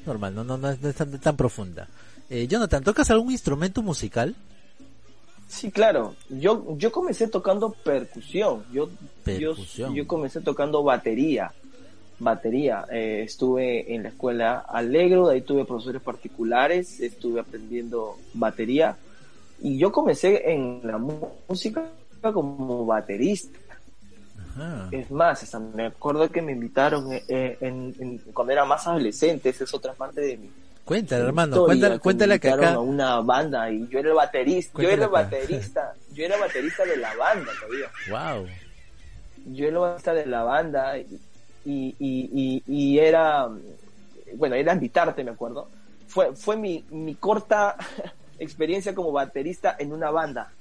es 0.00 0.06
normal, 0.06 0.34
no, 0.34 0.44
no, 0.44 0.58
no 0.58 0.70
es, 0.70 0.80
no 0.80 0.88
es 0.88 0.96
tan, 0.96 1.18
tan 1.18 1.36
profunda. 1.36 1.88
Eh, 2.28 2.46
Jonathan, 2.46 2.82
¿tocas 2.82 3.10
algún 3.10 3.30
instrumento 3.30 3.82
musical? 3.82 4.34
Sí, 5.52 5.70
claro. 5.70 6.14
Yo, 6.30 6.78
yo 6.78 6.90
comencé 6.90 7.28
tocando 7.28 7.70
percusión. 7.70 8.64
Yo, 8.72 8.88
Percusión. 9.22 9.90
yo, 9.90 10.02
yo 10.02 10.06
comencé 10.06 10.40
tocando 10.40 10.82
batería. 10.82 11.52
Batería. 12.18 12.86
Eh, 12.90 13.22
estuve 13.24 13.94
en 13.94 14.04
la 14.04 14.08
escuela 14.08 14.58
Alegro, 14.60 15.28
de 15.28 15.34
ahí 15.34 15.40
tuve 15.42 15.66
profesores 15.66 16.00
particulares, 16.00 17.00
estuve 17.00 17.40
aprendiendo 17.40 18.16
batería. 18.32 18.96
Y 19.64 19.78
yo 19.78 19.92
comencé 19.92 20.50
en 20.52 20.80
la 20.84 20.98
música 20.98 21.84
como 22.20 22.84
baterista. 22.84 23.58
Ajá. 24.50 24.88
Es 24.90 25.10
más, 25.10 25.42
hasta 25.42 25.58
me 25.58 25.86
acuerdo 25.86 26.28
que 26.30 26.42
me 26.42 26.52
invitaron 26.52 27.12
eh, 27.12 27.22
eh, 27.28 27.56
en, 27.60 27.94
en- 27.98 28.18
cuando 28.34 28.52
era 28.52 28.64
más 28.64 28.86
adolescente, 28.86 29.48
esa 29.48 29.64
es 29.64 29.72
otra 29.74 29.92
parte 29.94 30.20
de 30.20 30.36
mi 30.36 30.50
Cuéntale, 30.84 31.22
hermano, 31.24 31.64
cuéntale, 31.64 31.94
que 31.94 32.00
cuéntale 32.00 32.40
que 32.40 32.50
acá. 32.50 32.72
a 32.74 32.80
una 32.80 33.20
banda 33.20 33.70
y 33.70 33.86
yo 33.88 34.00
era 34.00 34.08
el 34.08 34.14
baterista, 34.16 34.82
yo 34.82 34.90
era 34.90 35.04
el 35.04 35.10
baterista, 35.10 35.94
yo 36.12 36.24
era 36.24 36.36
baterista 36.38 36.84
de 36.84 36.96
la 36.96 37.14
banda 37.14 37.52
todavía. 37.60 37.86
Wow. 38.10 38.46
yo 39.54 39.66
era 39.68 39.78
baterista 39.78 40.12
de 40.14 40.26
la 40.26 40.42
banda 40.42 40.98
y, 40.98 41.06
y, 41.64 41.94
y, 42.00 42.30
y- 42.34 42.62
y 42.66 42.98
era, 42.98 43.48
bueno, 44.34 44.56
era 44.56 44.74
invitarte, 44.74 45.22
me 45.22 45.30
acuerdo. 45.30 45.68
Fue, 46.08 46.34
fue 46.34 46.56
mi, 46.56 46.84
mi 46.90 47.14
corta 47.14 47.76
experiencia 48.42 48.94
como 48.94 49.12
baterista 49.12 49.76
en 49.78 49.92
una 49.92 50.10
banda 50.10 50.52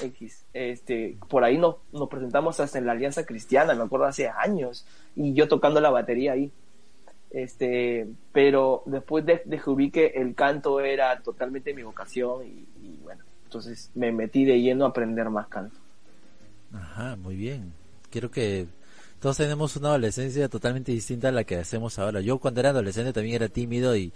X. 0.00 0.44
Este, 0.54 1.16
por 1.28 1.44
ahí 1.44 1.58
nos, 1.58 1.76
nos 1.92 2.08
presentamos 2.08 2.60
hasta 2.60 2.78
en 2.78 2.86
la 2.86 2.92
Alianza 2.92 3.26
Cristiana, 3.26 3.74
me 3.74 3.82
acuerdo 3.82 4.06
hace 4.06 4.28
años, 4.28 4.86
y 5.16 5.34
yo 5.34 5.48
tocando 5.48 5.80
la 5.80 5.90
batería 5.90 6.32
ahí. 6.32 6.50
Este, 7.30 8.06
pero 8.32 8.82
después 8.86 9.26
de- 9.26 9.42
descubrí 9.44 9.90
que 9.90 10.06
el 10.06 10.34
canto 10.34 10.80
era 10.80 11.20
totalmente 11.20 11.74
mi 11.74 11.82
vocación 11.82 12.46
y, 12.46 12.66
y 12.82 12.98
bueno, 13.02 13.22
entonces 13.44 13.90
me 13.94 14.12
metí 14.12 14.44
de 14.46 14.60
lleno 14.62 14.86
a 14.86 14.88
aprender 14.88 15.28
más 15.28 15.46
canto. 15.48 15.76
Ajá, 16.72 17.16
muy 17.16 17.36
bien. 17.36 17.72
Quiero 18.10 18.30
que 18.30 18.66
todos 19.20 19.36
tenemos 19.36 19.74
una 19.76 19.88
adolescencia 19.88 20.48
totalmente 20.48 20.92
distinta 20.92 21.28
a 21.28 21.32
la 21.32 21.44
que 21.44 21.56
hacemos 21.56 21.98
ahora. 21.98 22.20
Yo 22.20 22.38
cuando 22.38 22.60
era 22.60 22.70
adolescente 22.70 23.12
también 23.12 23.34
era 23.36 23.48
tímido 23.48 23.96
y 23.96 24.12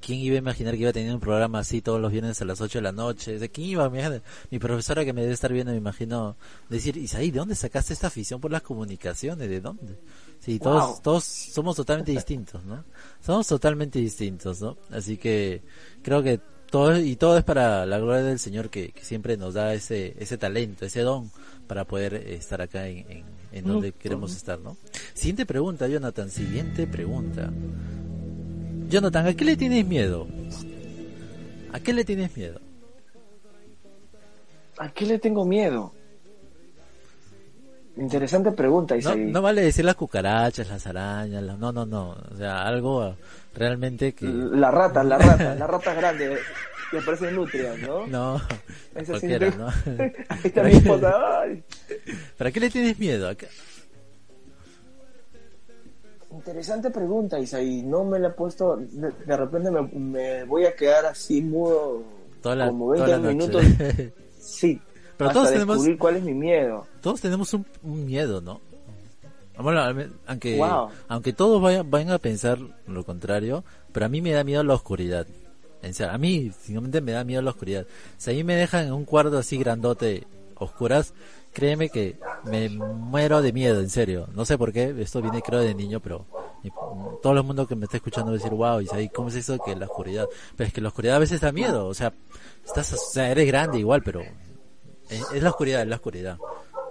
quién 0.00 0.20
iba 0.20 0.36
a 0.36 0.38
imaginar 0.38 0.74
que 0.74 0.80
iba 0.80 0.90
a 0.90 0.92
tener 0.92 1.12
un 1.14 1.20
programa 1.20 1.58
así 1.58 1.82
todos 1.82 2.00
los 2.00 2.10
viernes 2.10 2.40
a 2.40 2.44
las 2.44 2.60
8 2.60 2.78
de 2.78 2.82
la 2.82 2.92
noche. 2.92 3.38
¿De 3.38 3.50
quién 3.50 3.68
iba 3.68 3.84
a 3.84 3.88
imaginar? 3.88 4.22
Mi 4.50 4.58
profesora 4.58 5.04
que 5.04 5.12
me 5.12 5.20
debe 5.22 5.34
estar 5.34 5.52
viendo 5.52 5.72
me 5.72 5.78
imagino 5.78 6.36
decir, 6.70 6.96
Isaí, 6.96 7.30
¿de 7.30 7.38
dónde 7.38 7.54
sacaste 7.54 7.92
esta 7.92 8.06
afición 8.06 8.40
por 8.40 8.50
las 8.50 8.62
comunicaciones? 8.62 9.48
¿De 9.48 9.60
dónde? 9.60 9.98
Sí, 10.40 10.58
todos, 10.58 10.86
Wow. 10.86 11.00
todos 11.02 11.24
somos 11.24 11.76
totalmente 11.76 12.12
distintos, 12.12 12.64
¿no? 12.64 12.84
Somos 13.20 13.46
totalmente 13.46 13.98
distintos, 13.98 14.60
¿no? 14.60 14.76
Así 14.90 15.16
que 15.18 15.62
creo 16.02 16.22
que 16.22 16.40
todo 16.70 16.98
y 16.98 17.16
todo 17.16 17.36
es 17.36 17.44
para 17.44 17.84
la 17.84 17.98
gloria 17.98 18.22
del 18.22 18.38
Señor 18.38 18.70
que, 18.70 18.92
que 18.92 19.04
siempre 19.04 19.36
nos 19.36 19.52
da 19.54 19.74
ese 19.74 20.16
ese 20.18 20.38
talento, 20.38 20.86
ese 20.86 21.02
don 21.02 21.30
para 21.66 21.84
poder 21.84 22.14
estar 22.14 22.62
acá 22.62 22.88
en, 22.88 22.98
en, 23.10 23.41
en 23.52 23.64
donde 23.66 23.90
Ujú. 23.90 23.98
queremos 23.98 24.34
estar, 24.36 24.58
¿no? 24.58 24.76
Siguiente 25.14 25.46
pregunta, 25.46 25.86
Jonathan, 25.88 26.30
siguiente 26.30 26.86
pregunta. 26.86 27.50
Jonathan, 28.88 29.26
¿a 29.26 29.34
qué 29.34 29.44
le 29.44 29.56
tienes 29.56 29.86
miedo? 29.86 30.26
¿A 31.72 31.80
qué 31.80 31.92
le 31.92 32.04
tienes 32.04 32.36
miedo? 32.36 32.60
¿A 34.78 34.88
qué 34.90 35.06
le 35.06 35.18
tengo 35.18 35.44
miedo? 35.44 35.92
Interesante 37.96 38.52
pregunta, 38.52 38.94
No, 38.94 39.00
Isaí. 39.00 39.20
no 39.30 39.42
vale 39.42 39.60
decir 39.62 39.84
las 39.84 39.96
cucarachas, 39.96 40.66
las 40.68 40.86
arañas, 40.86 41.42
no, 41.58 41.72
no, 41.72 41.84
no, 41.84 42.16
o 42.32 42.36
sea, 42.36 42.62
algo 42.62 43.16
realmente 43.54 44.14
que 44.14 44.24
La 44.26 44.70
rata, 44.70 45.04
la 45.04 45.18
rata, 45.18 45.54
la 45.54 45.66
rata 45.66 45.92
grande, 45.92 46.38
que 46.92 47.00
parecen 47.00 47.34
nutrias, 47.34 47.76
¿no? 47.80 48.06
no, 48.06 48.38
sí 48.38 49.04
cualquiera, 49.06 49.50
¿no? 49.56 49.66
Ahí 50.28 50.40
está 50.44 50.62
mi 50.62 50.72
esposa. 50.72 51.12
ay. 51.42 51.64
¿Para 52.38 52.52
qué 52.52 52.60
le 52.60 52.70
tienes 52.70 52.98
miedo? 52.98 53.28
¿A 53.28 53.34
qué- 53.34 53.48
Interesante 56.30 56.90
pregunta, 56.90 57.38
Isaí. 57.38 57.82
No 57.82 58.04
me 58.04 58.18
la 58.18 58.28
he 58.28 58.32
puesto. 58.32 58.76
De, 58.76 59.10
de 59.26 59.36
repente 59.36 59.70
me, 59.70 59.82
me 59.82 60.44
voy 60.44 60.64
a 60.64 60.74
quedar 60.74 61.04
así 61.06 61.42
mudo 61.42 62.02
Toda 62.40 62.56
la, 62.56 62.66
como 62.68 62.94
toda 62.94 63.06
20 63.18 63.22
la 63.26 63.32
minutos. 63.32 63.64
noche. 63.64 64.12
Sí. 64.42 64.80
Pero 65.16 65.28
hasta 65.30 65.40
todos 65.40 65.52
tenemos- 65.52 65.76
descubrir 65.76 65.98
cuál 65.98 66.16
es 66.16 66.22
mi 66.24 66.34
miedo. 66.34 66.86
todos 67.00 67.20
tenemos 67.20 67.54
un, 67.54 67.64
un 67.84 68.04
miedo, 68.06 68.40
¿no? 68.40 68.60
Bueno, 69.56 69.82
aunque, 70.26 70.56
Wow. 70.56 70.88
aunque 71.06 71.32
todos 71.32 71.62
vayan, 71.62 71.88
vayan 71.88 72.10
a 72.10 72.18
pensar 72.18 72.58
lo 72.88 73.04
contrario, 73.04 73.62
pero 73.92 74.06
a 74.06 74.08
mí 74.08 74.20
me 74.20 74.32
da 74.32 74.42
miedo 74.42 74.64
la 74.64 74.74
oscuridad. 74.74 75.26
En 75.82 75.94
serio, 75.94 76.12
a 76.12 76.18
mí, 76.18 76.50
simplemente 76.62 77.00
me 77.00 77.12
da 77.12 77.24
miedo 77.24 77.42
la 77.42 77.50
oscuridad. 77.50 77.86
Si 78.16 78.30
a 78.30 78.34
mí 78.34 78.44
me 78.44 78.54
dejan 78.54 78.86
en 78.86 78.92
un 78.92 79.04
cuarto 79.04 79.36
así 79.38 79.58
grandote, 79.58 80.26
oscuras, 80.56 81.12
créeme 81.52 81.88
que 81.90 82.16
me 82.44 82.68
muero 82.68 83.42
de 83.42 83.52
miedo, 83.52 83.80
en 83.80 83.90
serio. 83.90 84.28
No 84.34 84.44
sé 84.44 84.56
por 84.56 84.72
qué, 84.72 84.94
esto 84.98 85.20
viene 85.20 85.42
creo 85.42 85.60
de 85.60 85.74
niño, 85.74 85.98
pero 86.00 86.24
todo 87.20 87.32
el 87.32 87.42
mundo 87.42 87.66
que 87.66 87.74
me 87.74 87.86
está 87.86 87.96
escuchando 87.96 88.30
va 88.30 88.36
a 88.36 88.38
decir, 88.38 88.52
wow, 88.52 88.80
Isaí, 88.80 89.08
¿cómo 89.08 89.28
es 89.28 89.34
eso 89.34 89.58
que 89.58 89.74
la 89.74 89.86
oscuridad? 89.86 90.26
Pero 90.56 90.68
es 90.68 90.72
que 90.72 90.80
la 90.80 90.88
oscuridad 90.88 91.16
a 91.16 91.20
veces 91.20 91.40
da 91.40 91.50
miedo, 91.50 91.86
o 91.88 91.94
sea, 91.94 92.12
estás, 92.64 92.92
o 92.92 92.96
sea, 92.96 93.30
eres 93.30 93.46
grande 93.48 93.78
igual, 93.80 94.02
pero 94.04 94.20
es, 95.10 95.26
es 95.34 95.42
la 95.42 95.50
oscuridad, 95.50 95.82
es 95.82 95.88
la 95.88 95.96
oscuridad. 95.96 96.38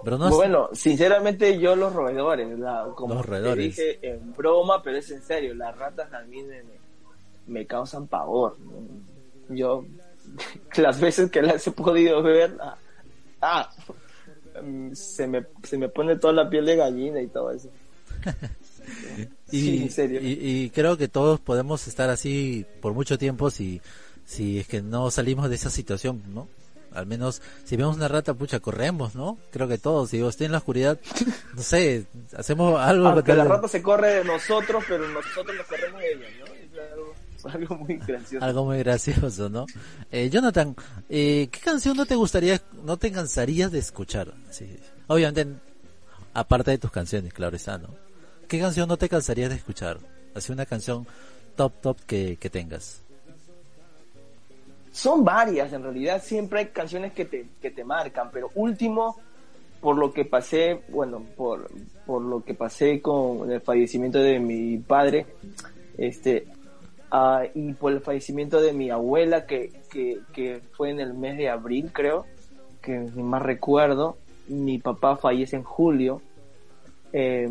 Pero 0.04 0.18
no 0.18 0.28
es- 0.28 0.34
Bueno, 0.34 0.68
sinceramente 0.72 1.58
yo 1.58 1.74
los 1.76 1.92
roedores, 1.94 2.58
la, 2.58 2.88
como 2.94 3.14
Los 3.14 3.24
roedores. 3.24 3.74
te 3.76 3.82
dije 3.82 3.98
en 4.02 4.34
broma, 4.34 4.82
pero 4.82 4.98
es 4.98 5.10
en 5.10 5.22
serio, 5.22 5.54
las 5.54 5.74
ratas 5.78 6.12
a 6.12 6.20
mí 6.24 6.42
me, 7.52 7.66
causan 7.66 8.06
pavor. 8.06 8.56
¿no? 8.58 9.54
Yo, 9.54 9.84
las 10.76 11.00
veces 11.00 11.30
que 11.30 11.42
las 11.42 11.66
he 11.66 11.70
podido 11.70 12.22
ver, 12.22 12.56
ah, 12.60 12.78
ah, 13.40 13.70
mm, 14.62 14.92
se, 14.92 15.26
me, 15.26 15.46
se 15.62 15.78
me 15.78 15.88
pone 15.88 16.16
toda 16.16 16.32
la 16.32 16.48
piel 16.50 16.66
de 16.66 16.76
gallina 16.76 17.20
y 17.20 17.26
todo 17.28 17.50
eso. 17.50 17.68
y, 19.50 19.60
sí, 19.60 19.82
en 19.82 19.90
serio. 19.90 20.20
y, 20.22 20.38
y 20.40 20.70
creo 20.70 20.96
que 20.96 21.08
todos 21.08 21.40
podemos 21.40 21.86
estar 21.88 22.10
así 22.10 22.66
por 22.80 22.92
mucho 22.94 23.18
tiempo 23.18 23.50
si, 23.50 23.80
si 24.24 24.60
es 24.60 24.66
que 24.66 24.82
no 24.82 25.10
salimos 25.10 25.48
de 25.48 25.56
esa 25.56 25.70
situación, 25.70 26.22
¿no? 26.28 26.48
Al 26.94 27.06
menos 27.06 27.40
si 27.64 27.76
vemos 27.76 27.96
una 27.96 28.08
rata, 28.08 28.34
pucha, 28.34 28.60
corremos, 28.60 29.14
¿no? 29.14 29.38
Creo 29.50 29.66
que 29.66 29.78
todos, 29.78 30.10
si 30.10 30.18
yo 30.18 30.28
estoy 30.28 30.46
en 30.46 30.52
la 30.52 30.58
oscuridad, 30.58 30.98
no 31.54 31.62
sé, 31.62 32.06
hacemos 32.36 32.78
algo. 32.80 33.08
Aunque 33.08 33.34
la 33.34 33.44
rata 33.44 33.68
se 33.68 33.82
corre 33.82 34.16
de 34.16 34.24
nosotros, 34.24 34.84
pero 34.86 35.08
nosotros 35.08 35.56
nos 35.56 35.66
corremos 35.66 36.00
de 36.00 36.12
ella, 36.12 36.26
¿no? 36.40 36.41
Algo, 37.44 37.74
algo 37.74 37.76
muy 37.76 37.96
gracioso. 37.96 38.44
algo 38.44 38.64
muy 38.64 38.78
gracioso, 38.78 39.48
¿no? 39.48 39.66
Eh, 40.10 40.30
Jonathan, 40.30 40.74
eh, 41.08 41.48
¿qué 41.50 41.60
canción 41.60 41.96
no 41.96 42.06
te 42.06 42.14
gustaría, 42.14 42.60
no 42.84 42.96
te 42.96 43.10
cansarías 43.10 43.70
de 43.70 43.78
escuchar? 43.78 44.32
Sí, 44.50 44.78
obviamente, 45.06 45.46
aparte 46.34 46.72
de 46.72 46.78
tus 46.78 46.90
canciones, 46.90 47.32
claro 47.32 47.56
está, 47.56 47.78
¿no? 47.78 47.88
¿Qué 48.48 48.58
canción 48.58 48.88
no 48.88 48.96
te 48.96 49.08
cansarías 49.08 49.50
de 49.50 49.56
escuchar? 49.56 49.98
Así 50.34 50.52
una 50.52 50.66
canción 50.66 51.06
top, 51.56 51.72
top 51.80 52.00
que, 52.06 52.36
que 52.36 52.50
tengas. 52.50 53.02
Son 54.92 55.24
varias, 55.24 55.72
en 55.72 55.82
realidad 55.82 56.22
siempre 56.22 56.60
hay 56.60 56.66
canciones 56.66 57.12
que 57.12 57.24
te, 57.24 57.46
que 57.60 57.70
te 57.70 57.82
marcan, 57.82 58.30
pero 58.30 58.50
último, 58.54 59.16
por 59.80 59.96
lo 59.96 60.12
que 60.12 60.26
pasé, 60.26 60.82
bueno, 60.88 61.24
por, 61.34 61.70
por 62.04 62.20
lo 62.22 62.44
que 62.44 62.52
pasé 62.54 63.00
con 63.00 63.50
el 63.50 63.62
fallecimiento 63.62 64.18
de 64.18 64.38
mi 64.38 64.76
padre, 64.76 65.26
este, 65.96 66.46
ah, 67.12 67.44
y 67.54 67.72
por 67.74 67.92
el 67.92 68.00
fallecimiento 68.00 68.60
de 68.60 68.72
mi 68.72 68.90
abuela, 68.90 69.46
que, 69.46 69.70
que, 69.90 70.18
que 70.32 70.60
fue 70.72 70.90
en 70.90 70.98
el 70.98 71.14
mes 71.14 71.36
de 71.36 71.48
abril, 71.48 71.90
creo, 71.92 72.26
que 72.80 72.98
ni 72.98 73.22
más 73.22 73.42
recuerdo, 73.42 74.16
mi 74.48 74.78
papá 74.78 75.16
fallece 75.16 75.54
en 75.54 75.62
julio, 75.62 76.20
eh, 77.12 77.48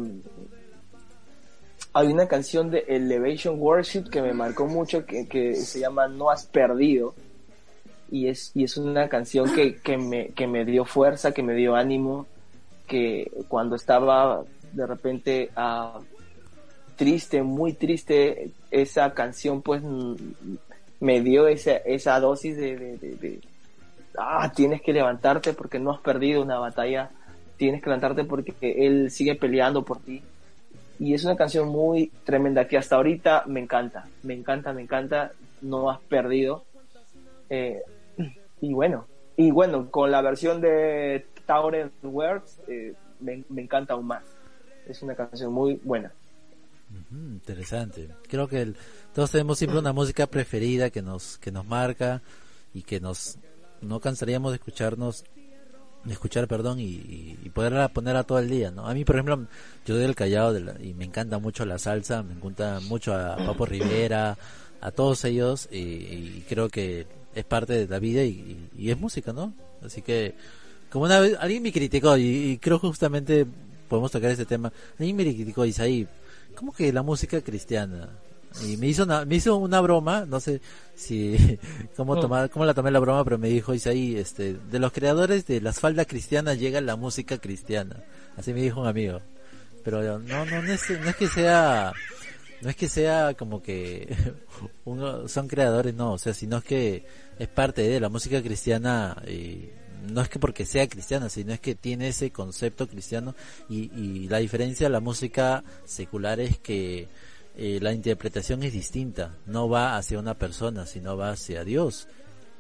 hay 1.94 2.08
una 2.08 2.28
canción 2.28 2.72
de 2.72 2.86
Elevation 2.88 3.60
Worship 3.60 4.10
que 4.10 4.22
me 4.22 4.34
marcó 4.34 4.66
mucho 4.66 5.06
que, 5.06 5.28
que 5.28 5.56
se 5.56 5.80
llama 5.80 6.08
No 6.08 6.30
has 6.30 6.46
perdido. 6.46 7.14
Y 8.10 8.28
es, 8.28 8.52
y 8.54 8.66
es 8.66 8.78
una 8.78 9.08
canción 9.08 9.54
que, 9.54 9.78
que, 9.78 9.98
me, 9.98 10.30
que 10.30 10.48
me 10.48 10.66
dio 10.66 10.84
fuerza, 10.86 11.32
que 11.32 11.44
me 11.44 11.54
dio 11.54 11.76
ánimo, 11.76 12.28
que 12.88 13.32
cuando 13.48 13.76
estaba 13.76 14.44
de 14.74 14.86
repente 14.86 15.50
ah, 15.56 16.00
triste, 17.02 17.42
muy 17.42 17.74
triste, 17.74 18.52
esa 18.70 19.12
canción 19.16 19.64
pues 19.64 19.82
mm, 19.82 20.14
me 21.00 21.20
dio 21.22 21.48
esa, 21.48 21.78
esa 21.78 22.20
dosis 22.20 22.56
de, 22.56 23.40
ah, 24.16 24.52
tienes 24.56 24.84
que 24.84 24.94
levantarte 24.94 25.54
porque 25.54 25.80
no 25.80 25.94
has 25.94 26.00
perdido 26.00 26.44
una 26.44 26.60
batalla, 26.60 27.10
tienes 27.58 27.82
que 27.82 27.90
levantarte 27.90 28.24
porque 28.24 28.54
él 28.62 29.10
sigue 29.10 29.34
peleando 29.34 29.84
por 29.84 29.98
ti. 29.98 30.22
Y 31.00 31.16
es 31.16 31.26
una 31.26 31.36
canción 31.36 31.70
muy 31.70 32.12
tremenda 32.24 32.68
que 32.68 32.78
hasta 32.78 32.98
ahorita 32.98 33.46
me 33.48 33.62
encanta, 33.62 34.06
me 34.22 34.36
encanta, 34.36 34.72
me 34.72 34.84
encanta, 34.84 35.32
no 35.62 35.90
has 35.90 36.00
perdido. 36.02 36.66
Eh, 37.50 37.82
y 38.62 38.74
bueno, 38.74 39.08
y 39.38 39.50
bueno, 39.50 39.90
con 39.90 40.12
la 40.12 40.22
versión 40.22 40.62
de 40.62 41.26
Tower 41.48 41.90
Words 42.04 42.60
eh, 42.68 42.94
me, 43.22 43.44
me 43.50 43.64
encanta 43.64 43.96
aún 43.96 44.06
más. 44.06 44.24
Es 44.88 45.02
una 45.02 45.16
canción 45.16 45.52
muy 45.52 45.82
buena. 45.84 46.12
Interesante. 47.12 48.10
Creo 48.28 48.48
que 48.48 48.62
el, 48.62 48.76
todos 49.14 49.32
tenemos 49.32 49.58
siempre 49.58 49.80
una 49.80 49.94
música 49.94 50.28
preferida 50.28 50.90
que 50.90 51.02
nos 51.02 51.38
que 51.38 51.52
nos 51.52 51.66
marca 51.66 52.22
y 52.74 52.84
que 52.84 53.00
nos 53.00 53.38
no 53.82 54.00
cansaríamos 54.00 54.52
de 54.52 54.58
escucharnos 54.58 55.24
de 56.04 56.14
escuchar 56.14 56.48
perdón 56.48 56.80
y, 56.80 57.38
y, 57.44 57.50
poderla 57.54 57.90
poner 57.90 58.24
todo 58.24 58.40
el 58.40 58.50
día 58.50 58.72
no 58.72 58.88
a 58.88 58.94
mí 58.96 59.06
por 59.06 59.16
ejemplo 59.16 59.48
yo 59.86 59.94
soy 59.94 60.02
del 60.02 60.16
Callao 60.16 60.58
y 60.80 60.96
me 60.96 61.06
encanta 61.06 61.38
mucho 61.38 61.64
la 61.64 61.78
salsa 61.78 62.24
me 62.24 62.34
encanta 62.34 62.80
mucho 62.80 63.14
a 63.14 63.36
Papo 63.38 63.68
Rivera 63.68 64.36
a 64.82 64.92
todos 64.92 65.24
ellos 65.26 65.70
y, 65.72 66.44
creo 66.50 66.70
que 66.70 67.06
es 67.36 67.46
parte 67.46 67.74
de 67.74 67.88
la 67.88 68.00
vida 68.00 68.24
y, 68.24 68.68
es 68.80 69.00
música 69.00 69.32
no 69.32 69.54
así 69.84 70.02
que 70.02 70.34
como 70.92 71.06
una 71.06 71.22
vez 71.22 71.38
alguien 71.40 71.64
me 71.64 71.72
criticó 71.72 72.18
y, 72.18 72.58
creo 72.62 72.78
justamente 72.78 73.48
podemos 73.88 74.12
tocar 74.12 74.32
ese 74.32 74.46
tema. 74.46 74.72
Alguien 75.00 75.16
me 75.16 75.24
criticó 75.24 75.66
Isaí 75.66 76.08
¿cómo 76.56 76.74
que 76.74 76.92
la 76.94 77.04
música 77.04 77.42
cristiana 77.42 78.10
y 78.66 78.76
me 78.78 78.88
hizo 78.88 79.04
una, 79.04 79.24
me 79.26 79.36
hizo 79.36 79.56
una 79.56 79.80
broma, 79.80 80.26
no 80.26 80.40
sé 80.40 80.62
si 80.94 81.58
cómo 81.96 82.20
tomar, 82.20 82.50
cómo 82.50 82.66
la 82.66 82.74
tomé 82.74 82.92
la 82.92 83.00
broma, 83.00 83.24
pero 83.24 83.38
me 83.38 83.48
dijo 83.48 83.74
Isaí, 83.74 84.18
este, 84.18 84.54
de 84.54 84.80
los 84.80 84.92
creadores 84.92 85.46
de 85.46 85.62
las 85.62 85.80
faldas 85.80 86.08
cristianas 86.08 86.60
llega 86.60 86.82
la 86.82 86.96
música 86.96 87.38
cristiana. 87.38 88.04
Así 88.36 88.54
me 88.54 88.62
dijo 88.62 88.82
un 88.82 88.88
amigo. 88.88 89.22
Pero 89.84 90.20
no, 90.20 90.46
no, 90.46 90.62
no 90.62 90.72
es, 90.72 90.90
no 90.90 91.10
es 91.10 91.16
que 91.16 91.28
sea, 91.28 91.94
no 92.62 92.70
es 92.70 92.76
que 92.76 92.90
sea 92.90 93.34
como 93.36 93.62
que 93.62 94.16
uno, 94.86 95.28
son 95.28 95.48
creadores, 95.48 95.96
no, 95.96 96.14
o 96.14 96.18
sea, 96.18 96.34
sino 96.34 96.58
es 96.58 96.64
que 96.64 97.06
es 97.40 97.48
parte 97.48 97.82
de 97.82 98.00
la 98.00 98.10
música 98.10 98.42
cristiana 98.42 99.22
y 99.28 99.70
no 100.02 100.22
es 100.22 100.30
que 100.30 100.40
porque 100.40 100.66
sea 100.66 100.88
cristiana, 100.88 101.30
sino 101.30 101.54
es 101.54 101.60
que 101.60 101.76
tiene 101.76 102.10
ese 102.10 102.32
concepto 102.32 102.88
cristiano 102.88 103.36
y, 103.70 103.92
y 104.00 104.28
la 104.28 104.40
diferencia 104.40 104.88
de 104.88 104.92
la 104.92 105.00
música 105.00 105.64
secular 105.86 106.40
es 106.40 106.58
que 106.60 107.08
eh, 107.56 107.80
la 107.82 107.94
interpretación 107.94 108.64
es 108.64 108.74
distinta, 108.74 109.36
no 109.46 109.68
va 109.68 109.98
hacia 109.98 110.20
una 110.20 110.36
persona, 110.36 110.86
sino 110.86 111.18
va 111.18 111.32
hacia 111.32 111.66
Dios, 111.66 112.08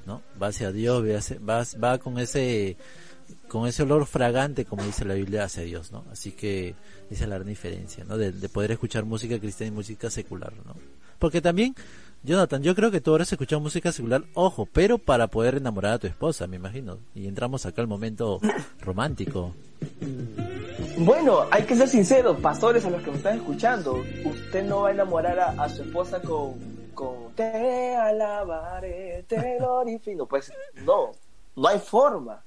¿no? 0.05 0.21
Va 0.41 0.47
hacia 0.47 0.71
Dios, 0.71 1.03
va, 1.47 1.63
va 1.81 1.97
con 1.97 2.19
ese 2.19 2.77
con 3.47 3.67
ese 3.67 3.83
olor 3.83 4.05
fragante, 4.05 4.65
como 4.65 4.83
dice 4.83 5.05
la 5.05 5.13
Biblia, 5.13 5.45
hacia 5.45 5.63
Dios, 5.63 5.91
¿no? 5.91 6.05
Así 6.11 6.31
que 6.31 6.75
esa 7.09 7.23
es 7.23 7.29
la 7.29 7.35
gran 7.35 7.47
diferencia, 7.47 8.03
¿no? 8.03 8.17
De, 8.17 8.31
poder 8.49 8.71
escuchar 8.71 9.05
música 9.05 9.39
cristiana 9.39 9.71
y 9.71 9.75
música 9.75 10.09
secular, 10.09 10.53
¿no? 10.65 10.75
Porque 11.19 11.41
también, 11.41 11.75
Jonathan, 12.24 12.61
yo 12.61 12.76
creo 12.76 12.91
que 12.91 13.01
tú 13.01 13.11
ahora 13.11 13.24
escuchado 13.24 13.59
música 13.59 13.91
secular, 13.91 14.24
ojo, 14.36 14.67
pero 14.72 14.99
para 14.99 15.28
poder 15.28 15.55
enamorar 15.55 15.93
a 15.93 15.99
tu 15.99 16.05
esposa, 16.05 16.45
me 16.45 16.57
imagino. 16.57 16.99
Y 17.15 17.28
entramos 17.28 17.65
acá 17.65 17.82
al 17.82 17.88
momento 17.88 18.39
romántico. 18.80 19.55
Bueno, 20.99 21.47
hay 21.49 21.63
que 21.63 21.76
ser 21.76 21.88
sinceros, 21.88 22.39
pastores 22.39 22.86
a 22.86 22.91
los 22.91 23.01
que 23.01 23.09
me 23.09 23.17
están 23.17 23.38
escuchando. 23.38 24.03
Usted 24.24 24.63
no 24.65 24.82
va 24.82 24.89
a 24.89 24.91
enamorar 24.91 25.39
a, 25.39 25.67
su 25.69 25.82
esposa 25.82 26.22
con, 26.22 26.53
con 26.93 27.34
te 27.36 27.95
alabaré, 27.95 29.26
te 29.28 29.57
glorifico. 29.57 30.28
Pues 30.28 30.53
no, 30.86 31.11
no 31.55 31.67
hay 31.67 31.80
forma. 31.80 32.43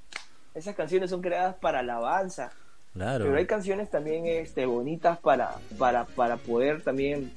Esas 0.55 0.77
canciones 0.77 1.11
son 1.11 1.21
creadas 1.21 1.57
para 1.57 1.81
alabanza. 1.81 2.53
Claro. 2.93 3.25
Pero 3.25 3.37
hay 3.37 3.47
canciones 3.47 3.91
también 3.91 4.25
este, 4.27 4.67
bonitas 4.67 5.19
para, 5.19 5.57
para, 5.77 6.05
para 6.05 6.37
poder 6.37 6.81
también 6.85 7.33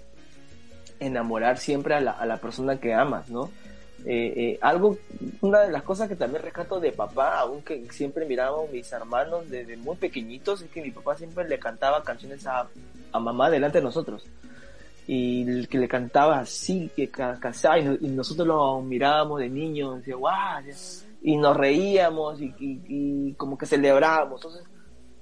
enamorar 1.00 1.58
siempre 1.58 1.96
a 1.96 2.02
la, 2.02 2.12
a 2.12 2.26
la 2.26 2.38
persona 2.38 2.80
que 2.80 2.94
amas, 2.94 3.30
¿no? 3.30 3.50
Eh, 4.06 4.34
eh, 4.36 4.60
algo, 4.62 4.98
una 5.42 5.62
de 5.62 5.72
las 5.72 5.84
cosas 5.84 6.08
que 6.08 6.16
también 6.16 6.44
rescato 6.44 6.80
de 6.80 6.92
papá, 6.92 7.40
aunque 7.40 7.86
siempre 7.92 8.26
mirábamos 8.26 8.72
mis 8.72 8.92
hermanos 8.92 9.50
desde 9.50 9.76
muy 9.76 9.96
pequeñitos, 9.96 10.62
es 10.62 10.70
que 10.70 10.82
mi 10.82 10.92
papá 10.92 11.18
siempre 11.18 11.48
le 11.48 11.60
cantaba 11.60 12.04
canciones 12.04 12.46
a, 12.48 12.68
a 13.12 13.20
mamá 13.20 13.50
delante 13.50 13.80
de 13.80 13.84
nosotros. 13.84 14.26
Y 15.08 15.66
que 15.68 15.78
le 15.78 15.88
cantaba 15.88 16.40
así, 16.40 16.92
que 16.96 17.10
cantaba, 17.10 17.80
y, 17.80 18.08
nosotros 18.08 18.48
lo 18.48 18.82
mirábamos 18.82 19.40
de 19.40 19.50
niños, 19.50 20.04
y, 20.08 20.12
y 21.32 21.38
nos 21.38 21.58
reíamos 21.58 22.42
y, 22.42 22.54
y, 22.60 23.34
como 23.34 23.58
que 23.58 23.66
celebrábamos. 23.66 24.42
Entonces, 24.42 24.64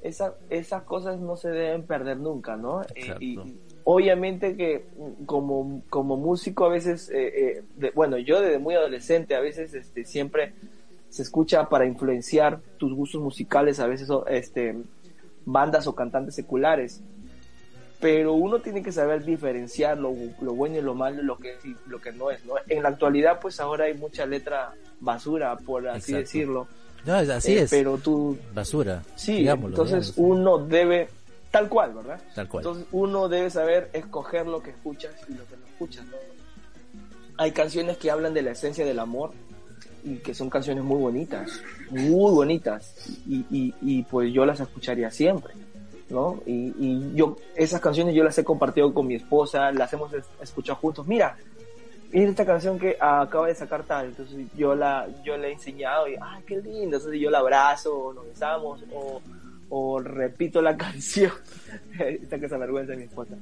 esa, 0.02 0.36
esas 0.50 0.84
cosas 0.84 1.20
no 1.20 1.36
se 1.36 1.50
deben 1.50 1.88
perder 1.88 2.18
nunca, 2.18 2.56
¿no? 2.56 2.82
Eh, 2.94 3.38
obviamente 3.86 4.58
que 4.58 4.86
mm, 4.98 5.26
como, 5.26 5.82
como 5.90 6.18
músico 6.18 6.66
a 6.66 6.70
veces, 6.70 7.10
eh, 7.10 7.64
eh, 7.82 7.92
bueno, 7.96 8.18
yo 8.18 8.42
desde 8.42 8.60
muy 8.60 8.76
adolescente 8.76 9.36
a 9.36 9.40
veces 9.40 9.74
este, 9.74 10.04
siempre 10.04 10.54
se 11.10 11.22
escucha 11.22 11.70
para 11.70 11.86
influenciar 11.86 12.60
tus 12.78 12.94
gustos 12.94 13.22
musicales, 13.22 13.80
a 13.80 13.88
veces 13.88 14.10
este, 14.28 14.76
bandas 15.46 15.88
o 15.88 15.96
cantantes 15.96 16.36
seculares. 16.36 17.02
Pero 18.02 18.34
uno 18.34 18.60
tiene 18.60 18.84
que 18.84 18.92
saber 18.92 19.24
diferenciar 19.24 19.98
lo, 19.98 20.12
bueno 20.12 20.78
y 20.78 20.82
lo 20.82 20.94
malo, 20.94 21.24
lo 21.24 21.38
que, 21.38 21.56
lo 21.88 22.02
que 22.02 22.12
no 22.12 22.30
es, 22.30 22.44
¿no? 22.44 22.56
En 22.68 22.84
la 22.84 22.90
actualidad, 22.90 23.40
pues 23.40 23.62
ahora 23.62 23.86
hay 23.86 23.94
mucha 23.94 24.26
letra 24.26 24.74
basura, 25.00 25.56
por 25.58 25.88
así 25.88 26.14
decirlo. 26.14 26.68
No, 27.06 27.14
así 27.14 27.54
eh, 27.54 27.62
es. 27.62 27.70
Pero 27.70 27.98
tú... 27.98 28.38
Basura. 28.54 29.02
Sí, 29.16 29.48
entonces 29.48 30.14
uno 30.18 30.58
debe 30.58 31.08
Tal 31.56 31.70
cual, 31.70 31.94
¿verdad? 31.94 32.22
Tal 32.36 32.50
cual. 32.50 32.66
Entonces 32.66 32.86
uno 32.92 33.30
debe 33.30 33.50
saber 33.50 33.90
escoger 33.94 34.46
lo 34.46 34.62
que 34.62 34.72
escuchas 34.72 35.14
y 35.30 35.36
lo 35.36 35.48
que 35.48 35.56
no 35.56 35.66
escuchas. 35.66 36.06
Hay 37.38 37.54
canciones 37.54 37.96
que 37.96 38.12
hablan 38.12 38.34
de 38.34 38.42
la 38.42 38.52
esencia 38.52 38.84
del 38.84 39.00
amor 39.00 39.32
y 40.04 40.18
que 40.18 40.34
son 40.34 40.50
canciones 40.50 40.84
muy 40.84 41.00
bonitas, 41.00 41.62
muy 41.92 42.34
bonitas 42.34 42.94
y, 43.26 43.46
y, 43.50 43.74
y 43.80 44.04
pues 44.04 44.34
yo 44.34 44.46
las 44.46 44.60
escucharía 44.60 45.10
siempre. 45.10 45.54
¿no? 46.10 46.42
Y, 46.46 46.74
y, 46.78 47.14
yo, 47.16 47.38
esas 47.56 47.80
canciones 47.80 48.14
yo 48.14 48.26
las 48.26 48.38
he 48.38 48.44
compartido 48.44 48.94
con 48.94 49.08
mi 49.08 49.16
esposa, 49.16 49.72
las 49.72 49.94
hemos 49.94 50.12
escuchado 50.42 50.78
juntos. 50.80 51.08
Mira, 51.08 51.38
mira 52.12 52.32
esta 52.32 52.46
canción 52.46 52.78
que 52.78 52.98
acaba 53.00 53.48
de 53.48 53.56
sacar 53.56 53.84
tal, 53.84 54.08
entonces 54.08 54.46
yo 54.58 54.76
la, 54.76 55.08
yo 55.24 55.38
le 55.38 55.48
he 55.48 55.54
enseñado 55.54 56.06
y, 56.10 56.18
ay, 56.22 56.44
qué 56.46 56.58
lindo, 56.58 56.98
entonces 56.98 57.18
yo 57.18 57.30
la 57.30 57.40
abrazo, 57.40 58.12
nos 58.14 58.28
besamos, 58.28 58.84
o, 58.94 59.22
o 59.70 60.00
repito 60.00 60.62
la 60.62 60.78
canción. 60.78 61.32
Esta 62.00 62.40
que 62.40 62.50
se 62.50 62.56
avergüenza 62.56 62.96
mi 62.96 63.04
esposa. 63.04 63.36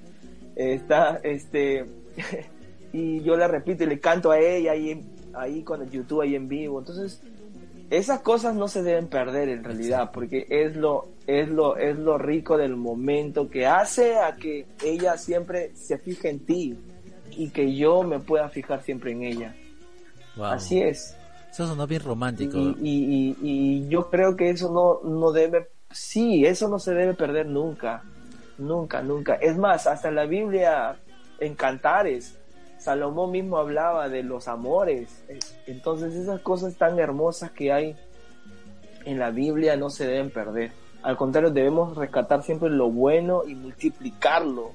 Está, 0.55 1.19
este, 1.24 1.86
y 2.93 3.21
yo 3.21 3.36
la 3.36 3.47
repito 3.47 3.84
y 3.84 3.88
le 3.88 3.99
canto 3.99 4.32
a 4.32 4.39
ella 4.39 4.74
ahí, 4.74 5.01
ahí 5.34 5.63
con 5.63 5.82
el 5.82 5.89
YouTube, 5.89 6.21
ahí 6.21 6.36
en 6.36 6.47
vivo. 6.47 6.80
Entonces, 6.80 7.21
esas 7.89 8.21
cosas 8.21 8.55
no 8.55 8.67
se 8.67 8.82
deben 8.82 9.07
perder 9.07 9.49
en 9.49 9.63
realidad, 9.63 10.11
porque 10.11 10.45
es 10.49 10.76
lo, 10.76 11.09
es 11.28 11.49
lo, 11.49 11.78
es 11.78 11.97
lo 11.97 12.17
rico 12.17 12.57
del 12.57 12.76
momento 12.76 13.49
que 13.49 13.67
hace 13.67 14.15
a 14.17 14.36
que 14.36 14.65
ella 14.84 15.17
siempre 15.17 15.76
se 15.76 15.97
fije 15.97 16.30
en 16.30 16.39
ti 16.39 16.78
y 17.32 17.49
que 17.49 17.76
yo 17.76 18.03
me 18.03 18.19
pueda 18.19 18.49
fijar 18.49 18.82
siempre 18.84 19.11
en 19.11 19.24
ella. 19.24 19.55
Así 20.41 20.82
es. 20.82 21.15
Eso 21.51 21.67
sonó 21.67 21.86
bien 21.86 22.01
romántico. 22.01 22.57
Y, 22.57 22.76
y, 22.82 23.38
y, 23.41 23.88
yo 23.88 24.09
creo 24.09 24.36
que 24.36 24.49
eso 24.49 24.71
no, 24.71 25.07
no 25.07 25.32
debe 25.32 25.67
Sí, 25.93 26.45
eso 26.45 26.67
no 26.67 26.79
se 26.79 26.93
debe 26.93 27.13
perder 27.13 27.45
nunca, 27.45 28.03
nunca, 28.57 29.01
nunca. 29.01 29.35
Es 29.35 29.57
más, 29.57 29.87
hasta 29.87 30.09
en 30.09 30.15
la 30.15 30.25
Biblia, 30.25 30.97
en 31.39 31.55
Cantares, 31.55 32.37
Salomón 32.83 33.31
mismo 33.31 33.57
hablaba 33.57 34.09
de 34.09 34.23
los 34.23 34.47
amores. 34.47 35.23
Entonces 35.67 36.13
esas 36.15 36.41
cosas 36.41 36.75
tan 36.75 36.99
hermosas 36.99 37.51
que 37.51 37.71
hay 37.71 37.95
en 39.05 39.19
la 39.19 39.31
Biblia 39.31 39.77
no 39.77 39.89
se 39.89 40.05
deben 40.05 40.29
perder. 40.29 40.71
Al 41.01 41.17
contrario, 41.17 41.51
debemos 41.51 41.95
rescatar 41.95 42.43
siempre 42.43 42.69
lo 42.69 42.89
bueno 42.89 43.43
y 43.47 43.55
multiplicarlo. 43.55 44.71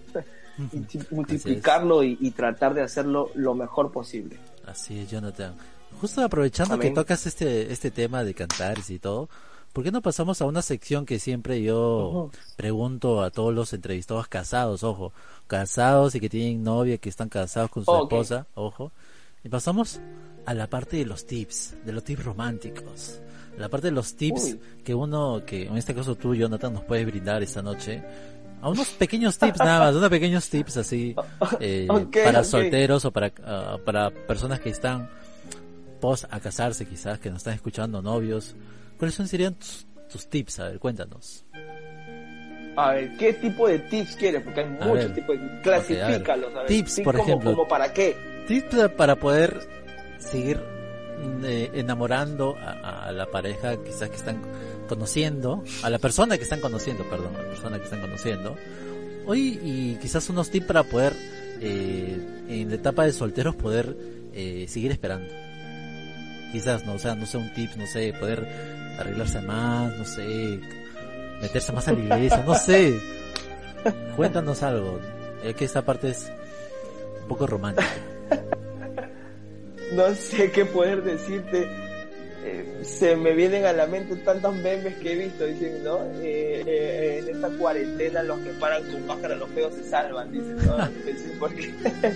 multiplicarlo 1.11 2.03
y, 2.03 2.31
tratar 2.33 2.75
de 2.75 2.83
hacerlo 2.83 3.31
lo 3.35 3.55
mejor 3.55 3.93
posible. 3.93 4.39
Así 4.67 4.99
es, 4.99 5.11
Jonathan. 5.11 5.55
Justo 6.01 6.23
aprovechando 6.23 6.79
que 6.79 6.91
tocas 6.91 7.27
este, 7.27 7.73
este 7.73 7.91
tema 7.91 8.25
de 8.25 8.35
cantares 8.35 8.91
y 8.91 8.99
todo, 8.99 9.29
¿Por 9.73 9.85
qué 9.85 9.93
no 9.93 10.03
pasamos 10.03 10.41
a 10.41 10.47
una 10.47 10.63
sección 10.63 11.07
que 11.07 11.19
siempre 11.19 11.63
yo 11.63 12.31
pregunto 12.57 13.23
a 13.23 13.31
todos 13.31 13.55
los 13.55 13.73
entrevistados 13.73 14.27
casados, 14.29 14.83
ojo, 14.83 15.13
casados 15.47 16.15
y 16.15 16.21
que 16.21 16.29
tienen 16.29 16.63
novia, 16.63 16.99
que 16.99 17.09
están 17.09 17.29
casados 17.29 17.71
con 17.71 17.85
su 17.85 17.97
esposa, 17.97 18.47
ojo, 18.55 18.91
y 19.45 19.49
pasamos 19.49 20.01
a 20.47 20.55
la 20.55 20.67
parte 20.67 20.97
de 20.97 21.05
los 21.05 21.27
tips, 21.27 21.75
de 21.85 21.93
los 21.93 22.03
tips 22.03 22.25
románticos, 22.25 23.21
la 23.57 23.69
parte 23.69 23.89
de 23.89 23.93
los 23.93 24.15
tips 24.15 24.57
que 24.85 24.95
uno, 24.95 25.43
que 25.47 25.67
en 25.67 25.77
este 25.77 25.95
caso 25.95 26.15
tú, 26.17 26.35
Jonathan, 26.35 26.73
nos 26.73 26.85
puedes 26.85 27.07
brindar 27.07 27.43
esta 27.43 27.63
noche, 27.63 28.03
a 28.61 28.71
unos 28.71 28.89
pequeños 28.89 29.39
tips 29.39 29.59
nada 29.59 29.81
más, 29.81 29.95
unos 29.95 30.11
pequeños 30.11 30.49
tips 30.49 30.79
así 30.79 31.15
eh, 31.61 31.87
para 32.25 32.43
solteros 32.43 33.05
o 33.05 33.13
para, 33.13 33.33
ah, 33.45 33.79
para 33.85 34.11
personas 34.11 34.61
que 34.61 34.71
están 34.71 35.09
post 36.01 36.25
a 36.31 36.41
casarse 36.41 36.87
quizás, 36.87 37.19
que 37.19 37.31
nos 37.31 37.39
están 37.39 37.55
escuchando, 37.55 38.03
novios, 38.03 38.55
¿Cuáles 38.99 39.15
serían 39.15 39.55
tus, 40.11 40.29
tips? 40.29 40.61
A 40.61 40.65
ver, 40.69 40.79
cuéntanos. 40.79 41.45
A 42.77 42.93
ver, 42.93 43.17
¿qué 43.17 43.33
tipo 43.33 43.69
de 43.69 43.79
tips 43.79 44.17
quieres? 44.17 44.43
Porque 44.43 44.61
hay 44.61 44.67
muchos 44.67 45.15
tipos 45.15 45.41
de... 45.41 45.61
Clasifícalos. 45.63 46.53
tips, 46.67 47.01
por 47.01 47.17
ejemplo. 47.17 47.51
¿Como 47.53 47.69
para 47.69 47.93
qué? 47.93 48.17
Tips 48.47 48.91
para 48.97 49.17
poder 49.17 49.61
seguir 50.19 50.59
mm, 50.59 51.45
eh, 51.45 51.71
enamorando 51.75 52.57
a, 52.57 53.13
la 53.13 53.27
pareja 53.27 53.77
quizás 53.83 54.11
que 54.11 54.17
están 54.17 54.43
conociendo, 54.89 55.63
a 55.83 55.91
la 55.91 55.99
persona 55.99 56.37
que 56.37 56.45
están 56.45 56.61
conociendo, 56.61 57.05
perdón, 57.09 57.37
a 57.37 57.43
la 57.43 57.49
persona 57.49 57.79
que 57.79 57.85
están 57.85 58.01
conociendo. 58.01 58.57
Hoy 59.27 59.61
y 59.63 59.95
quizás 59.97 60.29
unos 60.31 60.51
tips 60.51 60.67
para 60.67 60.83
poder 60.83 61.13
eh, 61.61 62.45
en 62.49 62.69
la 62.69 62.75
etapa 62.77 63.05
de 63.05 63.13
solteros 63.13 63.55
poder 63.55 63.97
eh, 64.33 64.67
seguir 64.69 64.91
esperando. 64.91 65.27
Quizás, 66.53 66.85
no, 66.87 66.95
o 66.95 66.99
sea, 66.99 67.15
no 67.15 67.27
sé, 67.27 67.37
un 67.37 67.53
tip, 67.53 67.71
no 67.77 67.87
sé, 67.87 68.13
poder 68.19 68.47
arreglarse 68.99 69.41
más, 69.43 69.97
no 69.97 70.05
sé, 70.05 70.61
meterse 71.41 71.73
más 71.73 71.89
a 71.89 71.93
la 71.93 72.01
iglesia, 72.01 72.43
no 72.47 72.55
sé. 72.55 72.99
Cuéntanos 74.17 74.63
algo. 74.63 74.99
Es 75.45 75.55
que 75.55 75.65
esta 75.65 75.83
parte 75.83 76.11
es 76.11 76.31
un 77.23 77.29
poco 77.29 77.47
romántica. 77.47 77.89
No 79.93 80.15
sé 80.15 80.51
qué 80.51 80.65
poder 80.65 81.03
decirte. 81.03 81.69
Eh, 82.45 82.81
se 82.83 83.17
me 83.17 83.33
vienen 83.33 83.65
a 83.67 83.73
la 83.73 83.87
mente 83.87 84.17
tantos 84.17 84.55
memes 84.57 84.97
que 84.99 85.13
he 85.13 85.17
visto, 85.17 85.45
dicen, 85.45 85.83
¿no? 85.83 86.05
Eh, 86.21 86.63
eh, 86.67 87.19
en 87.23 87.35
esta 87.35 87.49
cuarentena 87.51 88.23
los 88.23 88.39
que 88.41 88.51
paran 88.51 88.85
con 88.91 89.07
máscara, 89.07 89.35
los 89.35 89.51
feos 89.51 89.75
se 89.75 89.85
salvan, 89.85 90.31
dicen, 90.33 90.57
¿no? 90.65 90.77
porque, 91.41 91.75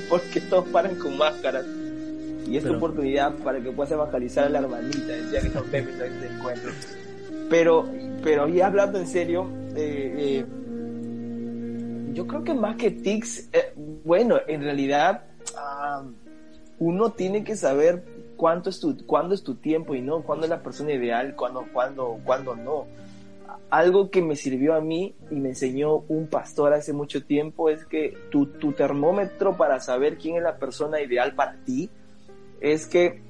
porque 0.09 0.41
todos 0.51 0.69
paran 0.69 0.95
con 0.97 1.17
máscaras. 1.19 1.65
Y 2.47 2.57
esta 2.57 2.71
oportunidad 2.73 3.35
para 3.37 3.61
que 3.61 3.71
puedas 3.71 3.93
evangelizar 3.93 4.47
a 4.47 4.49
la 4.49 4.59
hermanita, 4.61 5.07
decían 5.07 5.47
esos 5.47 5.67
memes 5.69 5.99
de 5.99 6.07
este 6.07 6.27
encuentro. 6.27 6.71
Pero, 7.49 7.89
pero 8.23 8.49
ya 8.49 8.67
hablando 8.67 8.99
en 8.99 9.07
serio, 9.07 9.47
eh, 9.77 10.45
yo 12.13 12.27
creo 12.27 12.45
que 12.45 12.55
más 12.55 12.77
que 12.77 12.91
tics, 12.91 13.49
eh, 13.53 13.73
bueno, 14.05 14.37
en 14.47 14.63
realidad 14.63 15.25
ah, 15.57 16.05
uno 16.79 17.13
tiene 17.13 17.45
que 17.45 17.57
saber 17.57 18.05
cuánto 18.37 18.71
es 18.71 18.81
tu, 18.81 18.97
cuándo 19.07 19.35
es 19.35 19.43
tu 19.43 19.55
tiempo 19.57 19.95
y 19.95 20.03
no, 20.03 20.23
cuándo 20.23 20.45
es 20.45 20.51
la 20.51 20.63
persona 20.63 20.93
ideal, 20.93 21.35
cuándo, 21.37 21.67
cuándo, 21.73 22.19
cuándo 22.25 22.57
no. 22.57 22.87
Algo 23.71 24.11
que 24.11 24.21
me 24.21 24.37
sirvió 24.37 24.75
a 24.75 24.81
mí 24.81 25.15
y 25.31 25.37
me 25.37 25.51
enseñó 25.51 26.05
un 26.09 26.27
pastor 26.27 26.75
hace 26.75 26.93
mucho 26.93 27.25
tiempo 27.25 27.71
es 27.71 27.87
que 27.87 28.17
tu, 28.31 28.47
tu 28.47 28.73
termómetro 28.73 29.57
para 29.57 29.81
saber 29.81 30.19
quién 30.19 30.37
es 30.37 30.43
la 30.43 30.57
persona 30.57 31.01
ideal 31.01 31.35
para 31.35 31.57
ti 31.65 31.89
es 32.63 32.87
que, 32.87 33.21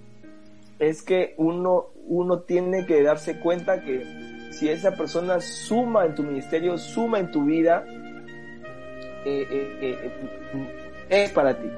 es 0.79 1.03
que 1.03 1.35
uno, 1.39 1.87
uno 2.07 2.41
tiene 2.41 2.87
que 2.87 3.03
darse 3.03 3.41
cuenta 3.41 3.83
que 3.83 4.05
si 4.51 4.69
esa 4.69 4.95
persona 4.95 5.41
suma 5.41 6.05
en 6.05 6.15
tu 6.15 6.23
ministerio, 6.23 6.77
suma 6.77 7.19
en 7.19 7.31
tu 7.31 7.47
vida, 7.47 7.85
eh, 9.25 9.47
eh, 9.51 9.79
eh, 9.81 10.13
es 11.09 11.31
para 11.33 11.59
ti. 11.59 11.69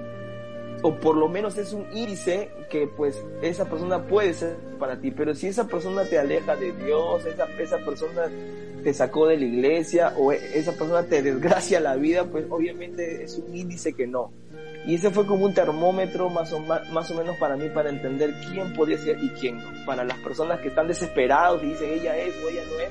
O 0.82 0.96
por 0.96 1.16
lo 1.16 1.28
menos 1.28 1.56
es 1.56 1.72
un 1.72 1.86
índice 1.94 2.50
que 2.68 2.88
pues 2.88 3.24
esa 3.40 3.64
persona 3.66 4.04
puede 4.04 4.34
ser 4.34 4.56
para 4.78 5.00
ti. 5.00 5.12
Pero 5.12 5.34
si 5.34 5.46
esa 5.46 5.66
persona 5.66 6.04
te 6.04 6.18
aleja 6.18 6.56
de 6.56 6.72
Dios, 6.72 7.24
esa, 7.24 7.44
esa 7.58 7.78
persona 7.78 8.28
te 8.82 8.92
sacó 8.92 9.28
de 9.28 9.38
la 9.38 9.44
iglesia 9.44 10.12
o 10.18 10.32
esa 10.32 10.72
persona 10.72 11.04
te 11.04 11.22
desgracia 11.22 11.80
la 11.80 11.94
vida, 11.94 12.24
pues 12.24 12.46
obviamente 12.50 13.22
es 13.22 13.38
un 13.38 13.54
índice 13.54 13.94
que 13.94 14.06
no. 14.06 14.30
Y 14.86 14.96
ese 14.96 15.10
fue 15.10 15.26
como 15.26 15.46
un 15.46 15.54
termómetro 15.54 16.28
más 16.28 16.52
o, 16.52 16.60
más 16.60 17.10
o 17.10 17.14
menos 17.14 17.36
para 17.38 17.56
mí 17.56 17.68
para 17.70 17.88
entender 17.88 18.34
quién 18.50 18.72
podía 18.74 18.98
ser 18.98 19.22
y 19.22 19.30
quién 19.30 19.58
no. 19.58 19.86
Para 19.86 20.04
las 20.04 20.18
personas 20.18 20.60
que 20.60 20.68
están 20.68 20.88
desesperados 20.88 21.62
y 21.62 21.68
dicen 21.68 21.90
ella 21.92 22.16
es 22.16 22.34
o 22.44 22.48
ella 22.48 22.62
no 22.70 22.80
es, 22.80 22.90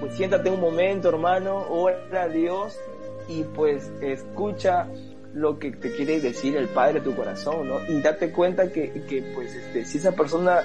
pues 0.00 0.14
siéntate 0.14 0.50
un 0.50 0.60
momento 0.60 1.08
hermano, 1.08 1.66
ora 1.68 2.22
a 2.22 2.28
Dios 2.28 2.78
y 3.28 3.42
pues 3.42 3.90
escucha 4.00 4.88
lo 5.34 5.58
que 5.58 5.72
te 5.72 5.94
quiere 5.96 6.20
decir 6.20 6.56
el 6.56 6.68
Padre 6.68 6.94
de 6.94 7.00
tu 7.00 7.16
corazón, 7.16 7.68
¿no? 7.68 7.84
Y 7.88 8.00
date 8.00 8.30
cuenta 8.30 8.70
que, 8.70 8.92
que 9.08 9.22
pues 9.34 9.54
este, 9.54 9.84
si 9.84 9.98
esa 9.98 10.12
persona 10.12 10.62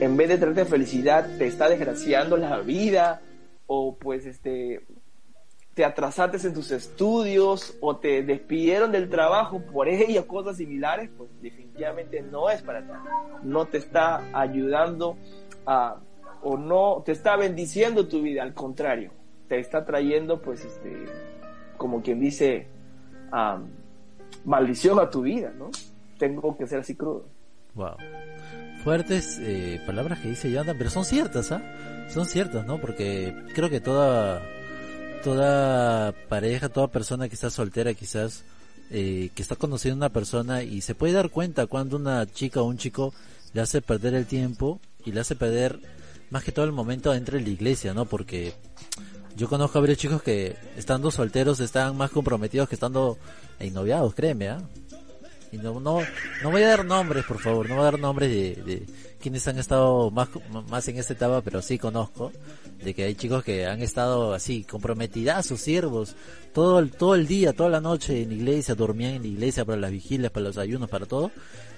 en 0.00 0.16
vez 0.16 0.28
de 0.28 0.38
traerte 0.38 0.64
felicidad 0.64 1.28
te 1.38 1.46
está 1.46 1.68
desgraciando 1.68 2.36
la 2.36 2.58
vida 2.60 3.20
o 3.66 3.96
pues 3.96 4.26
este 4.26 4.80
te 5.74 5.84
atrasaste 5.84 6.46
en 6.46 6.54
tus 6.54 6.70
estudios 6.70 7.76
o 7.80 7.96
te 7.96 8.22
despidieron 8.22 8.92
del 8.92 9.08
trabajo 9.08 9.60
por 9.72 9.88
ello, 9.88 10.26
cosas 10.26 10.56
similares, 10.56 11.10
pues 11.16 11.30
definitivamente 11.40 12.22
no 12.22 12.50
es 12.50 12.62
para 12.62 12.82
ti. 12.82 12.92
No 13.42 13.66
te 13.66 13.78
está 13.78 14.22
ayudando 14.32 15.16
a, 15.66 15.96
o 16.42 16.56
no 16.56 17.02
te 17.04 17.12
está 17.12 17.36
bendiciendo 17.36 18.08
tu 18.08 18.22
vida, 18.22 18.42
al 18.42 18.54
contrario, 18.54 19.12
te 19.48 19.58
está 19.58 19.84
trayendo 19.84 20.40
pues 20.42 20.64
este 20.64 21.06
como 21.80 22.02
quien 22.02 22.20
dice, 22.20 22.66
maldición 24.44 24.98
a 24.98 25.08
tu 25.08 25.22
vida, 25.22 25.50
¿no? 25.58 25.70
Tengo 26.18 26.54
que 26.58 26.66
ser 26.66 26.80
así 26.80 26.94
crudo. 26.94 27.24
Wow. 27.74 27.96
Fuertes 28.84 29.38
eh, 29.40 29.80
palabras 29.86 30.18
que 30.20 30.28
dice 30.28 30.50
Jonathan, 30.50 30.76
pero 30.76 30.90
son 30.90 31.06
ciertas, 31.06 31.52
¿ah? 31.52 31.62
Son 32.10 32.26
ciertas, 32.26 32.66
¿no? 32.66 32.82
Porque 32.82 33.34
creo 33.54 33.70
que 33.70 33.80
toda, 33.80 34.42
toda 35.22 36.12
pareja, 36.28 36.68
toda 36.68 36.88
persona 36.88 37.28
que 37.28 37.34
está 37.34 37.50
soltera 37.50 37.94
quizás, 37.94 38.44
eh, 38.90 39.30
que 39.34 39.42
está 39.42 39.56
conociendo 39.56 40.04
a 40.04 40.08
una 40.08 40.12
persona 40.12 40.62
y 40.62 40.80
se 40.80 40.94
puede 40.94 41.12
dar 41.12 41.30
cuenta 41.30 41.66
cuando 41.66 41.96
una 41.96 42.26
chica 42.26 42.60
o 42.60 42.64
un 42.64 42.78
chico 42.78 43.14
le 43.52 43.60
hace 43.60 43.82
perder 43.82 44.14
el 44.14 44.26
tiempo 44.26 44.80
y 45.04 45.12
le 45.12 45.20
hace 45.20 45.36
perder 45.36 45.78
más 46.30 46.44
que 46.44 46.52
todo 46.52 46.64
el 46.64 46.72
momento 46.72 47.12
dentro 47.12 47.36
de 47.36 47.44
la 47.44 47.50
iglesia, 47.50 47.94
¿no? 47.94 48.04
Porque 48.04 48.54
yo 49.36 49.48
conozco 49.48 49.78
a 49.78 49.80
varios 49.80 49.98
chicos 49.98 50.22
que 50.22 50.56
estando 50.76 51.10
solteros 51.10 51.60
están 51.60 51.96
más 51.96 52.10
comprometidos 52.10 52.68
que 52.68 52.74
estando 52.74 53.18
noviados, 53.72 54.14
créeme, 54.14 54.48
¿ah? 54.48 54.62
Y 55.52 55.58
no, 55.58 55.80
no, 55.80 56.00
no 56.42 56.50
voy 56.50 56.62
a 56.62 56.68
dar 56.68 56.84
nombres, 56.84 57.24
por 57.24 57.40
favor, 57.40 57.68
no 57.68 57.74
voy 57.74 57.82
a 57.82 57.90
dar 57.90 57.98
nombres 57.98 58.30
de, 58.30 58.62
de 58.62 58.86
quienes 59.20 59.46
han 59.48 59.58
estado 59.58 60.10
más, 60.10 60.28
más 60.68 60.88
en 60.88 60.98
esta 60.98 61.12
etapa, 61.12 61.42
pero 61.42 61.62
sí 61.62 61.78
conozco 61.78 62.32
de 62.82 62.94
que 62.94 63.04
hay 63.04 63.14
chicos 63.14 63.44
que 63.44 63.66
han 63.66 63.82
estado 63.82 64.34
así, 64.34 64.66
sus 65.42 65.60
siervos, 65.60 66.16
todo 66.52 66.78
el, 66.78 66.90
todo 66.90 67.14
el 67.14 67.26
día, 67.26 67.52
toda 67.52 67.70
la 67.70 67.80
noche 67.80 68.22
en 68.22 68.32
iglesia, 68.32 68.74
dormían 68.74 69.14
en 69.14 69.22
la 69.22 69.28
iglesia 69.28 69.64
para 69.64 69.78
las 69.78 69.90
vigilias, 69.90 70.32
para 70.32 70.46
los 70.46 70.58
ayunos, 70.58 70.88
para 70.88 71.06
todo, 71.06 71.30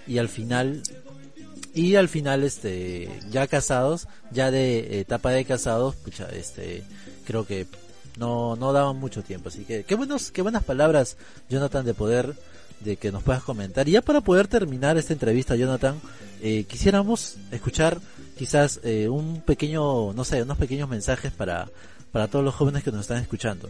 y 0.07 0.19
al 0.19 0.29
final 0.29 0.83
y 1.75 1.95
al 1.95 2.09
final 2.09 2.45
este 2.45 3.09
ya 3.31 3.47
casados 3.47 4.07
ya 4.31 4.51
de 4.51 5.01
etapa 5.01 5.31
de 5.31 5.47
casados 5.47 5.95
pucha 5.97 6.29
este 6.29 6.85
creo 7.25 7.47
que 7.47 7.67
no, 8.17 8.57
no 8.57 8.73
daban 8.73 8.97
mucho 8.97 9.23
tiempo. 9.23 9.49
Así 9.49 9.65
que 9.65 9.85
qué, 9.85 9.95
buenos, 9.95 10.31
qué 10.31 10.43
buenas 10.43 10.65
palabras, 10.65 11.17
Jonathan, 11.49 11.85
de 11.85 11.95
poder, 11.95 12.35
de 12.85 12.97
que 12.97 13.13
nos 13.13 13.23
puedas 13.23 13.43
comentar. 13.43 13.89
Y 13.89 13.93
ya 13.93 14.03
para 14.03 14.21
poder 14.21 14.49
terminar 14.49 14.97
esta 14.97 15.13
entrevista, 15.13 15.57
Jonathan, 15.57 16.01
eh, 16.43 16.65
quisiéramos 16.65 17.37
escuchar 17.51 17.99
quizás 18.37 18.81
eh, 18.83 19.09
un 19.09 19.41
pequeño, 19.43 20.13
no 20.13 20.25
sé, 20.25 20.43
unos 20.43 20.59
pequeños 20.59 20.89
mensajes 20.89 21.33
para, 21.33 21.69
para 22.11 22.29
todos 22.29 22.45
los 22.45 22.55
jóvenes 22.55 22.83
que 22.83 22.91
nos 22.91 23.03
están 23.03 23.19
escuchando. 23.19 23.69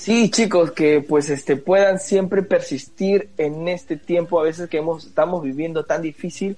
Sí, 0.00 0.30
chicos, 0.30 0.72
que 0.72 1.04
pues 1.06 1.28
este 1.28 1.56
puedan 1.56 1.98
siempre 1.98 2.42
persistir 2.42 3.28
en 3.36 3.68
este 3.68 3.98
tiempo 3.98 4.40
a 4.40 4.44
veces 4.44 4.70
que 4.70 4.78
hemos, 4.78 5.04
estamos 5.04 5.42
viviendo 5.42 5.84
tan 5.84 6.00
difícil, 6.00 6.56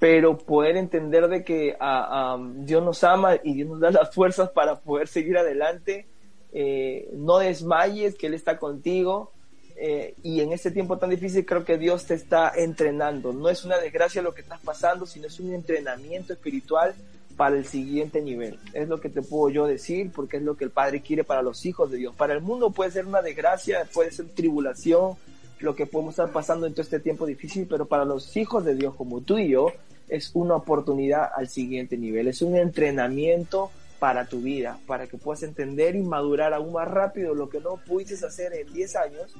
pero 0.00 0.36
poder 0.36 0.76
entender 0.76 1.28
de 1.28 1.44
que 1.44 1.76
uh, 1.80 2.64
Dios 2.64 2.82
nos 2.84 3.04
ama 3.04 3.36
y 3.44 3.54
Dios 3.54 3.68
nos 3.68 3.78
da 3.78 3.92
las 3.92 4.12
fuerzas 4.12 4.50
para 4.50 4.80
poder 4.80 5.06
seguir 5.06 5.38
adelante. 5.38 6.08
Eh, 6.52 7.10
no 7.14 7.38
desmayes, 7.38 8.14
que 8.14 8.26
Él 8.26 8.34
está 8.34 8.58
contigo. 8.58 9.32
Eh, 9.80 10.14
y 10.24 10.40
en 10.40 10.52
este 10.52 10.72
tiempo 10.72 10.98
tan 10.98 11.10
difícil 11.10 11.46
creo 11.46 11.64
que 11.64 11.78
Dios 11.78 12.06
te 12.06 12.14
está 12.14 12.52
entrenando. 12.54 13.32
No 13.32 13.48
es 13.48 13.64
una 13.64 13.78
desgracia 13.78 14.22
lo 14.22 14.34
que 14.34 14.40
estás 14.40 14.60
pasando, 14.60 15.06
sino 15.06 15.26
es 15.26 15.38
un 15.38 15.54
entrenamiento 15.54 16.32
espiritual 16.32 16.94
para 17.36 17.56
el 17.56 17.64
siguiente 17.64 18.20
nivel. 18.20 18.58
Es 18.72 18.88
lo 18.88 19.00
que 19.00 19.08
te 19.08 19.22
puedo 19.22 19.48
yo 19.50 19.66
decir, 19.66 20.10
porque 20.12 20.38
es 20.38 20.42
lo 20.42 20.56
que 20.56 20.64
el 20.64 20.70
Padre 20.70 21.00
quiere 21.00 21.22
para 21.22 21.42
los 21.42 21.64
hijos 21.64 21.90
de 21.90 21.98
Dios. 21.98 22.14
Para 22.16 22.34
el 22.34 22.40
mundo 22.40 22.70
puede 22.70 22.90
ser 22.90 23.06
una 23.06 23.22
desgracia, 23.22 23.88
puede 23.94 24.10
ser 24.10 24.26
tribulación, 24.30 25.16
lo 25.60 25.76
que 25.76 25.86
podemos 25.86 26.12
estar 26.12 26.32
pasando 26.32 26.66
en 26.66 26.72
todo 26.72 26.82
este 26.82 27.00
tiempo 27.00 27.26
difícil, 27.26 27.66
pero 27.68 27.86
para 27.86 28.04
los 28.04 28.36
hijos 28.36 28.64
de 28.64 28.74
Dios 28.74 28.94
como 28.96 29.20
tú 29.20 29.38
y 29.38 29.50
yo, 29.50 29.72
es 30.08 30.30
una 30.34 30.56
oportunidad 30.56 31.30
al 31.34 31.48
siguiente 31.48 31.96
nivel, 31.96 32.28
es 32.28 32.42
un 32.42 32.56
entrenamiento 32.56 33.70
para 33.98 34.26
tu 34.26 34.40
vida, 34.40 34.78
para 34.86 35.06
que 35.06 35.18
puedas 35.18 35.42
entender 35.42 35.96
y 35.96 36.02
madurar 36.02 36.54
aún 36.54 36.72
más 36.72 36.88
rápido 36.88 37.34
lo 37.34 37.48
que 37.48 37.60
no 37.60 37.76
pudiste 37.76 38.24
hacer 38.24 38.52
en 38.54 38.72
10 38.72 38.96
años, 38.96 39.34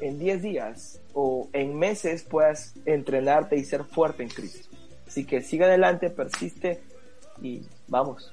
en 0.00 0.18
10 0.18 0.42
días 0.42 1.00
o 1.14 1.48
en 1.52 1.78
meses 1.78 2.22
puedas 2.22 2.74
entrenarte 2.84 3.56
y 3.56 3.64
ser 3.64 3.84
fuerte 3.84 4.22
en 4.22 4.28
Cristo. 4.28 4.68
Así 5.06 5.24
que 5.24 5.40
sigue 5.40 5.64
adelante, 5.64 6.10
persiste 6.10 6.80
y 7.40 7.62
vamos. 7.88 8.32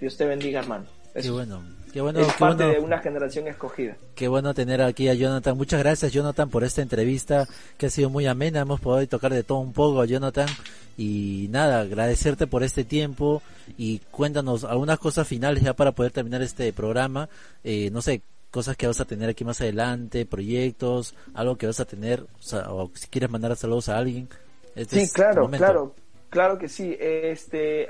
Dios 0.00 0.16
te 0.16 0.24
bendiga, 0.24 0.60
hermano. 0.60 0.86
Qué 1.14 1.30
bueno. 1.30 1.62
Qué 1.94 2.00
bueno, 2.00 2.18
es 2.18 2.32
parte 2.32 2.64
de 2.64 2.80
una 2.80 2.98
generación 2.98 3.46
escogida. 3.46 3.96
Qué 4.16 4.26
bueno 4.26 4.52
tener 4.52 4.82
aquí 4.82 5.08
a 5.08 5.14
Jonathan. 5.14 5.56
Muchas 5.56 5.78
gracias, 5.78 6.12
Jonathan, 6.12 6.50
por 6.50 6.64
esta 6.64 6.82
entrevista 6.82 7.46
que 7.78 7.86
ha 7.86 7.88
sido 7.88 8.10
muy 8.10 8.26
amena. 8.26 8.62
Hemos 8.62 8.80
podido 8.80 9.06
tocar 9.06 9.32
de 9.32 9.44
todo 9.44 9.58
un 9.58 9.72
poco, 9.72 10.04
Jonathan. 10.04 10.48
Y 10.96 11.46
nada, 11.52 11.82
agradecerte 11.82 12.48
por 12.48 12.64
este 12.64 12.82
tiempo 12.82 13.42
y 13.78 14.00
cuéntanos 14.10 14.64
algunas 14.64 14.98
cosas 14.98 15.28
finales 15.28 15.62
ya 15.62 15.74
para 15.74 15.92
poder 15.92 16.10
terminar 16.10 16.42
este 16.42 16.72
programa. 16.72 17.28
Eh, 17.62 17.90
no 17.92 18.02
sé, 18.02 18.22
cosas 18.50 18.76
que 18.76 18.88
vas 18.88 18.98
a 18.98 19.04
tener 19.04 19.28
aquí 19.28 19.44
más 19.44 19.60
adelante, 19.60 20.26
proyectos, 20.26 21.14
algo 21.32 21.54
que 21.54 21.68
vas 21.68 21.78
a 21.78 21.84
tener, 21.84 22.26
o, 22.70 22.90
si 22.92 23.06
quieres 23.06 23.30
mandar 23.30 23.54
saludos 23.54 23.88
a 23.88 23.98
alguien. 23.98 24.28
Este 24.74 25.06
sí, 25.06 25.12
claro, 25.12 25.48
claro, 25.48 25.94
claro 26.28 26.58
que 26.58 26.68
sí. 26.68 26.96
Este, 26.98 27.88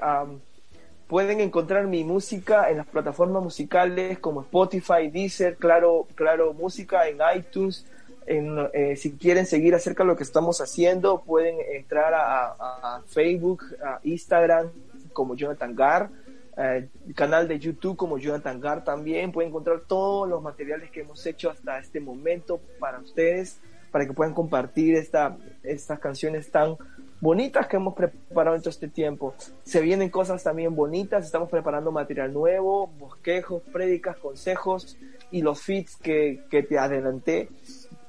pueden 1.07 1.41
encontrar 1.41 1.87
mi 1.87 2.05
música 2.05 2.71
en 2.71 2.79
las 2.79 2.87
plataformas 2.87 3.43
musicales 3.43 4.19
como 4.19 4.43
Spotify, 4.43 5.09
Deezer, 5.13 5.57
Claro, 5.57 6.07
Claro 6.15 6.53
Música, 6.55 7.09
en 7.09 7.19
iTunes. 7.37 7.87
En, 8.27 8.57
eh, 8.73 8.97
si 8.97 9.13
quieren 9.13 9.45
seguir 9.45 9.75
acerca 9.75 10.03
de 10.03 10.09
lo 10.09 10.17
que 10.17 10.23
estamos 10.23 10.61
haciendo, 10.61 11.23
pueden 11.23 11.57
entrar 11.75 12.15
a, 12.15 13.03
Facebook, 13.07 13.65
a 13.85 14.01
Instagram 14.03 14.71
como 15.13 15.37
Jonathan 15.37 15.75
Gar, 15.75 16.09
eh, 16.57 16.89
canal 17.15 17.49
de 17.49 17.59
YouTube 17.59 17.97
como 17.97 18.17
Jonathan 18.17 18.61
Gar 18.61 18.83
también. 18.83 19.31
Pueden 19.31 19.51
encontrar 19.51 19.81
todos 19.87 20.29
los 20.29 20.43
materiales 20.43 20.91
que 20.91 21.01
hemos 21.01 21.25
hecho 21.27 21.51
hasta 21.51 21.79
este 21.79 22.01
momento 22.01 22.61
para 22.81 22.99
ustedes, 22.99 23.61
para 23.91 24.07
que 24.07 24.15
puedan 24.15 24.33
compartir 24.33 24.97
esta, 24.97 25.37
estas 25.63 25.99
canciones 25.99 26.51
tan 26.51 26.77
bonitas 27.25 27.67
que 27.69 27.77
hemos 27.77 27.95
preparado 27.95 28.55
en 28.55 28.61
todo 28.61 28.69
este 28.69 28.87
tiempo. 28.87 29.35
Se 29.63 29.81
vienen 29.81 30.11
cosas 30.11 30.43
también 30.43 30.77
bonitas, 30.77 31.25
estamos 31.25 31.49
preparando 31.49 31.91
material 31.91 32.35
nuevo, 32.35 32.87
bosquejos, 32.99 33.63
prédicas, 33.73 34.19
consejos 34.19 34.99
y 35.31 35.41
los 35.41 35.63
feeds 35.63 35.97
que, 35.97 36.45
que 36.51 36.63
te 36.63 36.79
adelanté 36.79 37.49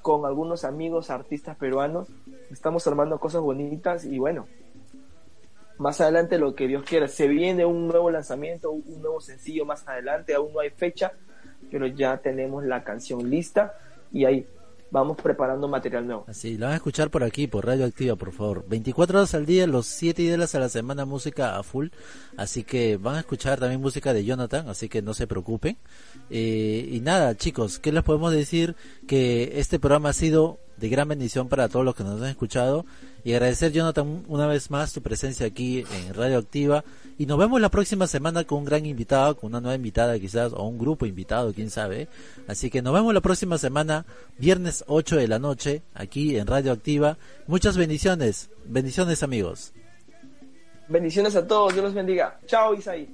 con 0.01 0.25
algunos 0.25 0.65
amigos 0.65 1.09
artistas 1.09 1.55
peruanos. 1.55 2.09
Estamos 2.51 2.85
armando 2.87 3.17
cosas 3.17 3.39
bonitas 3.39 4.03
y 4.03 4.19
bueno, 4.19 4.47
más 5.77 6.01
adelante 6.01 6.37
lo 6.37 6.53
que 6.53 6.67
Dios 6.67 6.83
quiera. 6.83 7.07
Se 7.07 7.29
viene 7.29 7.65
un 7.65 7.87
nuevo 7.87 8.11
lanzamiento, 8.11 8.69
un 8.69 9.01
nuevo 9.01 9.21
sencillo 9.21 9.63
más 9.63 9.87
adelante, 9.87 10.35
aún 10.35 10.51
no 10.51 10.59
hay 10.59 10.71
fecha, 10.71 11.13
pero 11.71 11.87
ya 11.87 12.17
tenemos 12.17 12.65
la 12.65 12.83
canción 12.83 13.29
lista 13.29 13.77
y 14.11 14.25
ahí 14.25 14.45
vamos 14.91 15.17
preparando 15.17 15.67
material 15.67 16.05
nuevo. 16.05 16.25
Así, 16.27 16.57
lo 16.57 16.65
van 16.65 16.73
a 16.73 16.77
escuchar 16.77 17.09
por 17.09 17.23
aquí, 17.23 17.47
por 17.47 17.65
Radio 17.65 17.85
Activa, 17.85 18.15
por 18.15 18.31
favor. 18.31 18.65
24 18.67 19.19
horas 19.19 19.33
al 19.33 19.45
día, 19.45 19.67
los 19.67 19.85
7 19.87 20.21
días 20.21 20.55
a 20.55 20.59
la 20.59 20.69
semana, 20.69 21.05
música 21.05 21.57
a 21.57 21.63
full. 21.63 21.87
Así 22.37 22.63
que 22.63 22.97
van 22.97 23.15
a 23.15 23.19
escuchar 23.19 23.59
también 23.59 23.81
música 23.81 24.13
de 24.13 24.25
Jonathan, 24.25 24.67
así 24.69 24.89
que 24.89 25.01
no 25.01 25.13
se 25.13 25.27
preocupen. 25.27 25.77
Eh, 26.29 26.89
y 26.91 26.99
nada, 27.01 27.35
chicos, 27.35 27.79
¿qué 27.79 27.91
les 27.91 28.03
podemos 28.03 28.31
decir? 28.31 28.75
Que 29.07 29.59
este 29.59 29.79
programa 29.79 30.09
ha 30.09 30.13
sido 30.13 30.59
de 30.77 30.89
gran 30.89 31.07
bendición 31.07 31.47
para 31.47 31.69
todos 31.69 31.85
los 31.85 31.95
que 31.95 32.03
nos 32.03 32.21
han 32.21 32.29
escuchado. 32.29 32.85
Y 33.25 33.33
agradecer, 33.33 33.71
Jonathan, 33.71 34.23
una 34.27 34.45
vez 34.45 34.69
más 34.69 34.93
tu 34.93 35.01
presencia 35.01 35.47
aquí 35.47 35.83
en 35.91 36.13
Radio 36.13 36.37
Activa. 36.37 36.83
Y 37.17 37.25
nos 37.25 37.39
vemos 37.39 37.59
la 37.59 37.69
próxima 37.69 38.05
semana 38.05 38.43
con 38.43 38.59
un 38.59 38.65
gran 38.65 38.85
invitado, 38.85 39.35
con 39.35 39.49
una 39.49 39.59
nueva 39.59 39.75
invitada 39.75 40.19
quizás, 40.19 40.53
o 40.53 40.61
un 40.67 40.77
grupo 40.77 41.07
invitado, 41.07 41.51
quién 41.51 41.71
sabe. 41.71 42.07
Así 42.47 42.69
que 42.69 42.83
nos 42.83 42.93
vemos 42.93 43.15
la 43.15 43.21
próxima 43.21 43.57
semana, 43.57 44.05
viernes 44.37 44.83
8 44.85 45.15
de 45.15 45.27
la 45.27 45.39
noche, 45.39 45.81
aquí 45.95 46.37
en 46.37 46.45
Radio 46.45 46.71
Activa. 46.71 47.17
Muchas 47.47 47.77
bendiciones. 47.77 48.51
Bendiciones, 48.63 49.23
amigos. 49.23 49.73
Bendiciones 50.87 51.35
a 51.35 51.47
todos. 51.47 51.73
Dios 51.73 51.83
los 51.83 51.95
bendiga. 51.95 52.39
Chao, 52.45 52.75
Isaí. 52.75 53.03